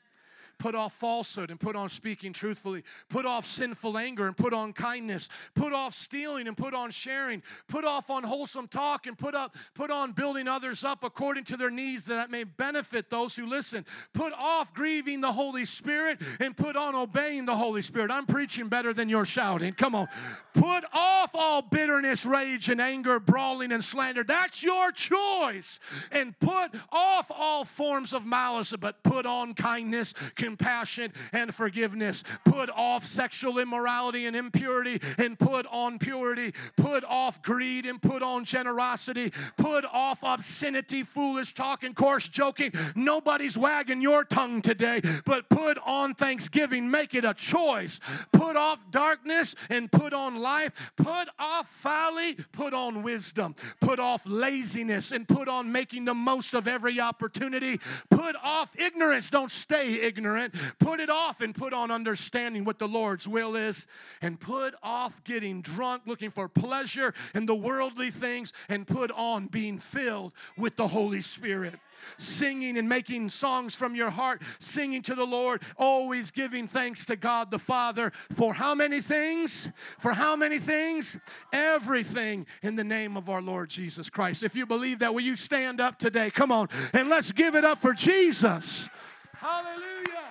Put 0.63 0.77
off 0.77 0.93
falsehood 0.93 1.51
and 1.51 1.59
put 1.59 1.75
on 1.75 1.89
speaking 1.89 2.33
truthfully. 2.33 2.85
Put 3.09 3.27
off 3.27 3.45
sinful 3.45 3.99
anger 3.99 4.29
and 4.29 4.37
put 4.37 4.53
on 4.53 4.73
kindness. 4.73 5.29
Put 5.57 5.73
off 5.73 5.93
stealing 5.93 6.47
and 6.47 6.57
put 6.57 6.73
on 6.73 6.93
sharing. 6.93 7.43
Put 7.67 7.85
off 7.85 8.09
unwholesome 8.09 8.69
talk 8.69 9.09
and 9.09 9.19
put 9.19 9.35
up 9.35 9.57
put 9.75 9.91
on 9.91 10.13
building 10.13 10.47
others 10.47 10.85
up 10.85 11.03
according 11.03 11.43
to 11.47 11.57
their 11.57 11.69
needs 11.69 12.05
that 12.05 12.31
may 12.31 12.45
benefit 12.45 13.11
those 13.11 13.35
who 13.35 13.45
listen. 13.45 13.85
Put 14.15 14.33
off 14.35 14.73
grieving 14.73 15.21
the 15.21 15.33
Holy 15.33 15.65
Spirit 15.65 16.21
and 16.39 16.57
put 16.57 16.77
on 16.77 16.95
obeying 16.95 17.45
the 17.45 17.57
Holy 17.57 17.83
Spirit. 17.83 18.13
I'm 18.13 18.27
preaching 18.27 18.69
better 18.69 18.95
than 18.95 19.09
you're 19.09 19.25
shouting. 19.25 19.73
Come 19.73 19.97
on. 19.97 20.07
Put 20.55 20.85
off 20.93 21.31
all 21.35 21.63
bitterness, 21.63 22.25
rage 22.25 22.69
and 22.69 22.81
anger, 22.81 23.19
brawling 23.19 23.73
and 23.73 23.83
slander. 23.83 24.23
That's 24.23 24.63
your 24.63 24.93
choice. 24.93 25.81
And 26.13 26.39
put 26.39 26.71
off 26.93 27.27
all 27.31 27.65
forms 27.65 28.13
of 28.13 28.25
malice, 28.25 28.73
but 28.79 29.03
put 29.03 29.27
on 29.27 29.55
kindness, 29.55 30.15
compassion, 30.53 31.11
and 31.33 31.55
forgiveness. 31.55 32.23
Put 32.45 32.69
off 32.69 33.07
sexual 33.07 33.59
immorality 33.59 34.27
and 34.27 34.37
impurity 34.37 35.01
and 35.17 35.39
put 35.39 35.67
on 35.71 35.99
purity. 35.99 36.53
Put 36.77 37.05
off 37.05 37.43
greed 37.43 37.87
and 37.87 38.01
put 38.03 38.23
on 38.23 38.45
generosity. 38.45 39.33
Put 39.57 39.87
off 39.87 40.19
obscenity, 40.23 41.05
foolish 41.05 41.55
talk, 41.55 41.85
and 41.85 41.97
coarse 41.97 42.29
joking. 42.29 42.73
Nobody's 42.95 43.57
wagging 43.57 44.03
your 44.03 44.25
tongue 44.25 44.61
today, 44.61 45.01
but 45.25 45.49
put 45.49 45.79
on 45.87 46.15
thanksgiving. 46.15 46.91
Make 46.91 47.15
it 47.15 47.25
a 47.25 47.33
choice. 47.33 47.99
Put 48.33 48.57
off 48.57 48.79
darkness 48.91 49.55
and 49.71 49.91
put 49.91 50.13
on 50.13 50.37
life. 50.37 50.73
Put 50.97 51.29
off 51.39 51.67
folly, 51.81 52.37
put 52.53 52.75
on 52.75 53.03
wisdom. 53.03 53.55
Put 53.81 53.99
off 53.99 54.21
laziness 54.27 55.13
and 55.13 55.27
put 55.27 55.49
on 55.49 55.73
making 55.73 56.05
the 56.05 56.15
most 56.15 56.53
of 56.53 56.69
every 56.69 57.01
opportunity. 57.01 57.81
Put 58.11 58.37
off 58.43 58.69
ignorance. 58.77 59.31
Don't 59.31 59.51
stay 59.51 59.95
ignorant 59.95 60.42
Put 60.79 61.01
it 61.01 61.11
off 61.11 61.41
and 61.41 61.55
put 61.55 61.73
on 61.73 61.91
understanding 61.91 62.65
what 62.65 62.79
the 62.79 62.89
Lord's 62.89 63.29
will 63.29 63.57
is. 63.57 63.87
And 64.21 64.39
put 64.39 64.75
off 64.83 65.23
getting 65.25 65.63
drunk, 65.63 66.03
looking 66.07 66.31
for 66.31 66.49
pleasure 66.49 67.15
in 67.35 67.47
the 67.47 67.55
worldly 67.55 68.11
things, 68.11 68.53
and 68.69 68.87
put 68.87 69.11
on 69.13 69.47
being 69.47 69.79
filled 69.79 70.33
with 70.57 70.77
the 70.77 70.89
Holy 70.89 71.21
Spirit 71.21 71.75
singing 72.19 72.79
and 72.79 72.89
making 72.89 73.29
songs 73.29 73.75
from 73.75 73.95
your 73.95 74.11
heart, 74.11 74.43
singing 74.59 75.03
to 75.03 75.15
the 75.15 75.27
Lord, 75.27 75.63
always 75.77 76.31
giving 76.31 76.67
thanks 76.67 77.07
to 77.07 77.17
God 77.17 77.51
the 77.51 77.59
Father 77.59 78.13
for 78.37 78.55
how 78.55 78.75
many 78.75 79.01
things? 79.01 79.69
For 79.99 80.13
how 80.13 80.37
many 80.37 80.59
things? 80.59 81.19
Everything 81.53 82.47
in 82.63 82.77
the 82.77 82.85
name 82.85 83.17
of 83.17 83.29
our 83.29 83.43
Lord 83.43 83.71
Jesus 83.71 84.11
Christ. 84.11 84.43
If 84.43 84.55
you 84.55 84.67
believe 84.67 85.01
that, 85.01 85.13
will 85.15 85.23
you 85.23 85.37
stand 85.37 85.81
up 85.81 85.99
today? 85.99 86.31
Come 86.31 86.53
on, 86.53 86.69
and 86.93 87.09
let's 87.09 87.33
give 87.33 87.55
it 87.55 87.65
up 87.65 87.81
for 87.81 87.93
Jesus. 87.93 88.89
Hallelujah. 89.35 90.22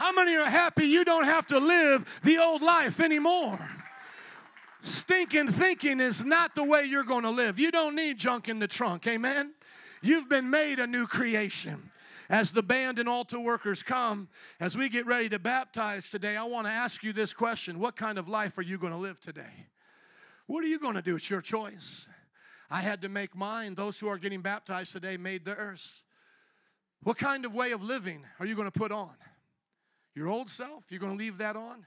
How 0.00 0.12
many 0.12 0.34
are 0.34 0.48
happy 0.48 0.86
you 0.86 1.04
don't 1.04 1.26
have 1.26 1.46
to 1.48 1.58
live 1.58 2.06
the 2.24 2.38
old 2.38 2.62
life 2.62 3.00
anymore? 3.00 3.60
Stinking 4.80 5.48
thinking 5.48 6.00
is 6.00 6.24
not 6.24 6.54
the 6.54 6.64
way 6.64 6.84
you're 6.84 7.04
going 7.04 7.24
to 7.24 7.30
live. 7.30 7.58
You 7.58 7.70
don't 7.70 7.94
need 7.94 8.16
junk 8.16 8.48
in 8.48 8.58
the 8.58 8.66
trunk. 8.66 9.06
Amen. 9.06 9.52
You've 10.00 10.26
been 10.26 10.48
made 10.48 10.78
a 10.78 10.86
new 10.86 11.06
creation. 11.06 11.90
As 12.30 12.50
the 12.50 12.62
band 12.62 12.98
and 12.98 13.10
altar 13.10 13.38
workers 13.38 13.82
come, 13.82 14.28
as 14.58 14.74
we 14.74 14.88
get 14.88 15.04
ready 15.04 15.28
to 15.28 15.38
baptize 15.38 16.08
today, 16.08 16.34
I 16.34 16.44
want 16.44 16.66
to 16.66 16.72
ask 16.72 17.02
you 17.02 17.12
this 17.12 17.34
question 17.34 17.78
What 17.78 17.94
kind 17.94 18.16
of 18.16 18.26
life 18.26 18.56
are 18.56 18.62
you 18.62 18.78
going 18.78 18.94
to 18.94 18.98
live 18.98 19.20
today? 19.20 19.66
What 20.46 20.64
are 20.64 20.68
you 20.68 20.78
going 20.78 20.94
to 20.94 21.02
do? 21.02 21.16
It's 21.16 21.28
your 21.28 21.42
choice. 21.42 22.06
I 22.70 22.80
had 22.80 23.02
to 23.02 23.10
make 23.10 23.36
mine. 23.36 23.74
Those 23.74 24.00
who 24.00 24.08
are 24.08 24.16
getting 24.16 24.40
baptized 24.40 24.92
today 24.92 25.18
made 25.18 25.44
theirs. 25.44 26.04
What 27.02 27.18
kind 27.18 27.44
of 27.44 27.52
way 27.52 27.72
of 27.72 27.82
living 27.82 28.24
are 28.38 28.46
you 28.46 28.54
going 28.54 28.70
to 28.70 28.78
put 28.78 28.92
on? 28.92 29.10
Your 30.14 30.28
old 30.28 30.50
self? 30.50 30.84
You're 30.88 31.00
going 31.00 31.16
to 31.16 31.18
leave 31.18 31.38
that 31.38 31.56
on? 31.56 31.86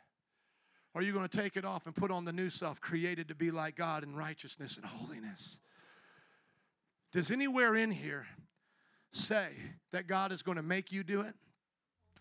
Or 0.94 1.02
are 1.02 1.04
you 1.04 1.14
going 1.14 1.28
to 1.28 1.38
take 1.38 1.58
it 1.58 1.66
off 1.66 1.86
and 1.86 1.96
put 1.96 2.12
on 2.12 2.24
the 2.24 2.34
new 2.34 2.50
self, 2.50 2.80
created 2.80 3.28
to 3.30 3.36
be 3.36 3.52
like 3.52 3.76
God 3.76 4.04
in 4.04 4.16
righteousness 4.16 4.78
and 4.78 4.86
holiness? 4.86 5.60
Does 7.12 7.32
anywhere 7.32 7.76
in 7.76 7.92
here 7.92 8.28
say 9.12 9.50
that 9.92 10.08
God 10.08 10.32
is 10.32 10.42
going 10.42 10.58
to 10.58 10.64
make 10.64 10.92
you 10.92 11.04
do 11.04 11.22
it? 11.22 11.34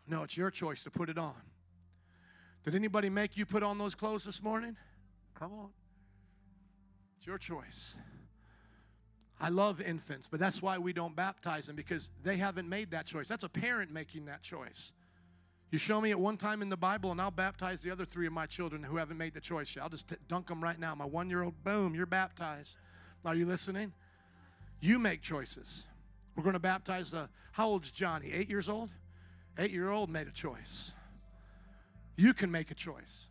No, 0.07 0.23
it's 0.23 0.37
your 0.37 0.51
choice 0.51 0.83
to 0.85 0.91
put 0.91 1.09
it 1.09 1.19
on. 1.19 1.35
Did 2.65 2.75
anybody 2.75 3.11
make 3.11 3.37
you 3.37 3.45
put 3.45 3.63
on 3.63 3.79
those 3.79 3.95
clothes 3.95 4.25
this 4.25 4.43
morning? 4.43 4.77
Come 5.39 5.53
on. 5.53 5.71
It's 7.19 7.27
your 7.27 7.39
choice. 7.39 7.95
I 9.41 9.49
love 9.49 9.81
infants, 9.81 10.29
but 10.31 10.39
that's 10.39 10.63
why 10.63 10.79
we 10.79 10.93
don't 10.93 11.17
baptize 11.17 11.67
them 11.67 11.75
because 11.75 12.11
they 12.23 12.37
haven't 12.37 12.69
made 12.69 12.93
that 12.93 13.07
choice. 13.07 13.27
That's 13.29 13.45
a 13.45 13.49
parent 13.49 13.91
making 13.91 14.27
that 14.27 14.43
choice. 14.43 14.93
You 15.73 15.79
show 15.79 16.03
me 16.03 16.11
at 16.11 16.21
one 16.21 16.37
time 16.37 16.61
in 16.61 16.69
the 16.69 16.77
Bible, 16.77 17.13
and 17.13 17.21
I'll 17.21 17.31
baptize 17.31 17.81
the 17.81 17.91
other 17.91 18.05
three 18.05 18.27
of 18.27 18.33
my 18.35 18.45
children 18.45 18.83
who 18.83 18.99
haven't 18.99 19.17
made 19.17 19.33
the 19.33 19.41
choice. 19.41 19.75
I'll 19.81 19.89
just 19.89 20.07
t- 20.07 20.17
dunk 20.29 20.49
them 20.49 20.63
right 20.63 20.79
now. 20.79 20.95
My 20.95 21.07
one 21.07 21.31
year 21.31 21.43
old, 21.43 21.55
boom, 21.65 21.95
you're 21.95 22.05
baptized. 22.05 22.77
Are 23.25 23.35
you 23.35 23.47
listening? 23.47 23.91
You 24.81 24.99
make 24.99 25.23
choices. 25.23 25.85
We're 26.37 26.43
going 26.43 26.53
to 26.53 26.59
baptize 26.59 27.13
the, 27.13 27.27
how 27.53 27.69
old's 27.69 27.91
Johnny? 27.91 28.31
Eight 28.35 28.51
years 28.51 28.69
old? 28.69 28.91
Eight 29.57 29.71
year 29.71 29.89
old 29.89 30.11
made 30.11 30.29
a 30.29 30.31
choice. 30.31 30.93
You 32.17 32.35
can 32.35 32.51
make 32.51 32.71
a 32.71 32.75
choice. 32.75 33.29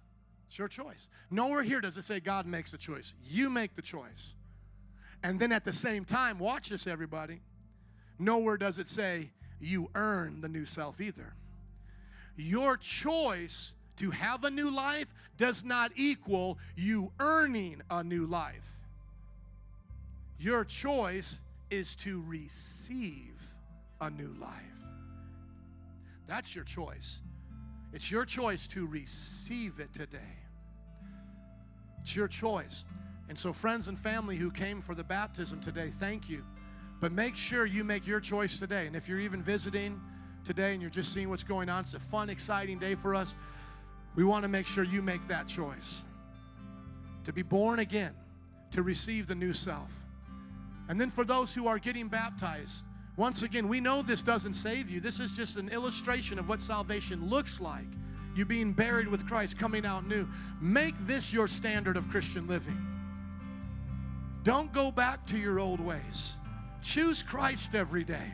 It's 0.49 0.57
your 0.57 0.68
choice. 0.68 1.09
Nowhere 1.30 1.61
here 1.61 1.80
does 1.80 1.95
it 1.95 2.05
say 2.05 2.20
God 2.20 2.47
makes 2.47 2.72
the 2.72 2.78
choice. 2.80 3.13
You 3.24 3.51
make 3.51 3.76
the 3.76 3.84
choice. 3.84 4.34
And 5.22 5.39
then 5.39 5.51
at 5.51 5.63
the 5.63 5.74
same 5.74 6.05
time, 6.05 6.39
watch 6.39 6.70
this, 6.70 6.88
everybody. 6.88 7.39
Nowhere 8.18 8.57
does 8.57 8.80
it 8.80 8.88
say 8.88 9.30
you 9.59 9.91
earn 9.93 10.41
the 10.41 10.49
new 10.49 10.66
self 10.66 10.99
either. 10.99 11.36
Your 12.36 12.77
choice 12.77 13.75
to 13.97 14.11
have 14.11 14.43
a 14.43 14.49
new 14.49 14.71
life 14.71 15.07
does 15.38 15.63
not 15.63 15.91
equal 15.95 16.57
you 16.75 17.11
earning 17.19 17.82
a 17.89 18.03
new 18.03 18.25
life. 18.25 18.67
Your 20.39 20.65
choice 20.65 21.41
is 21.69 21.95
to 21.97 22.23
receive 22.27 23.39
a 23.99 24.09
new 24.09 24.34
life. 24.39 24.51
That's 26.27 26.55
your 26.55 26.63
choice. 26.63 27.19
It's 27.93 28.09
your 28.09 28.25
choice 28.25 28.67
to 28.67 28.88
receive 28.88 29.79
it 29.79 29.93
today. 29.93 30.17
It's 32.01 32.15
your 32.15 32.27
choice. 32.27 32.86
And 33.29 33.38
so, 33.38 33.53
friends 33.53 33.88
and 33.88 33.99
family 33.99 34.36
who 34.36 34.49
came 34.49 34.82
for 34.82 34.95
the 34.95 35.03
baptism 35.03 35.61
today, 35.61 35.93
thank 35.99 36.29
you. 36.29 36.43
But 36.99 37.11
make 37.11 37.36
sure 37.36 37.65
you 37.65 37.84
make 37.84 38.07
your 38.07 38.19
choice 38.19 38.59
today. 38.59 38.88
And 38.88 38.95
if 38.95 39.07
you're 39.07 39.19
even 39.19 39.43
visiting 39.43 39.99
today 40.46 40.74
and 40.74 40.82
you're 40.82 40.92
just 40.92 41.14
seeing 41.14 41.30
what's 41.30 41.44
going 41.44 41.70
on, 41.70 41.82
it's 41.82 41.94
a 41.94 42.00
fun, 42.00 42.30
exciting 42.30 42.80
day 42.80 42.96
for 42.96 43.16
us. 43.16 43.36
We 44.16 44.24
want 44.24 44.44
to 44.44 44.50
make 44.50 44.68
sure 44.68 44.84
you 44.84 45.02
make 45.02 45.26
that 45.28 45.48
choice 45.48 46.04
to 47.24 47.32
be 47.32 47.42
born 47.42 47.80
again, 47.80 48.14
to 48.72 48.84
receive 48.84 49.28
the 49.28 49.36
new 49.36 49.54
self. 49.54 49.89
And 50.89 51.00
then 51.00 51.10
for 51.10 51.24
those 51.24 51.54
who 51.54 51.68
are 51.68 51.80
getting 51.80 52.08
baptized, 52.08 52.86
once 53.18 53.44
again, 53.44 53.68
we 53.68 53.80
know 53.80 54.02
this 54.02 54.22
doesn't 54.22 54.54
save 54.54 54.89
you. 54.89 55.00
This 55.00 55.20
is 55.20 55.34
just 55.34 55.58
an 55.58 55.70
illustration 55.70 56.39
of 56.39 56.50
what 56.50 56.62
salvation 56.62 57.30
looks 57.30 57.62
like. 57.62 57.86
You 58.36 58.46
being 58.46 58.74
buried 58.74 59.08
with 59.08 59.28
Christ, 59.28 59.60
coming 59.60 59.86
out 59.86 60.08
new. 60.08 60.28
Make 60.60 60.96
this 61.06 61.34
your 61.34 61.48
standard 61.48 61.98
of 61.98 62.10
Christian 62.10 62.48
living. 62.48 62.88
Don't 64.44 64.74
go 64.74 64.92
back 64.92 65.26
to 65.28 65.38
your 65.38 65.60
old 65.60 65.80
ways. 65.80 66.36
Choose 66.82 67.22
Christ 67.22 67.76
every 67.76 68.04
day. 68.04 68.34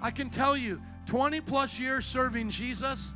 I 0.00 0.10
can 0.10 0.30
tell 0.30 0.56
you, 0.56 0.80
20 1.06 1.40
plus 1.40 1.78
years 1.78 2.06
serving 2.06 2.50
Jesus, 2.50 3.14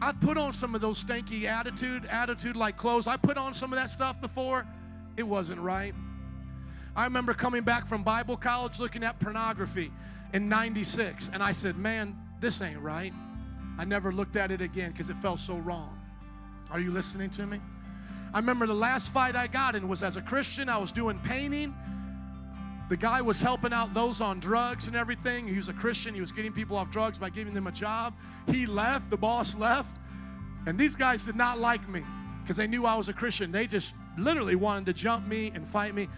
I've 0.00 0.20
put 0.20 0.36
on 0.36 0.52
some 0.52 0.74
of 0.74 0.80
those 0.80 1.02
stanky 1.02 1.44
attitude, 1.44 2.06
attitude 2.06 2.56
like 2.56 2.76
clothes. 2.76 3.06
I 3.06 3.16
put 3.16 3.36
on 3.36 3.54
some 3.54 3.72
of 3.72 3.78
that 3.78 3.90
stuff 3.90 4.20
before. 4.20 4.66
It 5.16 5.22
wasn't 5.22 5.60
right. 5.60 5.94
I 6.96 7.04
remember 7.04 7.34
coming 7.34 7.62
back 7.62 7.88
from 7.88 8.02
Bible 8.02 8.36
college 8.36 8.78
looking 8.78 9.02
at 9.02 9.18
pornography 9.18 9.90
in 10.32 10.48
96, 10.48 11.30
and 11.32 11.42
I 11.42 11.52
said, 11.52 11.76
Man, 11.76 12.16
this 12.40 12.60
ain't 12.62 12.80
right. 12.80 13.12
I 13.78 13.84
never 13.84 14.12
looked 14.12 14.36
at 14.36 14.50
it 14.50 14.60
again 14.60 14.92
because 14.92 15.10
it 15.10 15.16
felt 15.16 15.40
so 15.40 15.56
wrong. 15.56 15.98
Are 16.70 16.80
you 16.80 16.90
listening 16.90 17.30
to 17.30 17.46
me? 17.46 17.60
I 18.32 18.38
remember 18.38 18.66
the 18.66 18.74
last 18.74 19.10
fight 19.10 19.36
I 19.36 19.46
got 19.46 19.76
in 19.76 19.88
was 19.88 20.02
as 20.02 20.16
a 20.16 20.22
Christian. 20.22 20.68
I 20.68 20.78
was 20.78 20.92
doing 20.92 21.18
painting. 21.20 21.74
The 22.88 22.96
guy 22.96 23.22
was 23.22 23.40
helping 23.40 23.72
out 23.72 23.94
those 23.94 24.20
on 24.20 24.40
drugs 24.40 24.88
and 24.88 24.96
everything. 24.96 25.48
He 25.48 25.56
was 25.56 25.68
a 25.68 25.72
Christian. 25.72 26.14
He 26.14 26.20
was 26.20 26.32
getting 26.32 26.52
people 26.52 26.76
off 26.76 26.90
drugs 26.90 27.18
by 27.18 27.30
giving 27.30 27.54
them 27.54 27.66
a 27.66 27.72
job. 27.72 28.14
He 28.46 28.66
left, 28.66 29.08
the 29.10 29.16
boss 29.16 29.56
left. 29.56 29.88
And 30.66 30.78
these 30.78 30.94
guys 30.94 31.24
did 31.24 31.36
not 31.36 31.58
like 31.58 31.88
me 31.88 32.02
because 32.42 32.56
they 32.56 32.66
knew 32.66 32.84
I 32.84 32.94
was 32.94 33.08
a 33.08 33.12
Christian. 33.12 33.50
They 33.50 33.66
just 33.66 33.94
literally 34.18 34.54
wanted 34.54 34.86
to 34.86 34.92
jump 34.92 35.26
me 35.26 35.50
and 35.54 35.66
fight 35.66 35.94
me. 35.94 36.08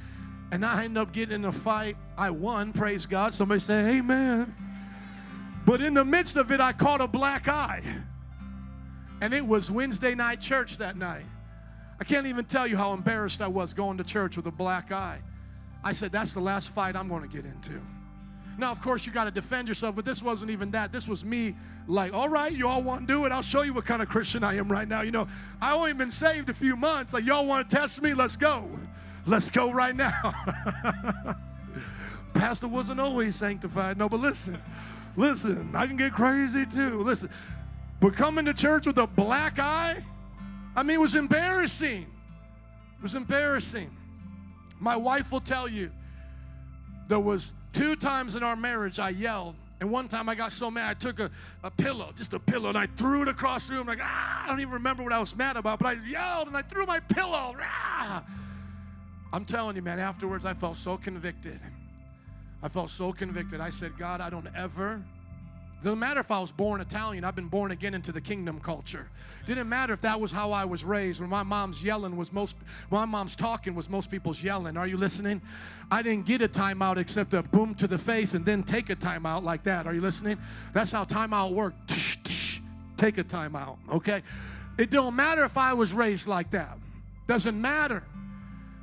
And 0.51 0.65
I 0.65 0.85
ended 0.85 0.99
up 0.99 1.13
getting 1.13 1.37
in 1.37 1.45
a 1.45 1.53
fight. 1.53 1.97
I 2.17 2.31
won, 2.31 2.73
praise 2.73 3.07
God. 3.07 3.33
Somebody 3.33 3.61
say, 3.61 3.99
Amen. 3.99 4.55
But 5.65 5.81
in 5.81 5.95
the 5.95 6.05
midst 6.05 6.37
of 6.37 6.53
it, 6.53 6.61
I 6.61 6.73
caught 6.73 7.01
a 7.01 7.09
black 7.09 7.49
eye. 7.49 7.83
And 9.21 9.33
it 9.33 9.45
was 9.45 9.71
Wednesday 9.71 10.15
night 10.15 10.41
church 10.41 10.79
that 10.79 10.97
night. 10.97 11.25
I 11.99 12.05
can't 12.05 12.27
even 12.27 12.45
tell 12.45 12.67
you 12.67 12.77
how 12.77 12.93
embarrassed 12.93 13.41
I 13.41 13.49
was 13.49 13.73
going 13.73 13.99
to 13.99 14.05
church 14.05 14.37
with 14.37 14.47
a 14.47 14.53
black 14.53 14.93
eye. 14.93 15.21
I 15.87 15.93
said, 15.93 16.11
That's 16.11 16.35
the 16.35 16.41
last 16.41 16.71
fight 16.71 16.97
I'm 16.97 17.09
going 17.09 17.23
to 17.23 17.29
get 17.29 17.45
into. 17.45 17.81
Now, 18.59 18.73
of 18.73 18.83
course, 18.83 19.07
you 19.07 19.13
got 19.13 19.25
to 19.25 19.31
defend 19.31 19.69
yourself, 19.69 19.95
but 19.95 20.05
this 20.05 20.21
wasn't 20.21 20.51
even 20.51 20.73
that. 20.73 20.91
This 20.91 21.07
was 21.07 21.25
me, 21.25 21.55
like, 21.87 22.13
all 22.13 22.29
right, 22.29 22.51
you 22.51 22.67
all 22.67 22.83
want 22.83 23.07
to 23.07 23.15
do 23.15 23.25
it. 23.25 23.31
I'll 23.31 23.41
show 23.41 23.63
you 23.63 23.73
what 23.73 23.85
kind 23.85 24.03
of 24.03 24.09
Christian 24.09 24.43
I 24.43 24.57
am 24.57 24.69
right 24.73 24.89
now. 24.89 25.03
You 25.03 25.13
know, 25.13 25.29
I 25.61 25.75
only 25.75 25.93
been 25.93 26.11
saved 26.11 26.51
a 26.51 26.55
few 26.55 26.75
months. 26.75 27.13
Like, 27.13 27.25
y'all 27.25 27.47
want 27.47 27.71
to 27.71 27.77
test 27.77 28.03
me? 28.03 28.15
Let's 28.15 28.35
go. 28.35 28.69
Let's 29.27 29.49
go 29.49 29.71
right 29.71 29.95
now. 29.95 30.35
Pastor 32.35 32.67
wasn't 32.67 32.99
always 32.99 33.37
sanctified. 33.37 33.97
No, 33.97 34.09
but 34.09 34.19
listen, 34.19 34.61
listen, 35.17 35.71
I 35.77 35.87
can 35.87 35.97
get 35.97 36.15
crazy 36.15 36.67
too. 36.67 37.01
Listen, 37.03 37.31
but 38.01 38.17
coming 38.17 38.45
to 38.47 38.55
church 38.55 38.87
with 38.87 38.99
a 38.99 39.07
black 39.07 39.61
eye, 39.61 40.03
I 40.75 40.83
mean, 40.83 40.97
it 40.97 41.01
was 41.01 41.15
embarrassing. 41.15 42.03
It 42.03 43.03
was 43.03 43.15
embarrassing. 43.15 43.96
My 44.81 44.97
wife 44.97 45.31
will 45.33 45.41
tell 45.41 45.69
you 45.69 45.91
there 47.09 47.21
was 47.21 47.53
two 47.73 47.97
times 47.97 48.35
in 48.35 48.43
our 48.43 48.57
marriage 48.57 48.99
I 48.99 49.11
yelled. 49.11 49.55
And 49.81 49.91
one 49.91 50.09
time 50.09 50.29
I 50.31 50.35
got 50.35 50.53
so 50.53 50.71
mad, 50.71 50.89
I 50.89 50.95
took 50.95 51.21
a, 51.21 51.31
a 51.63 51.71
pillow, 51.71 52.11
just 52.17 52.33
a 52.33 52.39
pillow, 52.39 52.71
and 52.71 52.79
I 52.79 52.87
threw 52.97 53.23
it 53.23 53.29
across 53.29 53.69
the 53.69 53.75
room. 53.75 53.87
Like, 53.87 53.99
ah, 54.01 54.45
I 54.45 54.49
don't 54.49 54.61
even 54.61 54.73
remember 54.73 55.03
what 55.03 55.13
I 55.13 55.19
was 55.19 55.37
mad 55.37 55.59
about, 55.59 55.81
but 55.81 55.87
I 55.87 55.93
yelled 56.09 56.49
and 56.49 56.57
I 56.57 56.63
threw 56.63 56.87
my 56.87 56.99
pillow. 56.99 57.55
Ah. 57.61 58.25
I'm 59.35 59.45
telling 59.45 59.77
you, 59.77 59.83
man, 59.83 59.99
afterwards 59.99 60.47
I 60.47 60.55
felt 60.55 60.79
so 60.79 60.97
convicted. 60.97 61.61
I 62.63 62.69
felt 62.69 62.89
so 62.89 63.13
convicted. 63.13 63.61
I 63.61 63.69
said, 63.69 63.99
God, 63.99 64.23
I 64.23 64.31
don't 64.31 64.49
ever. 64.57 65.03
Doesn't 65.83 65.99
matter 65.99 66.21
if 66.21 66.31
I 66.31 66.41
was 66.41 66.51
born 66.51 66.81
Italian, 66.81 67.23
I've 67.23 67.37
been 67.37 67.49
born 67.49 67.71
again 67.71 67.95
into 67.95 68.11
the 68.11 68.21
kingdom 68.21 68.59
culture. 68.61 69.09
Didn't 69.47 69.69
matter 69.69 69.93
if 69.93 70.01
that 70.01 70.21
was 70.21 70.33
how 70.33 70.51
I 70.51 70.65
was 70.65 70.85
raised. 70.85 71.21
When 71.21 71.31
my 71.31 71.43
mom's 71.43 71.83
yelling 71.83 72.17
was 72.17 72.33
most, 72.33 72.57
my 72.91 73.05
mom's 73.05 73.37
talking 73.37 73.75
was 73.75 73.89
most 73.89 74.11
people's 74.11 74.43
yelling. 74.43 74.77
Are 74.77 74.87
you 74.87 74.97
listening? 74.97 75.41
I 75.91 76.03
didn't 76.03 76.27
get 76.27 76.43
a 76.43 76.49
timeout 76.49 76.97
except 76.97 77.35
a 77.35 77.43
boom 77.43 77.75
to 77.77 77.87
the 77.87 77.99
face 77.99 78.35
and 78.35 78.45
then 78.45 78.63
take 78.63 78.91
a 78.91 78.97
timeout 78.97 79.43
like 79.43 79.65
that. 79.65 79.87
Are 79.87 79.95
you 79.95 80.01
listening? 80.01 80.39
That's 80.73 80.93
how 80.93 81.05
timeout 81.05 81.53
worked. 81.53 81.89
Take 82.97 83.19
a 83.19 83.25
timeout, 83.25 83.77
okay? 83.93 84.23
It 84.79 84.91
don't 84.91 85.15
matter 85.15 85.45
if 85.45 85.57
I 85.57 85.75
was 85.75 85.93
raised 85.93 86.27
like 86.27 86.51
that. 86.53 86.79
Doesn't 87.29 87.61
matter. 87.61 88.03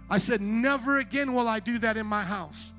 I 0.09 0.17
said, 0.17 0.41
never 0.41 0.99
again 0.99 1.33
will 1.33 1.47
I 1.47 1.59
do 1.59 1.79
that 1.79 1.97
in 1.97 2.05
my 2.05 2.23
house. 2.23 2.72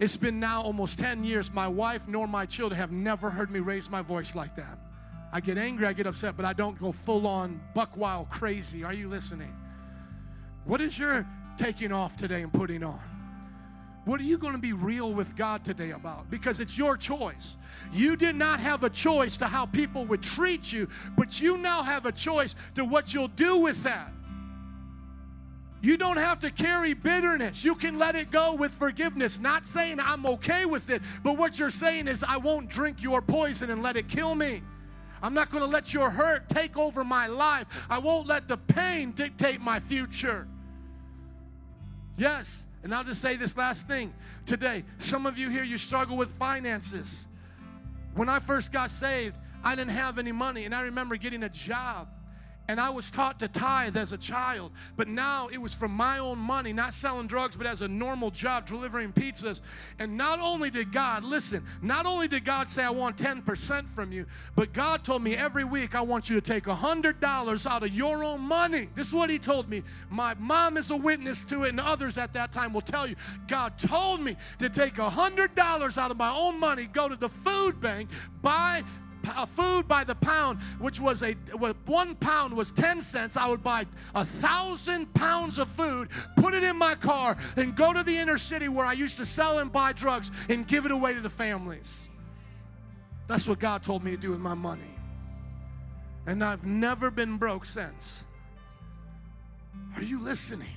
It's 0.00 0.16
been 0.16 0.40
now 0.40 0.62
almost 0.62 0.98
10 0.98 1.24
years. 1.24 1.52
My 1.52 1.68
wife 1.68 2.08
nor 2.08 2.26
my 2.26 2.46
children 2.46 2.80
have 2.80 2.90
never 2.90 3.28
heard 3.28 3.50
me 3.50 3.60
raise 3.60 3.90
my 3.90 4.00
voice 4.00 4.34
like 4.34 4.56
that. 4.56 4.78
I 5.30 5.40
get 5.40 5.58
angry, 5.58 5.86
I 5.86 5.92
get 5.92 6.06
upset, 6.06 6.38
but 6.38 6.46
I 6.46 6.54
don't 6.54 6.80
go 6.80 6.90
full 6.90 7.26
on 7.26 7.60
buck 7.74 7.96
wild 7.98 8.30
crazy. 8.30 8.82
Are 8.82 8.94
you 8.94 9.08
listening? 9.08 9.54
What 10.64 10.80
is 10.80 10.98
your 10.98 11.26
taking 11.58 11.92
off 11.92 12.16
today 12.16 12.40
and 12.40 12.52
putting 12.52 12.82
on? 12.82 12.98
What 14.06 14.18
are 14.18 14.24
you 14.24 14.38
going 14.38 14.54
to 14.54 14.58
be 14.58 14.72
real 14.72 15.12
with 15.12 15.36
God 15.36 15.66
today 15.66 15.90
about? 15.90 16.30
Because 16.30 16.60
it's 16.60 16.78
your 16.78 16.96
choice. 16.96 17.58
You 17.92 18.16
did 18.16 18.34
not 18.34 18.58
have 18.58 18.82
a 18.82 18.90
choice 18.90 19.36
to 19.36 19.46
how 19.46 19.66
people 19.66 20.06
would 20.06 20.22
treat 20.22 20.72
you, 20.72 20.88
but 21.16 21.42
you 21.42 21.58
now 21.58 21.82
have 21.82 22.06
a 22.06 22.12
choice 22.12 22.56
to 22.74 22.86
what 22.86 23.12
you'll 23.12 23.28
do 23.28 23.58
with 23.58 23.82
that. 23.82 24.10
You 25.82 25.96
don't 25.96 26.18
have 26.18 26.38
to 26.40 26.50
carry 26.50 26.92
bitterness. 26.92 27.64
You 27.64 27.74
can 27.74 27.98
let 27.98 28.14
it 28.14 28.30
go 28.30 28.52
with 28.52 28.74
forgiveness. 28.74 29.40
Not 29.40 29.66
saying 29.66 29.98
I'm 29.98 30.26
okay 30.26 30.66
with 30.66 30.90
it, 30.90 31.00
but 31.22 31.38
what 31.38 31.58
you're 31.58 31.70
saying 31.70 32.06
is, 32.06 32.22
I 32.22 32.36
won't 32.36 32.68
drink 32.68 33.02
your 33.02 33.22
poison 33.22 33.70
and 33.70 33.82
let 33.82 33.96
it 33.96 34.08
kill 34.08 34.34
me. 34.34 34.62
I'm 35.22 35.34
not 35.34 35.50
going 35.50 35.62
to 35.62 35.68
let 35.68 35.92
your 35.94 36.10
hurt 36.10 36.48
take 36.48 36.76
over 36.76 37.04
my 37.04 37.26
life. 37.26 37.66
I 37.88 37.98
won't 37.98 38.26
let 38.26 38.48
the 38.48 38.56
pain 38.56 39.12
dictate 39.12 39.60
my 39.60 39.80
future. 39.80 40.46
Yes, 42.16 42.66
and 42.82 42.94
I'll 42.94 43.04
just 43.04 43.22
say 43.22 43.36
this 43.36 43.56
last 43.56 43.86
thing 43.86 44.12
today. 44.44 44.84
Some 44.98 45.24
of 45.24 45.38
you 45.38 45.48
here, 45.48 45.64
you 45.64 45.78
struggle 45.78 46.16
with 46.16 46.30
finances. 46.32 47.26
When 48.14 48.28
I 48.28 48.38
first 48.38 48.72
got 48.72 48.90
saved, 48.90 49.36
I 49.64 49.74
didn't 49.74 49.92
have 49.92 50.18
any 50.18 50.32
money, 50.32 50.64
and 50.64 50.74
I 50.74 50.82
remember 50.82 51.16
getting 51.16 51.42
a 51.42 51.48
job 51.48 52.08
and 52.68 52.80
I 52.80 52.90
was 52.90 53.10
taught 53.10 53.40
to 53.40 53.48
tithe 53.48 53.96
as 53.96 54.12
a 54.12 54.16
child, 54.16 54.72
but 54.96 55.08
now 55.08 55.48
it 55.48 55.58
was 55.58 55.74
from 55.74 55.90
my 55.90 56.18
own 56.18 56.38
money, 56.38 56.72
not 56.72 56.94
selling 56.94 57.26
drugs, 57.26 57.56
but 57.56 57.66
as 57.66 57.80
a 57.80 57.88
normal 57.88 58.30
job 58.30 58.66
delivering 58.66 59.12
pizzas. 59.12 59.60
And 59.98 60.16
not 60.16 60.38
only 60.38 60.70
did 60.70 60.92
God, 60.92 61.24
listen, 61.24 61.64
not 61.82 62.06
only 62.06 62.28
did 62.28 62.44
God 62.44 62.68
say, 62.68 62.84
I 62.84 62.90
want 62.90 63.16
10% 63.16 63.92
from 63.92 64.12
you, 64.12 64.24
but 64.54 64.72
God 64.72 65.04
told 65.04 65.22
me 65.22 65.36
every 65.36 65.64
week, 65.64 65.94
I 65.94 66.00
want 66.00 66.30
you 66.30 66.40
to 66.40 66.40
take 66.40 66.64
$100 66.64 67.66
out 67.66 67.82
of 67.82 67.92
your 67.92 68.22
own 68.22 68.40
money. 68.40 68.88
This 68.94 69.08
is 69.08 69.14
what 69.14 69.30
He 69.30 69.38
told 69.38 69.68
me. 69.68 69.82
My 70.08 70.34
mom 70.34 70.76
is 70.76 70.90
a 70.90 70.96
witness 70.96 71.44
to 71.44 71.64
it, 71.64 71.70
and 71.70 71.80
others 71.80 72.18
at 72.18 72.32
that 72.34 72.52
time 72.52 72.72
will 72.72 72.80
tell 72.80 73.06
you. 73.06 73.16
God 73.48 73.78
told 73.78 74.20
me 74.20 74.36
to 74.60 74.68
take 74.68 74.94
$100 74.94 75.98
out 75.98 76.10
of 76.10 76.16
my 76.16 76.32
own 76.32 76.58
money, 76.60 76.86
go 76.86 77.08
to 77.08 77.16
the 77.16 77.28
food 77.28 77.80
bank, 77.80 78.10
buy 78.42 78.84
uh, 79.26 79.46
food 79.46 79.86
by 79.86 80.04
the 80.04 80.14
pound, 80.14 80.60
which 80.78 81.00
was 81.00 81.22
a 81.22 81.32
one 81.86 82.14
pound 82.16 82.54
was 82.54 82.72
10 82.72 83.00
cents, 83.00 83.36
I 83.36 83.48
would 83.48 83.62
buy 83.62 83.86
a 84.14 84.24
thousand 84.24 85.12
pounds 85.14 85.58
of 85.58 85.68
food, 85.70 86.08
put 86.36 86.54
it 86.54 86.64
in 86.64 86.76
my 86.76 86.94
car, 86.94 87.36
and 87.56 87.76
go 87.76 87.92
to 87.92 88.02
the 88.02 88.16
inner 88.16 88.38
city 88.38 88.68
where 88.68 88.86
I 88.86 88.92
used 88.92 89.16
to 89.18 89.26
sell 89.26 89.58
and 89.58 89.72
buy 89.72 89.92
drugs 89.92 90.30
and 90.48 90.66
give 90.66 90.86
it 90.86 90.92
away 90.92 91.14
to 91.14 91.20
the 91.20 91.30
families. 91.30 92.08
That's 93.28 93.46
what 93.46 93.58
God 93.58 93.82
told 93.82 94.02
me 94.02 94.10
to 94.10 94.16
do 94.16 94.30
with 94.30 94.40
my 94.40 94.54
money. 94.54 94.96
And 96.26 96.44
I've 96.44 96.64
never 96.64 97.10
been 97.10 97.36
broke 97.36 97.64
since. 97.64 98.24
Are 99.96 100.02
you 100.02 100.20
listening? 100.20 100.74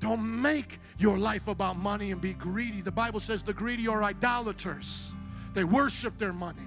Don't 0.00 0.40
make 0.42 0.78
your 0.98 1.18
life 1.18 1.48
about 1.48 1.76
money 1.76 2.12
and 2.12 2.20
be 2.20 2.32
greedy. 2.32 2.80
The 2.80 2.90
Bible 2.90 3.20
says 3.20 3.42
the 3.42 3.52
greedy 3.52 3.88
are 3.88 4.02
idolaters, 4.02 5.12
they 5.54 5.64
worship 5.64 6.18
their 6.18 6.32
money. 6.32 6.66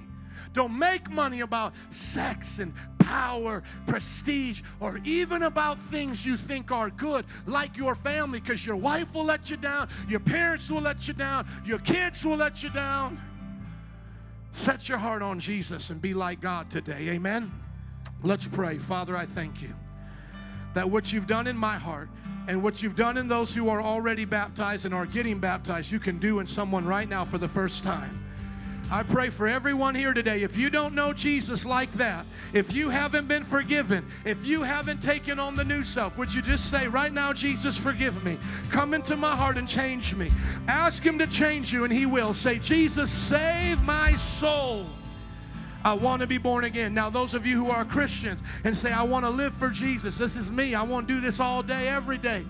Don't 0.53 0.77
make 0.77 1.09
money 1.09 1.41
about 1.41 1.73
sex 1.89 2.59
and 2.59 2.73
power, 2.99 3.63
prestige, 3.87 4.61
or 4.79 4.99
even 5.03 5.43
about 5.43 5.79
things 5.89 6.25
you 6.25 6.37
think 6.37 6.71
are 6.71 6.89
good, 6.89 7.25
like 7.45 7.77
your 7.77 7.95
family, 7.95 8.39
because 8.39 8.65
your 8.65 8.75
wife 8.75 9.13
will 9.13 9.25
let 9.25 9.49
you 9.49 9.57
down, 9.57 9.89
your 10.07 10.19
parents 10.19 10.69
will 10.69 10.81
let 10.81 11.07
you 11.07 11.13
down, 11.13 11.47
your 11.65 11.79
kids 11.79 12.25
will 12.25 12.37
let 12.37 12.63
you 12.63 12.69
down. 12.69 13.21
Set 14.53 14.89
your 14.89 14.97
heart 14.97 15.21
on 15.21 15.39
Jesus 15.39 15.89
and 15.89 16.01
be 16.01 16.13
like 16.13 16.41
God 16.41 16.69
today. 16.69 17.09
Amen. 17.09 17.51
Let's 18.23 18.47
pray. 18.47 18.77
Father, 18.77 19.15
I 19.15 19.25
thank 19.25 19.61
you 19.61 19.73
that 20.73 20.89
what 20.89 21.11
you've 21.11 21.27
done 21.27 21.47
in 21.47 21.57
my 21.57 21.77
heart 21.77 22.09
and 22.47 22.61
what 22.63 22.81
you've 22.81 22.95
done 22.95 23.17
in 23.17 23.27
those 23.27 23.53
who 23.53 23.69
are 23.69 23.81
already 23.81 24.25
baptized 24.25 24.85
and 24.85 24.93
are 24.93 25.05
getting 25.05 25.39
baptized, 25.39 25.91
you 25.91 25.99
can 25.99 26.17
do 26.17 26.39
in 26.39 26.45
someone 26.45 26.85
right 26.85 27.07
now 27.07 27.25
for 27.25 27.37
the 27.37 27.47
first 27.47 27.83
time. 27.83 28.20
I 28.91 29.03
pray 29.03 29.29
for 29.29 29.47
everyone 29.47 29.95
here 29.95 30.13
today. 30.13 30.43
If 30.43 30.57
you 30.57 30.69
don't 30.69 30.93
know 30.93 31.13
Jesus 31.13 31.65
like 31.65 31.89
that, 31.93 32.25
if 32.51 32.73
you 32.73 32.89
haven't 32.89 33.25
been 33.25 33.45
forgiven, 33.45 34.05
if 34.25 34.43
you 34.43 34.63
haven't 34.63 35.01
taken 35.01 35.39
on 35.39 35.55
the 35.55 35.63
new 35.63 35.81
self, 35.81 36.17
would 36.17 36.33
you 36.33 36.41
just 36.41 36.69
say, 36.69 36.89
right 36.89 37.13
now, 37.13 37.31
Jesus, 37.31 37.77
forgive 37.77 38.21
me? 38.25 38.37
Come 38.69 38.93
into 38.93 39.15
my 39.15 39.33
heart 39.33 39.57
and 39.57 39.65
change 39.65 40.13
me. 40.13 40.29
Ask 40.67 41.03
Him 41.03 41.17
to 41.19 41.27
change 41.27 41.71
you, 41.71 41.85
and 41.85 41.93
He 41.93 42.05
will. 42.05 42.33
Say, 42.33 42.59
Jesus, 42.59 43.09
save 43.09 43.81
my 43.83 44.11
soul. 44.15 44.85
I 45.85 45.93
want 45.93 46.19
to 46.19 46.27
be 46.27 46.37
born 46.37 46.65
again. 46.65 46.93
Now, 46.93 47.09
those 47.09 47.33
of 47.33 47.45
you 47.45 47.63
who 47.63 47.71
are 47.71 47.85
Christians 47.85 48.43
and 48.65 48.77
say, 48.77 48.91
I 48.91 49.03
want 49.03 49.23
to 49.23 49.29
live 49.29 49.53
for 49.55 49.69
Jesus, 49.69 50.17
this 50.17 50.35
is 50.35 50.51
me. 50.51 50.75
I 50.75 50.83
want 50.83 51.07
to 51.07 51.13
do 51.13 51.21
this 51.21 51.39
all 51.39 51.63
day, 51.63 51.87
every 51.87 52.17
day. 52.17 52.43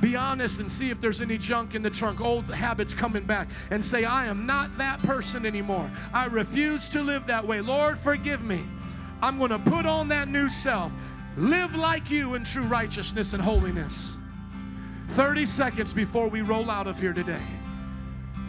Be 0.00 0.14
honest 0.14 0.60
and 0.60 0.70
see 0.70 0.90
if 0.90 1.00
there's 1.00 1.20
any 1.20 1.38
junk 1.38 1.74
in 1.74 1.82
the 1.82 1.90
trunk, 1.90 2.20
old 2.20 2.44
habits 2.46 2.92
coming 2.92 3.24
back, 3.24 3.48
and 3.70 3.82
say, 3.82 4.04
I 4.04 4.26
am 4.26 4.44
not 4.44 4.76
that 4.76 4.98
person 5.00 5.46
anymore. 5.46 5.90
I 6.12 6.26
refuse 6.26 6.88
to 6.90 7.00
live 7.00 7.26
that 7.28 7.46
way. 7.46 7.60
Lord, 7.60 7.98
forgive 7.98 8.42
me. 8.42 8.62
I'm 9.22 9.38
going 9.38 9.50
to 9.50 9.58
put 9.58 9.86
on 9.86 10.08
that 10.08 10.28
new 10.28 10.50
self. 10.50 10.92
Live 11.36 11.74
like 11.74 12.10
you 12.10 12.34
in 12.34 12.44
true 12.44 12.62
righteousness 12.62 13.32
and 13.32 13.42
holiness. 13.42 14.16
30 15.12 15.46
seconds 15.46 15.92
before 15.92 16.28
we 16.28 16.42
roll 16.42 16.70
out 16.70 16.86
of 16.86 17.00
here 17.00 17.14
today. 17.14 17.42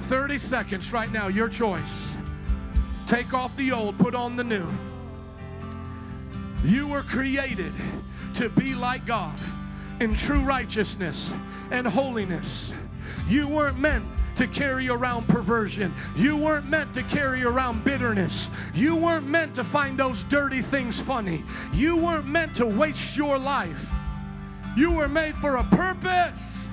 30 0.03 0.37
seconds 0.37 0.91
right 0.91 1.11
now, 1.11 1.27
your 1.27 1.47
choice. 1.47 2.15
Take 3.07 3.33
off 3.33 3.55
the 3.55 3.71
old, 3.71 3.97
put 3.97 4.15
on 4.15 4.35
the 4.35 4.43
new. 4.43 4.67
You 6.65 6.87
were 6.87 7.03
created 7.03 7.71
to 8.35 8.49
be 8.49 8.75
like 8.75 9.05
God 9.05 9.39
in 9.99 10.13
true 10.13 10.41
righteousness 10.41 11.31
and 11.71 11.87
holiness. 11.87 12.73
You 13.27 13.47
weren't 13.47 13.79
meant 13.79 14.05
to 14.37 14.47
carry 14.47 14.87
around 14.87 15.27
perversion. 15.27 15.93
You 16.15 16.37
weren't 16.37 16.69
meant 16.69 16.93
to 16.93 17.03
carry 17.03 17.43
around 17.43 17.83
bitterness. 17.83 18.49
You 18.73 18.95
weren't 18.95 19.27
meant 19.27 19.55
to 19.55 19.63
find 19.63 19.97
those 19.97 20.23
dirty 20.23 20.61
things 20.61 20.99
funny. 20.99 21.43
You 21.73 21.97
weren't 21.97 22.27
meant 22.27 22.55
to 22.57 22.65
waste 22.65 23.17
your 23.17 23.37
life. 23.37 23.89
You 24.75 24.91
were 24.91 25.07
made 25.07 25.35
for 25.37 25.57
a 25.57 25.63
purpose. 25.63 26.67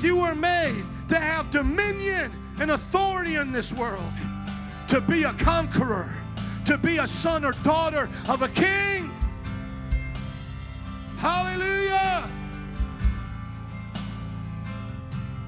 You 0.00 0.16
were 0.16 0.34
made 0.34 0.82
to 1.10 1.18
have 1.18 1.50
dominion 1.50 2.32
and 2.58 2.70
authority 2.70 3.36
in 3.36 3.52
this 3.52 3.72
world 3.72 4.12
to 4.88 5.00
be 5.00 5.24
a 5.24 5.32
conqueror, 5.34 6.10
to 6.64 6.78
be 6.78 6.98
a 6.98 7.06
son 7.06 7.44
or 7.44 7.52
daughter 7.64 8.08
of 8.28 8.42
a 8.42 8.48
king. 8.48 9.05
Hallelujah. 11.18 12.28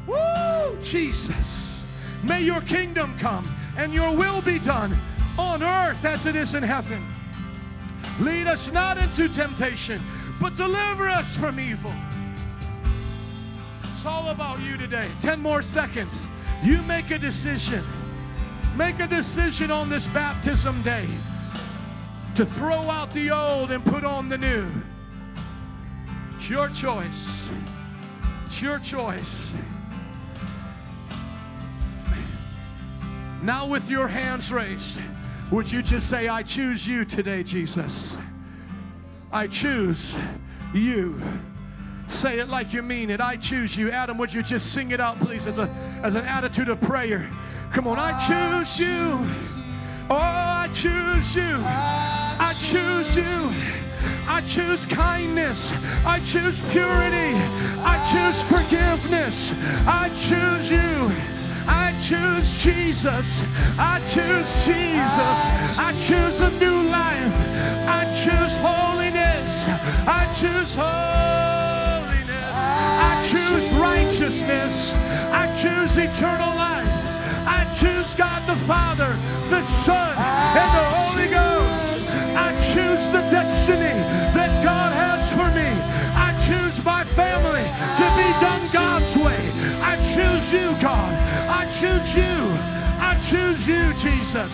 Woo, 0.07 0.79
Jesus. 0.83 1.83
May 2.23 2.43
your 2.43 2.61
kingdom 2.62 3.16
come 3.19 3.47
and 3.77 3.93
your 3.93 4.14
will 4.14 4.41
be 4.43 4.59
done 4.59 4.97
on 5.39 5.62
earth 5.62 6.05
as 6.05 6.27
it 6.27 6.35
is 6.35 6.55
in 6.55 6.62
heaven. 6.62 7.07
Lead 8.21 8.49
us 8.49 8.73
not 8.73 8.99
into 8.99 9.29
temptation, 9.29 10.01
but 10.41 10.57
deliver 10.57 11.09
us 11.09 11.37
from 11.37 11.61
evil. 11.61 11.93
It's 13.83 14.05
all 14.05 14.29
about 14.31 14.61
you 14.61 14.77
today. 14.77 15.07
10 15.21 15.41
more 15.41 15.62
seconds. 15.62 16.29
You 16.62 16.83
make 16.83 17.11
a 17.11 17.19
decision. 17.19 17.85
Make 18.77 18.99
a 18.99 19.07
decision 19.07 19.71
on 19.71 19.89
this 19.89 20.07
baptism 20.09 20.83
day 20.83 21.07
to 22.35 22.47
throw 22.47 22.83
out 22.91 23.11
the 23.12 23.31
old 23.31 23.71
and 23.71 23.85
put 23.85 24.05
on 24.05 24.29
the 24.29 24.39
new. 24.39 24.69
It's 26.39 26.49
your 26.49 26.68
choice. 26.68 27.49
It's 28.47 28.62
your 28.62 28.78
choice. 28.78 29.53
Now, 33.43 33.66
with 33.66 33.91
your 33.91 34.07
hands 34.07 34.53
raised, 34.53 35.01
would 35.51 35.70
you 35.70 35.82
just 35.82 36.09
say, 36.09 36.28
I 36.28 36.45
choose 36.45 36.86
you 36.86 37.05
today, 37.05 37.43
Jesus? 37.43 38.16
I 39.32 39.49
choose 39.49 40.16
you. 40.72 41.20
Say 42.07 42.39
it 42.39 42.49
like 42.49 42.72
you 42.72 42.82
mean 42.82 43.11
it. 43.11 43.20
I 43.20 43.36
choose 43.36 43.76
you. 43.76 43.91
Adam, 43.91 44.16
would 44.18 44.32
you 44.32 44.45
just 44.45 44.72
sing 44.72 44.93
it 44.93 45.01
out, 45.01 45.18
please, 45.18 45.49
as, 45.49 45.59
a, 45.59 45.68
as 46.05 46.14
an 46.14 46.24
attitude 46.24 46.68
of 46.68 46.80
prayer? 46.80 47.28
Come 47.72 47.89
on, 47.89 47.99
I 47.99 48.12
choose 48.28 48.78
you. 48.78 49.18
Oh, 50.09 50.14
I 50.14 50.70
choose 50.72 51.34
you. 51.34 51.57
I 51.66 52.55
choose 52.57 53.16
you. 53.16 53.88
I 54.39 54.41
choose 54.43 54.86
kindness. 54.86 55.72
I 56.07 56.20
choose 56.20 56.61
purity. 56.70 57.34
I 57.82 57.99
choose 58.07 58.41
forgiveness. 58.45 59.53
I 59.84 60.11
choose 60.14 60.70
you. 60.70 61.11
I 61.66 61.91
choose 61.99 62.47
Jesus. 62.62 63.26
I 63.76 63.99
choose 64.14 64.47
Jesus. 64.62 65.39
I 65.76 65.91
choose 66.07 66.39
a 66.39 66.51
new 66.62 66.89
life. 66.89 67.34
I 67.91 68.07
choose 68.14 68.55
holiness. 68.62 69.51
I 70.07 70.22
choose 70.39 70.70
holiness. 70.78 72.55
I 73.11 73.18
choose 73.26 73.66
righteousness. 73.74 74.95
I 75.34 75.51
choose 75.61 75.99
eternal 75.99 76.55
life. 76.55 76.95
I 77.43 77.66
choose 77.74 78.14
God 78.14 78.47
the 78.47 78.55
Father, 78.70 79.11
the 79.51 79.62
Son, 79.82 80.14
and 80.55 80.70
the 80.78 80.84
Holy 80.95 81.26
Ghost. 81.26 82.14
I 82.39 82.53
choose 82.72 83.03
the 83.11 83.22
destiny 83.32 84.28
God. 90.81 91.12
I 91.51 91.64
choose 91.81 92.14
you. 92.14 92.35
I 93.01 93.18
choose 93.29 93.66
you, 93.66 93.93
Jesus. 93.95 94.53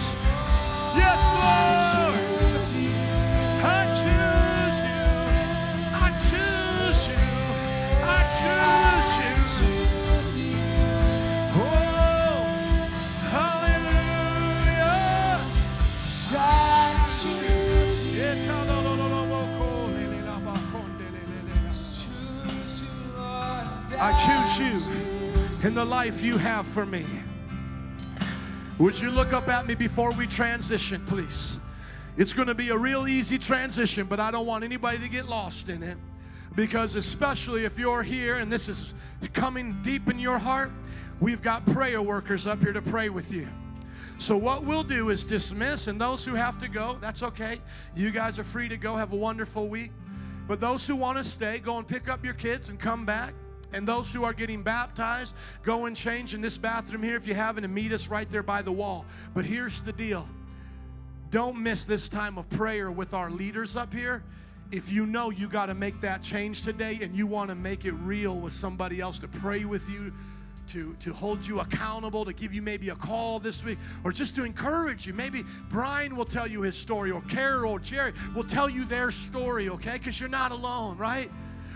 Yes, 0.96 1.20
Lord. 1.34 2.33
In 25.64 25.72
the 25.72 25.84
life 25.84 26.20
you 26.20 26.36
have 26.36 26.66
for 26.68 26.84
me. 26.84 27.06
Would 28.78 29.00
you 29.00 29.10
look 29.10 29.32
up 29.32 29.48
at 29.48 29.66
me 29.66 29.74
before 29.74 30.12
we 30.12 30.26
transition, 30.26 31.02
please? 31.06 31.58
It's 32.18 32.34
going 32.34 32.48
to 32.48 32.54
be 32.54 32.68
a 32.68 32.76
real 32.76 33.08
easy 33.08 33.38
transition, 33.38 34.06
but 34.06 34.20
I 34.20 34.30
don't 34.30 34.44
want 34.44 34.62
anybody 34.62 34.98
to 34.98 35.08
get 35.08 35.26
lost 35.26 35.70
in 35.70 35.82
it. 35.82 35.96
Because, 36.54 36.96
especially 36.96 37.64
if 37.64 37.78
you're 37.78 38.02
here 38.02 38.36
and 38.36 38.52
this 38.52 38.68
is 38.68 38.92
coming 39.32 39.80
deep 39.82 40.10
in 40.10 40.18
your 40.18 40.36
heart, 40.36 40.70
we've 41.18 41.40
got 41.40 41.64
prayer 41.64 42.02
workers 42.02 42.46
up 42.46 42.60
here 42.60 42.74
to 42.74 42.82
pray 42.82 43.08
with 43.08 43.32
you. 43.32 43.48
So, 44.18 44.36
what 44.36 44.64
we'll 44.64 44.84
do 44.84 45.08
is 45.08 45.24
dismiss, 45.24 45.86
and 45.86 45.98
those 45.98 46.26
who 46.26 46.34
have 46.34 46.58
to 46.58 46.68
go, 46.68 46.98
that's 47.00 47.22
okay. 47.22 47.58
You 47.96 48.10
guys 48.10 48.38
are 48.38 48.44
free 48.44 48.68
to 48.68 48.76
go. 48.76 48.96
Have 48.96 49.14
a 49.14 49.16
wonderful 49.16 49.66
week. 49.66 49.92
But 50.46 50.60
those 50.60 50.86
who 50.86 50.94
want 50.94 51.16
to 51.16 51.24
stay, 51.24 51.58
go 51.58 51.78
and 51.78 51.88
pick 51.88 52.08
up 52.08 52.22
your 52.22 52.34
kids 52.34 52.68
and 52.68 52.78
come 52.78 53.06
back. 53.06 53.32
And 53.74 53.86
those 53.88 54.12
who 54.12 54.22
are 54.22 54.32
getting 54.32 54.62
baptized, 54.62 55.34
go 55.64 55.86
and 55.86 55.96
change 55.96 56.32
in 56.32 56.40
this 56.40 56.56
bathroom 56.56 57.02
here 57.02 57.16
if 57.16 57.26
you 57.26 57.34
haven't, 57.34 57.64
and 57.64 57.74
meet 57.74 57.92
us 57.92 58.06
right 58.06 58.30
there 58.30 58.44
by 58.44 58.62
the 58.62 58.70
wall. 58.72 59.04
But 59.34 59.44
here's 59.44 59.82
the 59.82 59.92
deal 59.92 60.28
don't 61.30 61.60
miss 61.60 61.84
this 61.84 62.08
time 62.08 62.38
of 62.38 62.48
prayer 62.50 62.92
with 62.92 63.12
our 63.12 63.28
leaders 63.28 63.76
up 63.76 63.92
here. 63.92 64.22
If 64.70 64.92
you 64.92 65.04
know 65.04 65.30
you 65.30 65.48
got 65.48 65.66
to 65.66 65.74
make 65.74 66.00
that 66.00 66.22
change 66.22 66.62
today 66.62 67.00
and 67.02 67.16
you 67.16 67.26
want 67.26 67.50
to 67.50 67.56
make 67.56 67.84
it 67.84 67.92
real 67.92 68.36
with 68.36 68.52
somebody 68.52 69.00
else 69.00 69.18
to 69.18 69.28
pray 69.28 69.64
with 69.64 69.88
you, 69.88 70.12
to, 70.68 70.94
to 71.00 71.12
hold 71.12 71.44
you 71.44 71.58
accountable, 71.58 72.24
to 72.24 72.32
give 72.32 72.54
you 72.54 72.62
maybe 72.62 72.90
a 72.90 72.94
call 72.94 73.40
this 73.40 73.64
week, 73.64 73.78
or 74.04 74.12
just 74.12 74.36
to 74.36 74.44
encourage 74.44 75.06
you. 75.06 75.12
Maybe 75.12 75.44
Brian 75.68 76.14
will 76.14 76.24
tell 76.24 76.46
you 76.46 76.60
his 76.60 76.76
story, 76.76 77.10
or 77.10 77.20
Carol 77.22 77.72
or 77.72 77.80
Jerry 77.80 78.12
will 78.34 78.44
tell 78.44 78.68
you 78.68 78.84
their 78.84 79.10
story, 79.10 79.68
okay? 79.68 79.98
Because 79.98 80.20
you're 80.20 80.28
not 80.28 80.52
alone, 80.52 80.96
right? 80.96 81.30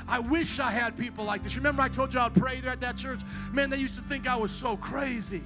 I 0.09 0.18
wish 0.18 0.59
I 0.59 0.70
had 0.70 0.96
people 0.96 1.24
like 1.24 1.42
this. 1.42 1.56
Remember, 1.56 1.82
I 1.82 1.88
told 1.88 2.14
you 2.14 2.20
I'd 2.20 2.34
pray 2.34 2.61
there 2.61 2.72
at 2.72 2.80
that 2.80 2.96
church? 2.96 3.20
Man, 3.52 3.68
they 3.68 3.76
used 3.76 3.96
to 3.96 4.02
think 4.02 4.26
I 4.26 4.36
was 4.36 4.50
so 4.50 4.76
crazy. 4.76 5.42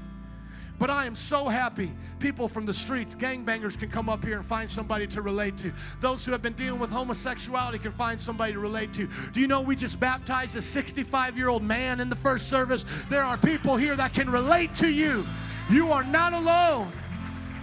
But 0.78 0.90
I 0.90 1.06
am 1.06 1.14
so 1.14 1.48
happy 1.48 1.92
people 2.18 2.48
from 2.48 2.66
the 2.66 2.74
streets, 2.74 3.14
gangbangers, 3.14 3.78
can 3.78 3.90
come 3.90 4.08
up 4.08 4.24
here 4.24 4.38
and 4.38 4.46
find 4.46 4.70
somebody 4.70 5.06
to 5.08 5.22
relate 5.22 5.58
to. 5.58 5.72
Those 6.00 6.24
who 6.24 6.32
have 6.32 6.42
been 6.42 6.54
dealing 6.54 6.80
with 6.80 6.90
homosexuality 6.90 7.78
can 7.78 7.92
find 7.92 8.20
somebody 8.20 8.52
to 8.52 8.58
relate 8.58 8.94
to. 8.94 9.08
Do 9.32 9.40
you 9.40 9.48
know 9.48 9.60
we 9.60 9.76
just 9.76 10.00
baptized 10.00 10.56
a 10.56 10.62
65 10.62 11.36
year 11.36 11.48
old 11.48 11.62
man 11.62 12.00
in 12.00 12.08
the 12.08 12.16
first 12.16 12.48
service? 12.48 12.84
There 13.10 13.22
are 13.22 13.36
people 13.36 13.76
here 13.76 13.96
that 13.96 14.14
can 14.14 14.30
relate 14.30 14.74
to 14.76 14.88
you. 14.88 15.24
You 15.70 15.92
are 15.92 16.04
not 16.04 16.32
alone. 16.32 16.90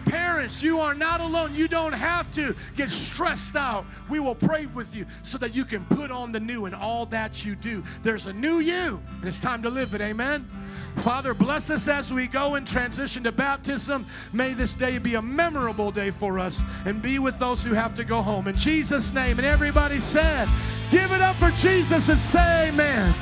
Parents, 0.10 0.64
you 0.64 0.80
are 0.80 0.96
not 0.96 1.22
alone. 1.22 1.54
You 1.54 1.68
don't 1.68 1.94
have 1.94 2.34
to 2.34 2.56
get 2.76 2.90
stressed 2.90 3.56
out. 3.56 3.86
We 4.10 4.20
will 4.20 4.34
pray 4.34 4.66
with 4.66 4.96
you 4.96 5.06
so 5.22 5.38
that 5.38 5.54
you 5.54 5.66
can 5.66 5.86
put 5.86 6.10
on 6.10 6.32
the 6.32 6.40
new 6.40 6.66
in 6.66 6.74
all 6.74 7.06
that 7.08 7.46
you 7.46 7.56
do. 7.56 7.84
There's 8.02 8.26
a 8.26 8.34
new 8.34 8.58
you, 8.58 9.00
and 9.20 9.26
it's 9.26 9.40
time 9.40 9.62
to 9.62 9.70
live 9.70 9.94
it. 9.94 10.02
Amen. 10.02 10.50
Father, 10.98 11.36
bless 11.36 11.70
us 11.70 11.88
as 11.88 12.12
we 12.12 12.26
go 12.26 12.56
and 12.56 12.68
transition 12.68 13.24
to 13.24 13.32
baptism. 13.32 14.04
May 14.34 14.56
this 14.56 14.74
day 14.74 14.98
be 14.98 15.14
a 15.14 15.22
memorable 15.22 15.92
day 15.92 16.10
for 16.10 16.40
us 16.40 16.64
and 16.86 17.04
be 17.04 17.20
with 17.20 17.38
those 17.38 17.64
who 17.64 17.76
have 17.76 17.96
to 17.96 18.04
go 18.04 18.24
home. 18.24 18.48
In 18.48 18.58
Jesus' 18.58 19.14
name. 19.14 19.38
And 19.38 19.46
everybody 19.46 20.00
said, 20.00 20.48
Give 20.90 21.12
it 21.12 21.22
up 21.22 21.36
for 21.36 21.52
Jesus 21.52 22.10
and 22.10 22.20
say 22.20 22.70
amen. 22.70 23.14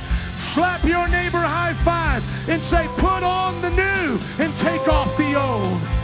Slap 0.53 0.83
your 0.85 1.09
neighbor 1.09 1.37
high 1.37 1.73
five 1.83 2.23
and 2.49 2.61
say, 2.61 2.87
Put 2.95 3.23
on 3.23 3.61
the 3.61 3.71
new 3.71 4.17
and 4.43 4.57
take 4.57 4.87
off 4.87 5.15
the 5.17 5.35
old. 5.35 5.96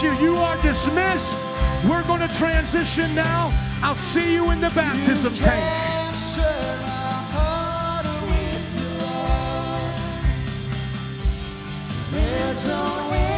Bless 0.00 0.20
you. 0.20 0.26
You 0.26 0.36
are 0.36 0.56
dismissed. 0.62 1.36
We're 1.88 2.04
going 2.04 2.20
to 2.20 2.32
transition 2.36 3.12
now. 3.14 3.50
I'll 3.82 3.96
see 3.96 4.34
you 4.34 4.50
in 4.50 4.60
the 4.60 4.70
baptism 4.70 5.34
tank. 5.34 5.64
There's 12.12 12.66
no 12.66 13.10
end 13.12 13.37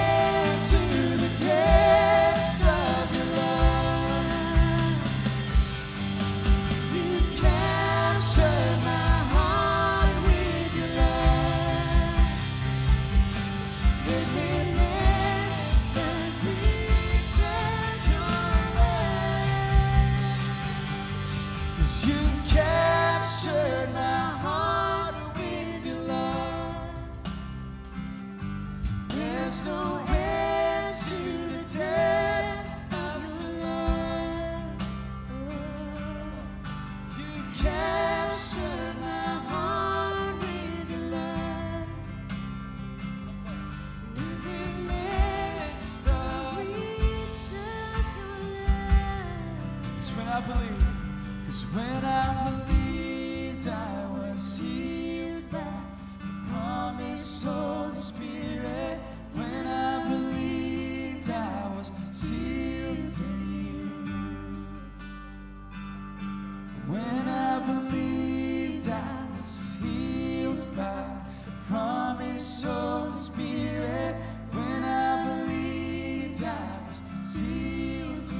sealed. 77.23 78.35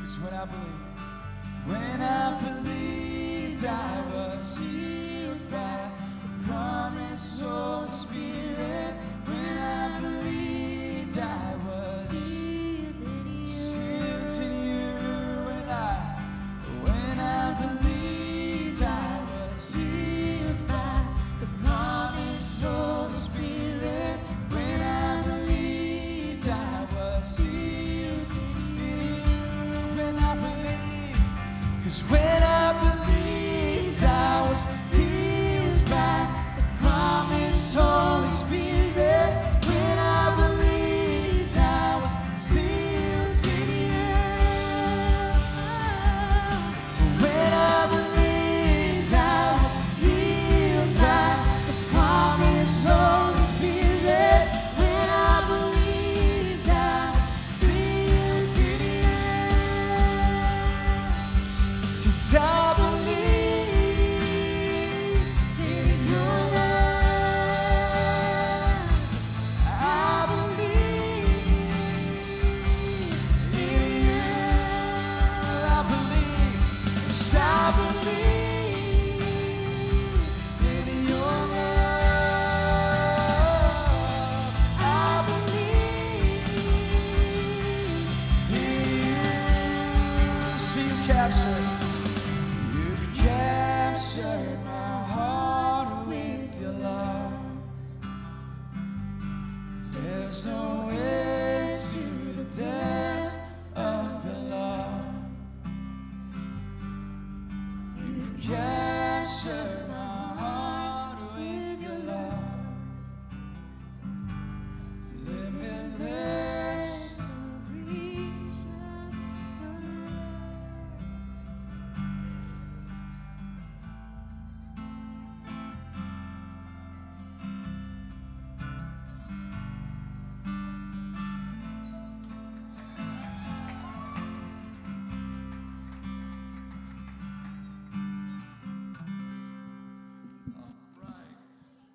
Cause 0.00 0.18
when 0.18 0.34
I 0.34 0.44
believed, 0.44 0.98
when 1.66 2.00
I 2.02 2.40
believed 2.42 3.64
I 3.64 4.02
was 4.14 4.58
healed 4.58 5.50
by 5.50 5.90
the 6.22 6.46
promise 6.48 7.40
Holy 7.40 7.92
Spirit. 7.92 8.53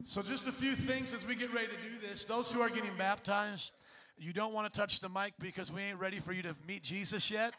So, 0.10 0.24
just 0.24 0.48
a 0.48 0.52
few 0.52 0.74
things 0.74 1.14
as 1.14 1.24
we 1.24 1.36
get 1.36 1.54
ready 1.54 1.68
to 1.68 1.74
do 1.74 2.08
this. 2.08 2.26
Those 2.26 2.52
who 2.52 2.62
are 2.62 2.70
getting 2.70 2.98
baptized, 2.98 3.74
you 4.18 4.34
don't 4.34 4.54
want 4.54 4.74
to 4.74 4.76
touch 4.76 5.02
the 5.02 5.08
mic 5.08 5.34
because 5.40 5.72
we 5.72 5.84
ain't 5.84 6.00
ready 6.00 6.18
for 6.18 6.34
you 6.34 6.42
to 6.42 6.56
meet 6.68 6.82
Jesus 6.82 7.30
yet. 7.30 7.54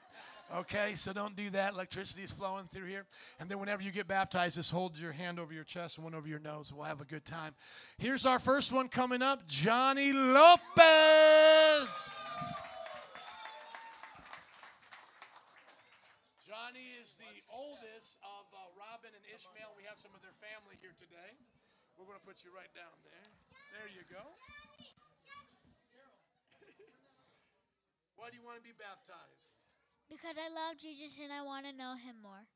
Okay, 0.56 0.96
so 0.96 1.12
don't 1.12 1.36
do 1.36 1.48
that. 1.50 1.74
Electricity 1.74 2.24
is 2.24 2.32
flowing 2.32 2.68
through 2.72 2.86
here. 2.86 3.06
And 3.38 3.48
then, 3.48 3.60
whenever 3.60 3.82
you 3.82 3.92
get 3.92 4.08
baptized, 4.08 4.56
just 4.56 4.72
hold 4.72 4.98
your 4.98 5.12
hand 5.12 5.38
over 5.38 5.54
your 5.54 5.62
chest 5.62 5.98
and 5.98 6.04
one 6.04 6.12
over 6.12 6.26
your 6.26 6.40
nose. 6.40 6.72
We'll 6.74 6.86
have 6.86 7.00
a 7.00 7.04
good 7.04 7.24
time. 7.24 7.54
Here's 7.98 8.26
our 8.26 8.40
first 8.40 8.72
one 8.72 8.88
coming 8.88 9.22
up 9.22 9.46
Johnny 9.46 10.12
Lopez. 10.12 11.19
We're 22.00 22.08
going 22.08 22.16
to 22.16 22.24
put 22.24 22.40
you 22.48 22.56
right 22.56 22.72
down 22.72 22.96
there. 23.04 23.28
There 23.76 23.92
you 23.92 24.08
go. 24.08 24.24
Why 28.16 28.32
do 28.32 28.40
you 28.40 28.44
want 28.44 28.56
to 28.56 28.64
be 28.64 28.72
baptized? 28.72 29.60
Because 30.08 30.40
I 30.40 30.48
love 30.48 30.80
Jesus 30.80 31.20
and 31.20 31.28
I 31.28 31.44
want 31.44 31.68
to 31.68 31.76
know 31.76 32.00
him 32.00 32.16
more. 32.24 32.48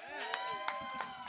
Awesome. 0.00 1.23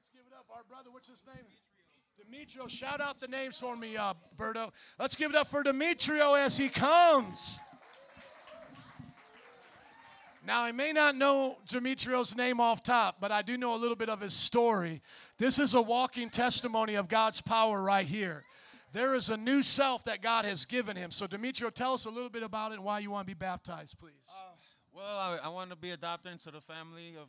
Let's 0.00 0.08
give 0.08 0.22
it 0.26 0.34
up. 0.34 0.46
Our 0.56 0.62
brother, 0.64 0.88
what's 0.90 1.08
his 1.08 1.22
name? 1.26 1.44
Demetrio. 2.16 2.66
Shout 2.68 3.02
out 3.02 3.20
the 3.20 3.28
names 3.28 3.58
for 3.58 3.76
me, 3.76 3.98
uh, 3.98 4.14
Berto. 4.38 4.70
Let's 4.98 5.14
give 5.14 5.30
it 5.30 5.36
up 5.36 5.48
for 5.48 5.62
Demetrio 5.62 6.32
as 6.32 6.56
he 6.56 6.70
comes. 6.70 7.60
Now, 10.46 10.62
I 10.62 10.72
may 10.72 10.92
not 10.92 11.16
know 11.16 11.58
Demetrio's 11.68 12.34
name 12.34 12.60
off 12.60 12.82
top, 12.82 13.16
but 13.20 13.30
I 13.30 13.42
do 13.42 13.58
know 13.58 13.74
a 13.74 13.76
little 13.76 13.94
bit 13.94 14.08
of 14.08 14.22
his 14.22 14.32
story. 14.32 15.02
This 15.36 15.58
is 15.58 15.74
a 15.74 15.82
walking 15.82 16.30
testimony 16.30 16.94
of 16.94 17.06
God's 17.06 17.42
power 17.42 17.82
right 17.82 18.06
here. 18.06 18.44
There 18.94 19.14
is 19.14 19.28
a 19.28 19.36
new 19.36 19.62
self 19.62 20.04
that 20.04 20.22
God 20.22 20.46
has 20.46 20.64
given 20.64 20.96
him. 20.96 21.10
So, 21.10 21.26
Demetrio, 21.26 21.68
tell 21.68 21.92
us 21.92 22.06
a 22.06 22.10
little 22.10 22.30
bit 22.30 22.42
about 22.42 22.72
it 22.72 22.76
and 22.76 22.84
why 22.84 23.00
you 23.00 23.10
want 23.10 23.28
to 23.28 23.34
be 23.34 23.38
baptized, 23.38 23.98
please. 23.98 24.14
Well, 24.94 25.04
I, 25.04 25.40
I 25.44 25.48
want 25.48 25.68
to 25.70 25.76
be 25.76 25.90
adopted 25.90 26.32
into 26.32 26.50
the 26.50 26.62
family 26.62 27.16
of 27.20 27.28